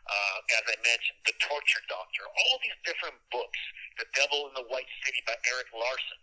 Uh, 0.03 0.39
as 0.59 0.65
I 0.67 0.77
mentioned, 0.83 1.21
The 1.29 1.37
Torture 1.39 1.85
Doctor, 1.87 2.27
all 2.27 2.57
these 2.65 2.79
different 2.83 3.17
books, 3.31 3.61
The 4.01 4.09
Devil 4.17 4.51
in 4.51 4.53
the 4.59 4.67
White 4.67 4.89
City 5.05 5.21
by 5.29 5.37
Erik 5.53 5.71
Larson. 5.71 6.21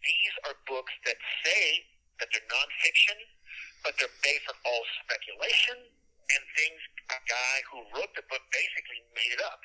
These 0.00 0.34
are 0.48 0.56
books 0.64 0.94
that 1.06 1.18
say 1.44 1.86
that 2.18 2.30
they're 2.32 2.50
nonfiction, 2.50 3.18
but 3.84 3.94
they're 3.98 4.16
based 4.24 4.48
on 4.48 4.56
all 4.64 4.82
speculation 5.04 5.91
guy 7.32 7.56
who 7.70 7.78
wrote 7.96 8.12
the 8.14 8.22
book 8.28 8.42
basically 8.52 9.00
made 9.14 9.32
it 9.32 9.44
up. 9.44 9.60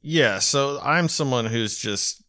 Yeah, 0.00 0.40
so 0.40 0.80
I'm 0.82 1.08
someone 1.08 1.46
who's 1.46 1.78
just 1.78 2.24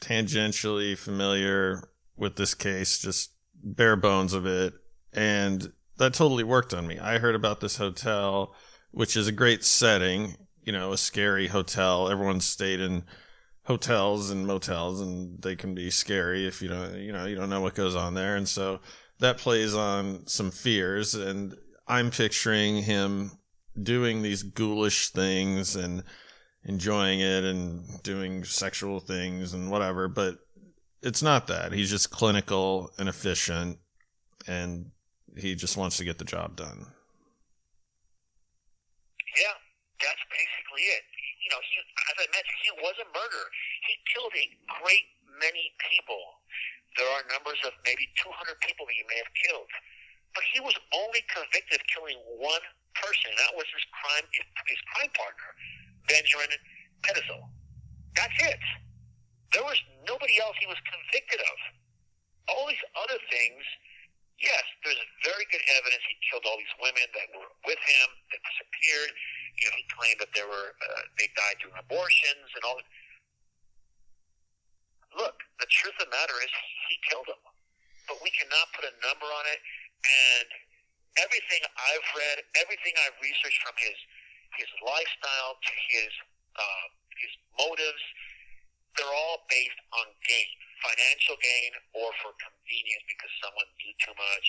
tangentially 0.00 0.96
familiar 0.96 1.88
with 2.16 2.36
this 2.36 2.54
case, 2.54 2.98
just 2.98 3.32
bare 3.62 3.96
bones 3.96 4.32
of 4.32 4.46
it, 4.46 4.74
and 5.12 5.72
that 5.98 6.14
totally 6.14 6.44
worked 6.44 6.72
on 6.72 6.86
me. 6.86 6.98
I 6.98 7.18
heard 7.18 7.34
about 7.34 7.60
this 7.60 7.76
hotel, 7.76 8.54
which 8.92 9.16
is 9.16 9.26
a 9.26 9.32
great 9.32 9.64
setting, 9.64 10.36
you 10.62 10.72
know, 10.72 10.92
a 10.92 10.98
scary 10.98 11.48
hotel. 11.48 12.08
Everyone's 12.08 12.46
stayed 12.46 12.80
in 12.80 13.04
hotels 13.64 14.30
and 14.30 14.46
motels 14.46 15.00
and 15.00 15.40
they 15.42 15.54
can 15.54 15.74
be 15.74 15.90
scary 15.90 16.46
if 16.46 16.60
you 16.60 16.68
don't 16.68 16.94
you 16.96 17.12
know 17.12 17.24
you 17.26 17.36
don't 17.36 17.50
know 17.50 17.60
what 17.60 17.74
goes 17.74 17.94
on 17.94 18.14
there 18.14 18.34
and 18.34 18.48
so 18.48 18.80
that 19.20 19.38
plays 19.38 19.76
on 19.76 20.26
some 20.26 20.50
fears 20.50 21.14
and 21.14 21.54
i'm 21.90 22.10
picturing 22.10 22.82
him 22.82 23.32
doing 23.80 24.22
these 24.22 24.42
ghoulish 24.42 25.10
things 25.10 25.76
and 25.76 26.02
enjoying 26.64 27.20
it 27.20 27.44
and 27.44 28.02
doing 28.02 28.44
sexual 28.44 29.00
things 29.00 29.52
and 29.54 29.70
whatever 29.70 30.08
but 30.08 30.38
it's 31.02 31.22
not 31.22 31.46
that 31.46 31.72
he's 31.72 31.90
just 31.90 32.10
clinical 32.10 32.90
and 32.98 33.08
efficient 33.08 33.78
and 34.46 34.90
he 35.36 35.54
just 35.54 35.76
wants 35.76 35.96
to 35.96 36.04
get 36.04 36.18
the 36.18 36.24
job 36.24 36.56
done 36.56 36.86
Yeah, 39.38 39.56
that's 40.02 40.24
basically 40.26 40.84
it. 40.90 41.04
You 41.46 41.48
know, 41.54 41.60
he, 41.62 41.74
as 42.10 42.16
I 42.18 42.26
mentioned, 42.34 42.60
he 42.66 42.72
was 42.82 42.96
a 42.98 43.08
murderer. 43.14 43.48
He 43.86 43.94
killed 44.10 44.34
a 44.34 44.46
great 44.82 45.06
many 45.38 45.70
people. 45.86 46.20
There 46.98 47.06
are 47.06 47.22
numbers 47.30 47.58
of 47.62 47.72
maybe 47.86 48.10
200 48.18 48.58
people 48.66 48.86
that 48.90 48.96
he 48.98 49.06
may 49.06 49.18
have 49.22 49.32
killed. 49.38 49.70
But 50.34 50.44
he 50.54 50.60
was 50.62 50.74
only 50.94 51.22
convicted 51.32 51.80
of 51.80 51.86
killing 51.90 52.18
one 52.38 52.62
person, 52.94 53.30
that 53.38 53.52
was 53.56 53.66
his 53.74 53.84
crime 53.90 54.26
his 54.66 54.80
crime 54.94 55.10
partner, 55.14 55.50
Benjamin 56.06 56.50
Pitezel. 57.02 57.48
That's 58.14 58.38
it. 58.46 58.60
There 59.54 59.66
was 59.66 59.78
nobody 60.06 60.38
else 60.38 60.54
he 60.58 60.66
was 60.70 60.78
convicted 60.86 61.40
of. 61.42 61.58
All 62.50 62.66
these 62.66 62.82
other 62.98 63.18
things, 63.30 63.62
yes, 64.38 64.62
there's 64.82 64.98
very 65.26 65.46
good 65.50 65.62
evidence 65.78 66.02
he 66.06 66.18
killed 66.30 66.46
all 66.46 66.58
these 66.58 66.76
women 66.82 67.06
that 67.14 67.26
were 67.34 67.50
with 67.66 67.78
him 67.78 68.08
that 68.30 68.40
disappeared. 68.42 69.10
You 69.58 69.66
know, 69.70 69.76
he 69.78 69.86
claimed 69.90 70.18
that 70.22 70.30
they 70.34 70.46
were 70.46 70.74
uh, 70.78 71.02
they 71.18 71.30
died 71.34 71.58
during 71.62 71.78
abortions 71.78 72.48
and 72.54 72.62
all. 72.66 72.78
that. 72.78 72.88
Look, 75.18 75.36
the 75.58 75.66
truth 75.70 75.94
of 75.98 76.06
the 76.06 76.14
matter 76.14 76.38
is 76.42 76.50
he 76.86 76.96
killed 77.10 77.26
them, 77.26 77.42
but 78.06 78.22
we 78.22 78.30
cannot 78.30 78.70
put 78.78 78.86
a 78.86 78.94
number 79.02 79.26
on 79.26 79.44
it. 79.50 79.58
And 80.04 80.48
everything 81.20 81.60
I've 81.76 82.08
read, 82.16 82.38
everything 82.56 82.94
I've 83.04 83.18
researched 83.20 83.60
from 83.62 83.76
his 83.76 83.96
his 84.58 84.70
lifestyle 84.82 85.54
to 85.62 85.72
his 85.92 86.10
uh, 86.58 86.86
his 87.20 87.32
motives, 87.54 88.04
they're 88.96 89.14
all 89.14 89.46
based 89.46 89.80
on 89.94 90.06
gain, 90.26 90.50
financial 90.82 91.36
gain, 91.38 91.70
or 91.94 92.10
for 92.24 92.34
convenience 92.40 93.04
because 93.06 93.32
someone 93.38 93.68
knew 93.78 93.94
too 94.02 94.16
much, 94.16 94.46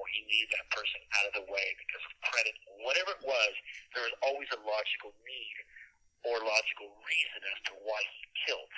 or 0.00 0.04
he 0.10 0.26
needed 0.26 0.50
that 0.58 0.66
person 0.74 1.00
out 1.20 1.26
of 1.30 1.34
the 1.38 1.46
way 1.46 1.66
because 1.78 2.02
of 2.02 2.12
credit, 2.26 2.54
whatever 2.82 3.14
it 3.14 3.22
was. 3.22 3.52
There 3.94 4.06
is 4.08 4.14
always 4.24 4.50
a 4.50 4.60
logical 4.64 5.14
need 5.22 5.56
or 6.24 6.40
logical 6.40 6.90
reason 7.04 7.40
as 7.52 7.58
to 7.70 7.72
why 7.84 8.00
he 8.00 8.22
killed. 8.48 8.74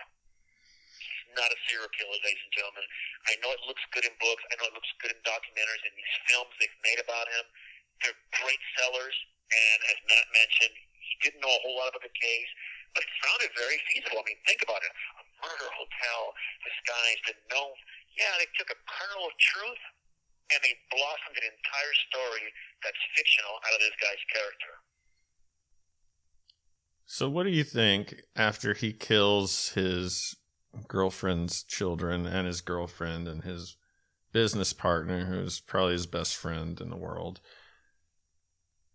Not 1.36 1.52
a 1.52 1.58
serial 1.68 1.92
killer, 1.92 2.16
ladies 2.24 2.40
and 2.48 2.54
gentlemen. 2.56 2.86
I 3.28 3.36
know 3.44 3.52
it 3.52 3.60
looks 3.68 3.84
good 3.92 4.08
in 4.08 4.14
books. 4.16 4.40
I 4.48 4.56
know 4.56 4.72
it 4.72 4.76
looks 4.76 4.88
good 5.04 5.12
in 5.12 5.20
documentaries 5.20 5.84
and 5.84 5.92
these 5.92 6.16
films 6.32 6.52
they've 6.56 6.80
made 6.80 7.00
about 7.04 7.28
him. 7.28 7.44
They're 8.00 8.20
great 8.40 8.62
sellers, 8.80 9.16
and 9.52 9.78
as 9.92 9.98
Matt 10.08 10.28
mentioned, 10.32 10.76
he 10.96 11.14
didn't 11.20 11.44
know 11.44 11.52
a 11.52 11.60
whole 11.60 11.76
lot 11.76 11.92
about 11.92 12.04
the 12.04 12.16
case, 12.16 12.50
but 12.96 13.04
it 13.04 13.12
sounded 13.20 13.52
very 13.52 13.76
feasible. 13.92 14.20
I 14.20 14.24
mean, 14.24 14.40
think 14.48 14.64
about 14.64 14.80
it. 14.80 14.92
A 15.20 15.24
murder 15.44 15.68
hotel 15.76 16.20
disguised 16.64 17.36
and 17.36 17.40
known. 17.52 17.76
Yeah, 18.16 18.32
they 18.40 18.48
took 18.56 18.72
a 18.72 18.78
kernel 18.88 19.28
of 19.28 19.34
truth 19.36 19.82
and 20.52 20.58
they 20.64 20.72
blossomed 20.88 21.36
an 21.36 21.46
entire 21.52 21.94
story 22.08 22.48
that's 22.80 23.02
fictional 23.12 23.60
out 23.60 23.76
of 23.76 23.80
this 23.84 23.96
guy's 24.00 24.24
character. 24.32 24.72
So, 27.06 27.28
what 27.28 27.44
do 27.44 27.52
you 27.52 27.64
think 27.64 28.24
after 28.34 28.74
he 28.74 28.92
kills 28.92 29.76
his 29.76 30.36
girlfriend's 30.88 31.62
children 31.62 32.26
and 32.26 32.46
his 32.46 32.60
girlfriend 32.60 33.28
and 33.28 33.44
his 33.44 33.76
business 34.32 34.72
partner, 34.72 35.26
who's 35.26 35.60
probably 35.60 35.92
his 35.92 36.06
best 36.06 36.36
friend 36.36 36.80
in 36.80 36.90
the 36.90 36.96
world? 36.96 37.40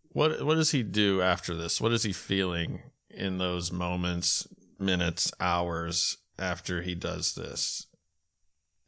What 0.09 0.43
what 0.45 0.55
does 0.55 0.71
he 0.71 0.83
do 0.83 1.21
after 1.21 1.55
this? 1.55 1.79
What 1.79 1.93
is 1.93 2.03
he 2.03 2.13
feeling 2.13 2.81
in 3.09 3.37
those 3.37 3.71
moments, 3.71 4.47
minutes, 4.77 5.31
hours 5.39 6.17
after 6.37 6.81
he 6.81 6.95
does 6.95 7.35
this? 7.35 7.87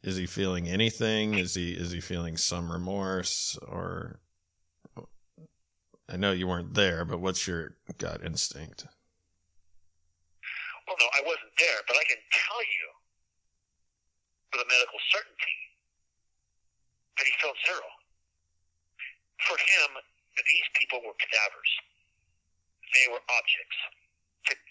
Is 0.02 0.16
he 0.16 0.26
feeling 0.26 0.68
anything? 0.68 1.34
Is 1.34 1.54
he 1.54 1.72
is 1.72 1.92
he 1.92 2.00
feeling 2.00 2.36
some 2.36 2.70
remorse 2.70 3.58
or 3.66 4.20
I 6.08 6.16
know 6.16 6.32
you 6.32 6.46
weren't 6.46 6.74
there, 6.74 7.04
but 7.04 7.20
what's 7.20 7.46
your 7.46 7.76
gut 7.96 8.20
instinct? 8.22 8.86
Well, 10.86 10.96
no, 11.00 11.06
I 11.06 11.22
wasn't 11.24 11.43
there, 11.58 11.80
but 11.86 11.96
I 11.96 12.04
can 12.06 12.20
tell 12.32 12.62
you 12.62 12.86
with 14.54 14.60
a 14.62 14.68
medical 14.70 15.00
certainty 15.10 15.58
that 17.18 17.26
he 17.26 17.34
felt 17.42 17.58
zero. 17.66 17.88
For 19.46 19.58
him, 19.58 19.90
these 20.34 20.68
people 20.78 21.02
were 21.02 21.14
cadavers. 21.18 21.72
They 22.94 23.06
were 23.10 23.22
objects. 23.22 23.78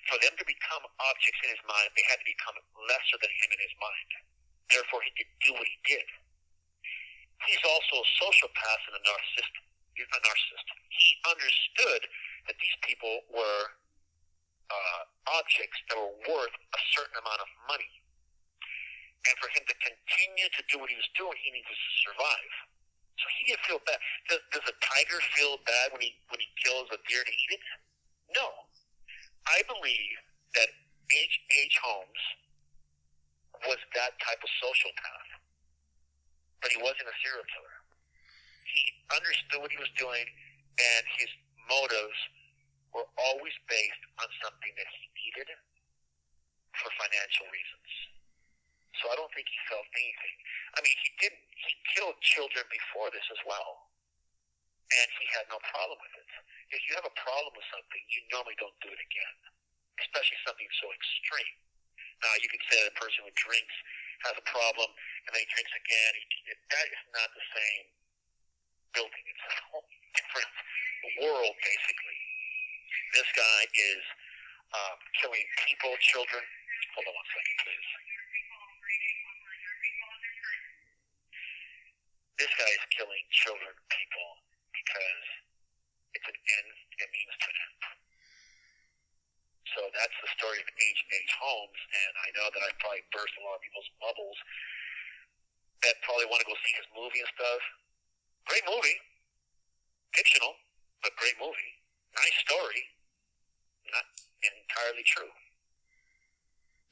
For 0.07 0.17
them 0.21 0.35
to 0.37 0.45
become 0.45 0.83
objects 1.01 1.39
in 1.43 1.49
his 1.55 1.63
mind, 1.65 1.89
they 1.97 2.05
had 2.07 2.21
to 2.21 2.27
become 2.27 2.55
lesser 2.87 3.17
than 3.19 3.31
him 3.31 3.49
in 3.51 3.59
his 3.63 3.75
mind. 3.81 4.09
Therefore, 4.69 5.01
he 5.03 5.11
could 5.17 5.31
do 5.43 5.51
what 5.57 5.65
he 5.65 5.77
did. 5.87 6.07
He's 7.47 7.63
also 7.67 7.99
a 7.99 8.07
sociopath 8.23 8.83
and 8.91 8.95
a 8.99 9.03
narcissist. 9.03 9.53
A 9.93 10.21
narcissist. 10.25 10.67
He 10.89 11.09
understood 11.25 12.01
that 12.47 12.57
these 12.59 12.77
people 12.81 13.23
were 13.29 13.61
uh, 14.69 15.01
objects 15.39 15.79
that 15.89 15.97
were 15.97 16.15
worth 16.27 16.55
a 16.55 16.81
certain 16.95 17.17
amount 17.19 17.41
of 17.41 17.49
money. 17.67 17.93
And 19.23 19.35
for 19.39 19.47
him 19.55 19.63
to 19.63 19.75
continue 19.79 20.47
to 20.51 20.61
do 20.67 20.75
what 20.83 20.91
he 20.91 20.99
was 20.99 21.07
doing, 21.15 21.35
he 21.39 21.49
needed 21.55 21.71
to 21.71 21.79
survive. 22.03 22.53
So 23.15 23.25
he 23.39 23.41
didn't 23.47 23.63
feel 23.63 23.81
bad. 23.87 23.99
Does, 24.27 24.41
does 24.51 24.65
a 24.67 24.75
tiger 24.83 25.19
feel 25.37 25.61
bad 25.63 25.93
when 25.93 26.01
he 26.01 26.11
when 26.33 26.41
he 26.41 26.49
kills 26.59 26.89
a 26.91 26.99
deer 27.07 27.23
to 27.23 27.33
eat 27.33 27.51
it? 27.55 27.63
No. 28.35 28.49
I 29.47 29.61
believe 29.69 30.17
that 30.55 30.69
H. 31.11 31.35
H. 31.67 31.75
Holmes 31.83 32.23
was 33.69 33.79
that 33.95 34.17
type 34.19 34.41
of 34.43 34.51
sociopath, 34.59 35.29
but 36.59 36.71
he 36.71 36.79
wasn't 36.81 37.07
a 37.07 37.15
serial 37.23 37.45
killer. 37.47 37.77
He 38.67 38.81
understood 39.13 39.59
what 39.61 39.71
he 39.71 39.79
was 39.79 39.91
doing, 39.95 40.25
and 40.25 41.03
his 41.19 41.29
motives 41.69 42.17
were 42.93 43.09
always 43.17 43.55
based 43.65 44.03
on 44.21 44.29
something 44.45 44.73
that 44.77 44.89
he 44.93 45.03
needed 45.17 45.49
for 46.77 46.89
financial 46.97 47.45
reasons. 47.49 47.89
So 49.01 49.09
I 49.09 49.17
don't 49.17 49.29
think 49.33 49.49
he 49.49 49.59
felt 49.69 49.85
anything. 49.97 50.37
I 50.77 50.79
mean, 50.85 50.97
he 51.01 51.09
didn't. 51.17 51.45
He 51.53 51.73
killed 51.97 52.17
children 52.21 52.65
before 52.69 53.09
this 53.09 53.25
as 53.33 53.41
well, 53.49 53.89
and 54.93 55.07
he 55.17 55.25
had 55.33 55.49
no 55.49 55.57
problem 55.73 55.97
with 55.97 56.13
it. 56.17 56.29
If 56.75 56.81
you 56.89 56.97
have 56.97 57.07
a 57.07 57.15
problem 57.17 57.53
with 57.57 57.65
something, 57.73 58.03
you 58.09 58.21
normally 58.33 58.57
don't 58.57 58.75
do 58.81 58.89
it 58.89 59.01
again, 59.01 59.35
especially 60.01 60.39
something 60.45 60.69
so 60.81 60.89
extreme. 60.93 61.55
Now, 62.21 62.33
you 62.41 62.49
could 62.49 62.63
say 62.71 62.77
that 62.83 62.93
a 62.93 62.97
person 62.99 63.25
who 63.25 63.33
drinks 63.35 63.75
has 64.27 64.35
a 64.39 64.45
problem 64.47 64.87
and 65.27 65.31
then 65.35 65.43
he 65.43 65.49
drinks 65.51 65.73
again. 65.75 66.11
That 66.71 66.87
is 66.87 67.03
not 67.11 67.27
the 67.35 67.45
same 67.51 67.85
building. 68.95 69.23
It's 69.27 69.43
a 69.43 69.55
whole 69.71 69.87
different 70.15 70.51
world, 71.19 71.55
basically. 71.59 72.19
This 73.13 73.29
guy 73.37 73.61
is 73.77 74.03
um, 74.73 74.97
killing 75.21 75.45
people, 75.69 75.93
children. 76.01 76.41
Hold 76.97 77.05
on 77.05 77.13
one 77.13 77.29
second, 77.29 77.57
please. 77.61 77.89
This 82.41 82.49
guy 82.57 82.71
is 82.73 82.83
killing 82.97 83.25
children, 83.29 83.73
people, 83.93 84.29
because 84.73 85.25
it's 86.17 86.25
an 86.25 86.37
end, 86.41 86.69
it 86.73 87.09
means 87.13 87.33
to 87.37 87.47
an 87.53 87.57
end. 87.61 87.81
So 89.77 89.81
that's 89.93 90.17
the 90.17 90.29
story 90.33 90.57
of 90.57 90.65
H.H. 90.73 91.31
Holmes, 91.37 91.81
and 91.93 92.13
I 92.17 92.29
know 92.33 92.49
that 92.49 92.61
I 92.65 92.69
probably 92.81 93.05
burst 93.13 93.37
a 93.37 93.45
lot 93.45 93.57
of 93.57 93.61
people's 93.61 93.89
bubbles 94.01 94.37
that 95.85 96.01
probably 96.01 96.25
want 96.33 96.41
to 96.41 96.49
go 96.49 96.57
see 96.65 96.73
his 96.81 96.89
movie 96.97 97.21
and 97.21 97.29
stuff. 97.37 97.61
Great 98.49 98.65
movie. 98.65 98.97
Fictional, 100.17 100.57
but 101.05 101.13
great 101.21 101.37
movie. 101.37 101.71
Nice 102.17 102.37
story. 102.49 102.81
Not 103.93 104.03
entirely 104.43 105.03
true. 105.05 105.27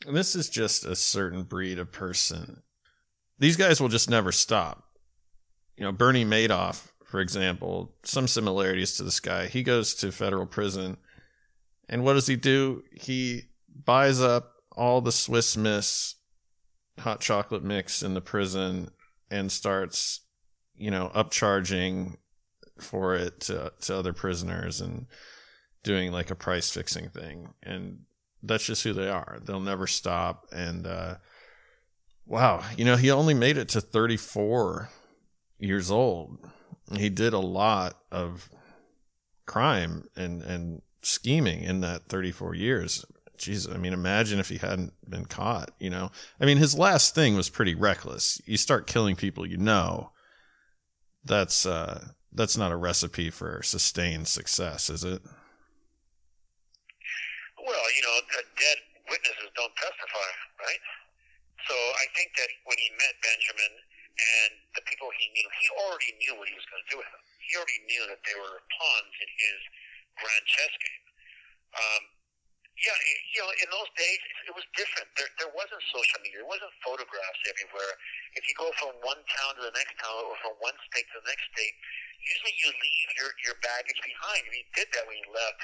And 0.07 0.15
this 0.15 0.35
is 0.35 0.49
just 0.49 0.85
a 0.85 0.95
certain 0.95 1.43
breed 1.43 1.79
of 1.79 1.91
person. 1.91 2.63
These 3.39 3.57
guys 3.57 3.81
will 3.81 3.89
just 3.89 4.09
never 4.09 4.31
stop. 4.31 4.83
You 5.77 5.85
know, 5.85 5.91
Bernie 5.91 6.25
Madoff, 6.25 6.89
for 7.05 7.19
example, 7.19 7.95
some 8.03 8.27
similarities 8.27 8.95
to 8.97 9.03
this 9.03 9.19
guy. 9.19 9.47
He 9.47 9.63
goes 9.63 9.93
to 9.95 10.11
federal 10.11 10.45
prison, 10.45 10.97
and 11.89 12.03
what 12.03 12.13
does 12.13 12.27
he 12.27 12.35
do? 12.35 12.83
He 12.93 13.43
buys 13.83 14.21
up 14.21 14.53
all 14.71 15.01
the 15.01 15.11
Swiss 15.11 15.57
Miss 15.57 16.15
hot 16.99 17.19
chocolate 17.19 17.63
mix 17.63 18.03
in 18.03 18.13
the 18.13 18.21
prison 18.21 18.91
and 19.29 19.51
starts, 19.51 20.21
you 20.75 20.91
know, 20.91 21.11
upcharging 21.15 22.17
for 22.79 23.15
it 23.15 23.39
to, 23.41 23.71
to 23.81 23.95
other 23.95 24.13
prisoners 24.13 24.81
and 24.81 25.07
doing 25.83 26.11
like 26.11 26.29
a 26.29 26.35
price 26.35 26.69
fixing 26.69 27.09
thing. 27.09 27.49
And 27.63 27.99
that's 28.43 28.65
just 28.65 28.83
who 28.83 28.93
they 28.93 29.09
are. 29.09 29.39
They'll 29.43 29.59
never 29.59 29.87
stop. 29.87 30.45
And, 30.51 30.85
uh, 30.85 31.15
wow, 32.25 32.63
you 32.77 32.85
know, 32.85 32.95
he 32.95 33.11
only 33.11 33.33
made 33.33 33.57
it 33.57 33.69
to 33.69 33.81
34 33.81 34.89
years 35.59 35.91
old. 35.91 36.37
He 36.95 37.09
did 37.09 37.33
a 37.33 37.39
lot 37.39 37.97
of 38.11 38.49
crime 39.45 40.05
and, 40.15 40.41
and 40.41 40.81
scheming 41.01 41.63
in 41.63 41.81
that 41.81 42.07
34 42.09 42.55
years. 42.55 43.05
Jesus, 43.37 43.73
I 43.73 43.77
mean, 43.77 43.93
imagine 43.93 44.39
if 44.39 44.49
he 44.49 44.57
hadn't 44.57 44.93
been 45.09 45.25
caught, 45.25 45.71
you 45.79 45.89
know? 45.89 46.11
I 46.39 46.45
mean, 46.45 46.57
his 46.57 46.77
last 46.77 47.15
thing 47.15 47.35
was 47.35 47.49
pretty 47.49 47.73
reckless. 47.73 48.39
You 48.45 48.57
start 48.57 48.87
killing 48.87 49.15
people 49.15 49.45
you 49.45 49.57
know. 49.57 50.11
That's, 51.23 51.65
uh, 51.65 52.09
that's 52.31 52.57
not 52.57 52.71
a 52.71 52.75
recipe 52.75 53.29
for 53.29 53.61
sustained 53.63 54.27
success, 54.27 54.89
is 54.89 55.03
it? 55.03 55.21
You 57.91 58.03
know, 58.07 58.15
dead 58.55 58.77
witnesses 59.11 59.49
don't 59.55 59.75
testify, 59.75 60.29
right? 60.63 60.83
So 61.67 61.75
I 61.75 62.05
think 62.17 62.33
that 62.39 62.49
when 62.65 62.79
he 62.79 62.89
met 62.97 63.13
Benjamin 63.21 63.73
and 64.11 64.51
the 64.73 64.83
people 64.87 65.11
he 65.19 65.27
knew, 65.35 65.47
he 65.59 65.67
already 65.77 66.11
knew 66.17 66.33
what 66.39 66.47
he 66.49 66.55
was 66.55 66.65
going 66.71 66.81
to 66.81 66.89
do 66.89 66.97
with 66.99 67.09
them. 67.11 67.23
He 67.43 67.59
already 67.59 67.81
knew 67.85 68.03
that 68.09 68.21
they 68.23 68.37
were 68.37 68.63
pawns 68.63 69.15
in 69.19 69.29
his 69.29 69.59
grand 70.17 70.45
chess 70.47 70.73
game. 70.79 71.05
Um, 71.75 72.01
yeah, 72.81 72.97
you 73.35 73.39
know, 73.45 73.51
in 73.61 73.69
those 73.69 73.91
days 73.93 74.21
it 74.49 74.53
was 74.57 74.65
different. 74.73 75.05
There, 75.13 75.29
there 75.37 75.53
wasn't 75.53 75.85
social 75.93 76.17
media. 76.25 76.41
There 76.41 76.49
wasn't 76.49 76.73
photographs 76.81 77.41
everywhere. 77.45 77.93
If 78.33 78.47
you 78.49 78.57
go 78.57 78.73
from 78.81 78.97
one 79.05 79.21
town 79.37 79.51
to 79.59 79.61
the 79.69 79.75
next 79.77 79.93
town 80.01 80.17
or 80.25 80.33
from 80.41 80.57
one 80.65 80.73
state 80.89 81.05
to 81.13 81.21
the 81.21 81.27
next 81.29 81.45
state, 81.53 81.75
usually 82.25 82.55
you 82.57 82.73
leave 82.73 83.09
your 83.21 83.29
your 83.45 83.57
baggage 83.61 84.01
behind. 84.01 84.49
He 84.49 84.65
did 84.73 84.89
that 84.97 85.05
when 85.05 85.13
he 85.21 85.25
left 85.29 85.61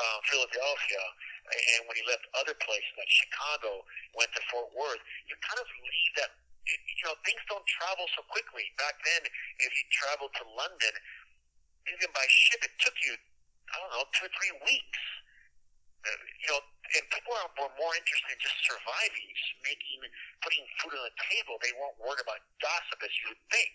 uh, 0.00 0.18
Philadelphia, 0.26 1.02
and 1.46 1.80
when 1.86 1.96
he 1.96 2.04
left 2.06 2.26
other 2.34 2.54
places 2.58 2.92
like 2.98 3.10
Chicago, 3.10 3.86
went 4.18 4.30
to 4.34 4.42
Fort 4.50 4.70
Worth. 4.74 5.02
You 5.30 5.38
kind 5.42 5.60
of 5.62 5.68
leave 5.68 6.14
that. 6.18 6.32
You 6.66 7.04
know, 7.06 7.14
things 7.22 7.38
don't 7.46 7.62
travel 7.66 8.10
so 8.18 8.26
quickly. 8.26 8.66
Back 8.74 8.98
then, 9.06 9.22
if 9.62 9.70
you 9.70 9.84
traveled 9.94 10.34
to 10.42 10.44
London, 10.50 10.94
even 11.86 12.10
by 12.10 12.26
ship, 12.26 12.66
it 12.66 12.74
took 12.82 12.98
you 13.06 13.14
I 13.70 13.74
don't 13.78 13.92
know 13.94 14.06
two 14.14 14.26
or 14.26 14.32
three 14.34 14.54
weeks 14.66 15.02
uh, 16.06 16.22
you 16.38 16.48
know, 16.54 16.62
and 16.62 17.02
people 17.10 17.34
are, 17.34 17.50
were 17.58 17.74
more 17.82 17.94
interested 17.98 18.30
in 18.30 18.38
just 18.38 18.58
surviving, 18.62 19.26
just 19.34 19.54
making, 19.66 19.98
putting 20.38 20.64
food 20.78 20.94
on 20.94 21.02
the 21.02 21.16
table. 21.18 21.58
They 21.58 21.74
weren't 21.74 21.98
worried 21.98 22.22
about 22.22 22.38
gossip 22.62 22.98
as 23.02 23.10
you 23.22 23.34
would 23.34 23.44
think. 23.50 23.74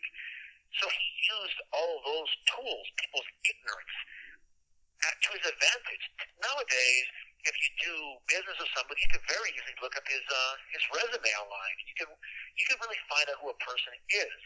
So 0.80 0.88
he 0.88 1.08
used 1.28 1.60
all 1.76 2.00
those 2.08 2.32
tools, 2.48 2.86
people's 2.96 3.28
ignorance, 3.44 3.96
at, 5.04 5.16
to 5.20 5.30
his 5.36 5.44
advantage. 5.44 6.06
Nowadays, 6.40 7.08
if 7.46 7.56
you 7.58 7.70
do 7.82 7.96
business 8.30 8.58
with 8.62 8.72
somebody, 8.78 9.02
you 9.02 9.10
can 9.10 9.24
very 9.26 9.50
easily 9.54 9.78
look 9.82 9.98
up 9.98 10.06
his 10.06 10.22
uh, 10.30 10.54
his 10.74 10.84
resume 10.94 11.32
online. 11.42 11.76
You 11.90 11.96
can 11.98 12.10
you 12.58 12.66
can 12.70 12.78
really 12.82 13.02
find 13.10 13.26
out 13.34 13.38
who 13.42 13.50
a 13.50 13.60
person 13.62 13.94
is. 14.14 14.42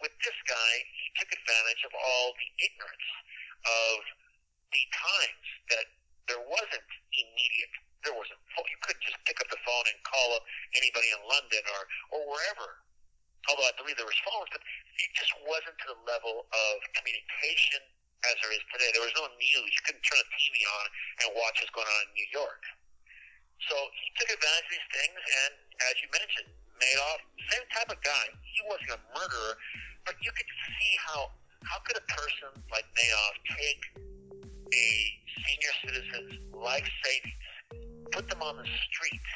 With 0.00 0.14
this 0.20 0.38
guy, 0.48 0.72
he 0.90 1.06
took 1.16 1.30
advantage 1.30 1.82
of 1.86 1.92
all 1.94 2.34
the 2.36 2.50
ignorance 2.66 3.10
of 3.64 3.96
the 4.74 4.82
times 4.90 5.46
that 5.70 5.86
there 6.28 6.42
wasn't 6.44 6.88
immediate. 7.14 7.74
There 8.02 8.16
wasn't. 8.16 8.40
You 8.40 8.80
couldn't 8.84 9.04
just 9.04 9.20
pick 9.24 9.40
up 9.40 9.48
the 9.48 9.60
phone 9.64 9.86
and 9.88 9.96
call 10.04 10.36
up 10.36 10.44
anybody 10.76 11.08
in 11.12 11.20
London 11.24 11.62
or 11.72 11.82
or 12.16 12.20
wherever. 12.32 12.84
Although 13.52 13.68
I 13.68 13.76
believe 13.76 14.00
there 14.00 14.08
was 14.08 14.16
phones, 14.24 14.48
but 14.48 14.64
it 14.64 15.10
just 15.12 15.32
wasn't 15.44 15.76
to 15.84 15.86
the 15.92 16.00
level 16.08 16.48
of 16.48 16.74
communication 16.96 17.84
as 18.30 18.36
there 18.40 18.52
is 18.54 18.64
today. 18.72 18.90
There 18.94 19.04
was 19.04 19.14
no 19.18 19.28
news. 19.36 19.70
You 19.70 19.82
couldn't 19.84 20.04
turn 20.04 20.20
a 20.20 20.28
TV 20.36 20.54
on 20.64 20.86
and 21.24 21.26
watch 21.36 21.60
what's 21.60 21.74
going 21.74 21.88
on 21.88 22.00
in 22.08 22.12
New 22.16 22.30
York. 22.32 22.62
So 23.70 23.76
he 23.96 24.08
took 24.18 24.28
advantage 24.28 24.66
of 24.66 24.72
these 24.76 24.90
things, 24.92 25.18
and 25.18 25.52
as 25.88 25.94
you 26.04 26.08
mentioned, 26.12 26.50
Madoff, 26.76 27.20
same 27.48 27.66
type 27.70 27.88
of 27.88 28.00
guy. 28.02 28.26
He 28.42 28.60
wasn't 28.66 28.98
a 28.98 29.00
murderer, 29.14 29.54
but 30.04 30.18
you 30.20 30.30
could 30.34 30.50
see 30.68 30.92
how 31.00 31.32
how 31.64 31.80
could 31.88 31.96
a 31.96 32.06
person 32.12 32.60
like 32.68 32.84
Madoff 32.92 33.36
take 33.56 33.82
a 34.74 34.88
senior 35.48 35.74
citizen's 35.80 36.36
life 36.52 36.84
savings, 37.04 37.44
put 38.12 38.28
them 38.28 38.42
on 38.42 38.56
the 38.56 38.68
street, 38.68 39.26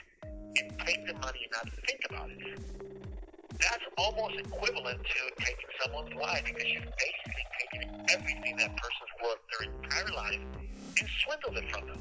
and 0.61 0.78
take 0.84 1.07
the 1.07 1.14
money 1.24 1.49
and 1.49 1.53
not 1.53 1.72
think 1.86 2.01
about 2.11 2.28
it. 2.30 2.78
That's 3.61 3.84
almost 3.96 4.36
equivalent 4.38 5.00
to 5.02 5.44
taking 5.44 5.70
someone's 5.82 6.14
life 6.14 6.42
because 6.44 6.64
you've 6.64 6.84
basically 6.84 7.44
taken 7.61 8.06
everything 8.11 8.56
that 8.59 8.76
person's 8.76 9.12
worked 9.24 9.44
their 9.59 9.68
entire 9.72 10.14
life 10.14 10.40
and 10.98 11.09
swindled 11.24 11.56
it 11.56 11.70
from 11.70 11.88
them. 11.88 12.00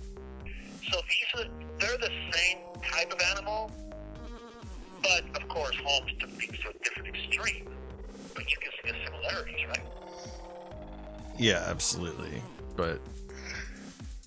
So 0.92 1.00
these 1.10 1.46
are 1.46 1.50
they're 1.80 1.98
the 1.98 2.12
same 2.32 2.58
type 2.92 3.12
of 3.12 3.20
animal, 3.36 3.72
but 5.02 5.24
of 5.42 5.48
course 5.50 5.76
Holmes 5.84 6.12
took 6.20 6.30
things 6.32 6.60
to 6.60 6.70
a 6.70 6.74
different 6.84 7.10
extreme. 7.16 7.68
But 8.36 8.52
you 8.52 8.58
can 8.62 8.72
see 8.84 8.92
the 8.92 9.06
similarities, 9.06 9.66
right? 9.68 9.86
Yeah, 11.38 11.64
absolutely. 11.68 12.42
But 12.76 13.02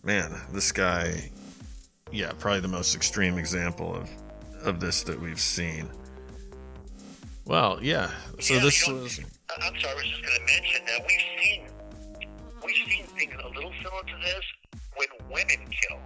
man, 0.02 0.34
this 0.52 0.72
guy, 0.72 1.30
yeah, 2.10 2.32
probably 2.38 2.60
the 2.60 2.68
most 2.68 2.94
extreme 2.96 3.38
example 3.38 3.94
of 3.94 4.10
of 4.62 4.80
this 4.80 5.02
that 5.04 5.18
we've 5.18 5.40
seen. 5.40 5.88
Well, 7.46 7.78
yeah. 7.82 8.10
So 8.40 8.54
yeah, 8.54 8.60
this 8.60 8.86
you 8.86 8.94
know, 8.94 9.02
was. 9.02 9.20
I'm 9.50 9.80
sorry, 9.80 9.92
I 9.92 9.94
was 9.94 10.04
just 10.04 10.22
going 10.22 10.38
to 10.38 10.46
mention 10.46 10.84
that 10.86 11.00
we've 11.06 11.26
seen 11.42 11.66
we've 12.64 12.76
seen 12.88 13.04
things 13.16 13.34
a 13.42 13.48
little 13.48 13.72
similar 13.82 14.02
to 14.02 14.16
this 14.22 14.44
when 14.96 15.08
women 15.32 15.66
kill. 15.70 15.98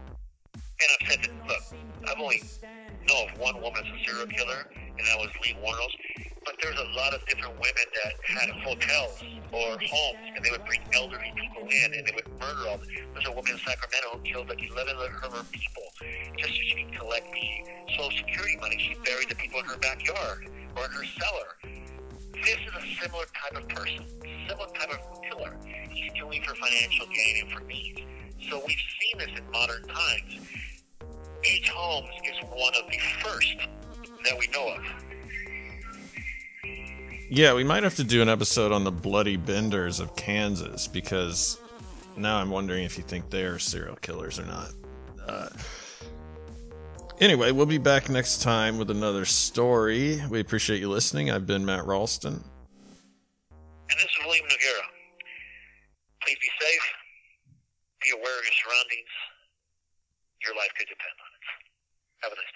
And 0.54 0.88
I've 0.90 1.08
said 1.10 1.20
that, 1.22 1.46
look, 1.46 1.62
I've 2.08 2.20
only 2.20 2.42
know 3.08 3.26
of 3.26 3.38
one 3.38 3.60
woman 3.60 3.84
as 3.84 3.90
a 3.92 4.04
serial 4.04 4.26
killer, 4.26 4.70
and 4.74 4.98
that 5.06 5.18
was 5.18 5.30
Lee 5.42 5.56
Wuornos. 5.62 5.94
But 6.44 6.56
there's 6.62 6.78
a 6.78 6.88
lot 6.96 7.14
of 7.14 7.24
different 7.26 7.54
women 7.54 7.86
that 8.04 8.12
had 8.24 8.50
hotels 8.60 9.22
or 9.52 9.78
homes, 9.80 10.24
and 10.36 10.44
they 10.44 10.50
would 10.50 10.64
bring 10.66 10.80
elderly 10.94 11.32
people 11.36 11.62
in, 11.62 11.94
and 11.94 12.06
they 12.06 12.12
would 12.14 12.28
murder 12.40 12.68
all. 12.68 12.80
There's 13.12 13.26
a 13.26 13.32
woman 13.32 13.52
in 13.52 13.58
Sacramento 13.58 14.18
who 14.18 14.20
killed 14.20 14.48
like 14.48 14.60
11 14.60 14.96
of 14.96 15.32
her 15.32 15.44
people 15.52 15.84
just 16.36 16.52
so 16.54 16.60
she 16.60 16.84
could 16.84 16.98
collect 16.98 17.26
the 17.32 17.92
Social 17.96 18.12
Security 18.18 18.56
money. 18.60 18.76
She 18.78 18.94
buried 19.04 19.28
the 19.28 19.36
people 19.36 19.60
in 19.60 19.66
her 19.66 19.78
backyard 19.78 20.50
or 20.76 20.88
her 20.88 21.04
cellar. 21.04 21.74
This 22.32 22.56
is 22.56 22.74
a 22.76 23.02
similar 23.02 23.24
type 23.42 23.62
of 23.62 23.68
person, 23.68 24.04
similar 24.48 24.68
type 24.68 24.90
of 24.90 25.22
killer. 25.22 25.56
He's 25.90 26.12
doing 26.12 26.42
for 26.42 26.54
financial 26.54 27.06
gain 27.06 27.44
and 27.44 27.52
for 27.52 27.64
needs. 27.64 28.00
So 28.50 28.62
we've 28.66 28.76
seen 28.76 29.18
this 29.18 29.38
in 29.38 29.50
modern 29.50 29.82
times. 29.84 30.40
H. 31.44 31.68
Holmes 31.70 32.08
is 32.24 32.48
one 32.50 32.72
of 32.74 32.90
the 32.90 32.98
first 33.22 33.56
that 34.24 34.38
we 34.38 34.46
know 34.48 34.74
of. 34.74 34.82
Yeah, 37.30 37.54
we 37.54 37.64
might 37.64 37.82
have 37.82 37.96
to 37.96 38.04
do 38.04 38.22
an 38.22 38.28
episode 38.28 38.72
on 38.72 38.84
the 38.84 38.92
bloody 38.92 39.36
benders 39.36 40.00
of 40.00 40.14
Kansas 40.16 40.86
because 40.86 41.58
now 42.16 42.36
I'm 42.36 42.50
wondering 42.50 42.84
if 42.84 42.98
you 42.98 43.04
think 43.04 43.30
they're 43.30 43.58
serial 43.58 43.96
killers 43.96 44.38
or 44.38 44.46
not. 44.46 44.70
Uh, 45.26 45.48
Anyway, 47.24 47.52
we'll 47.52 47.64
be 47.64 47.78
back 47.78 48.10
next 48.10 48.42
time 48.42 48.76
with 48.76 48.90
another 48.90 49.24
story. 49.24 50.20
We 50.28 50.40
appreciate 50.40 50.78
you 50.78 50.90
listening. 50.90 51.30
I've 51.30 51.46
been 51.46 51.64
Matt 51.64 51.86
Ralston. 51.86 52.34
And 52.34 53.96
this 53.96 54.04
is 54.04 54.26
William 54.26 54.44
Nogueira. 54.44 54.84
Please 56.20 56.36
be 56.36 56.50
safe. 56.60 56.84
Be 58.04 58.10
aware 58.10 58.38
of 58.38 58.44
your 58.44 58.52
surroundings. 58.60 59.08
Your 60.44 60.54
life 60.54 60.68
could 60.76 60.84
depend 60.84 61.16
on 61.16 61.30
it. 61.32 61.44
Have 62.24 62.32
a 62.32 62.36
nice 62.36 62.52
day. 62.52 62.53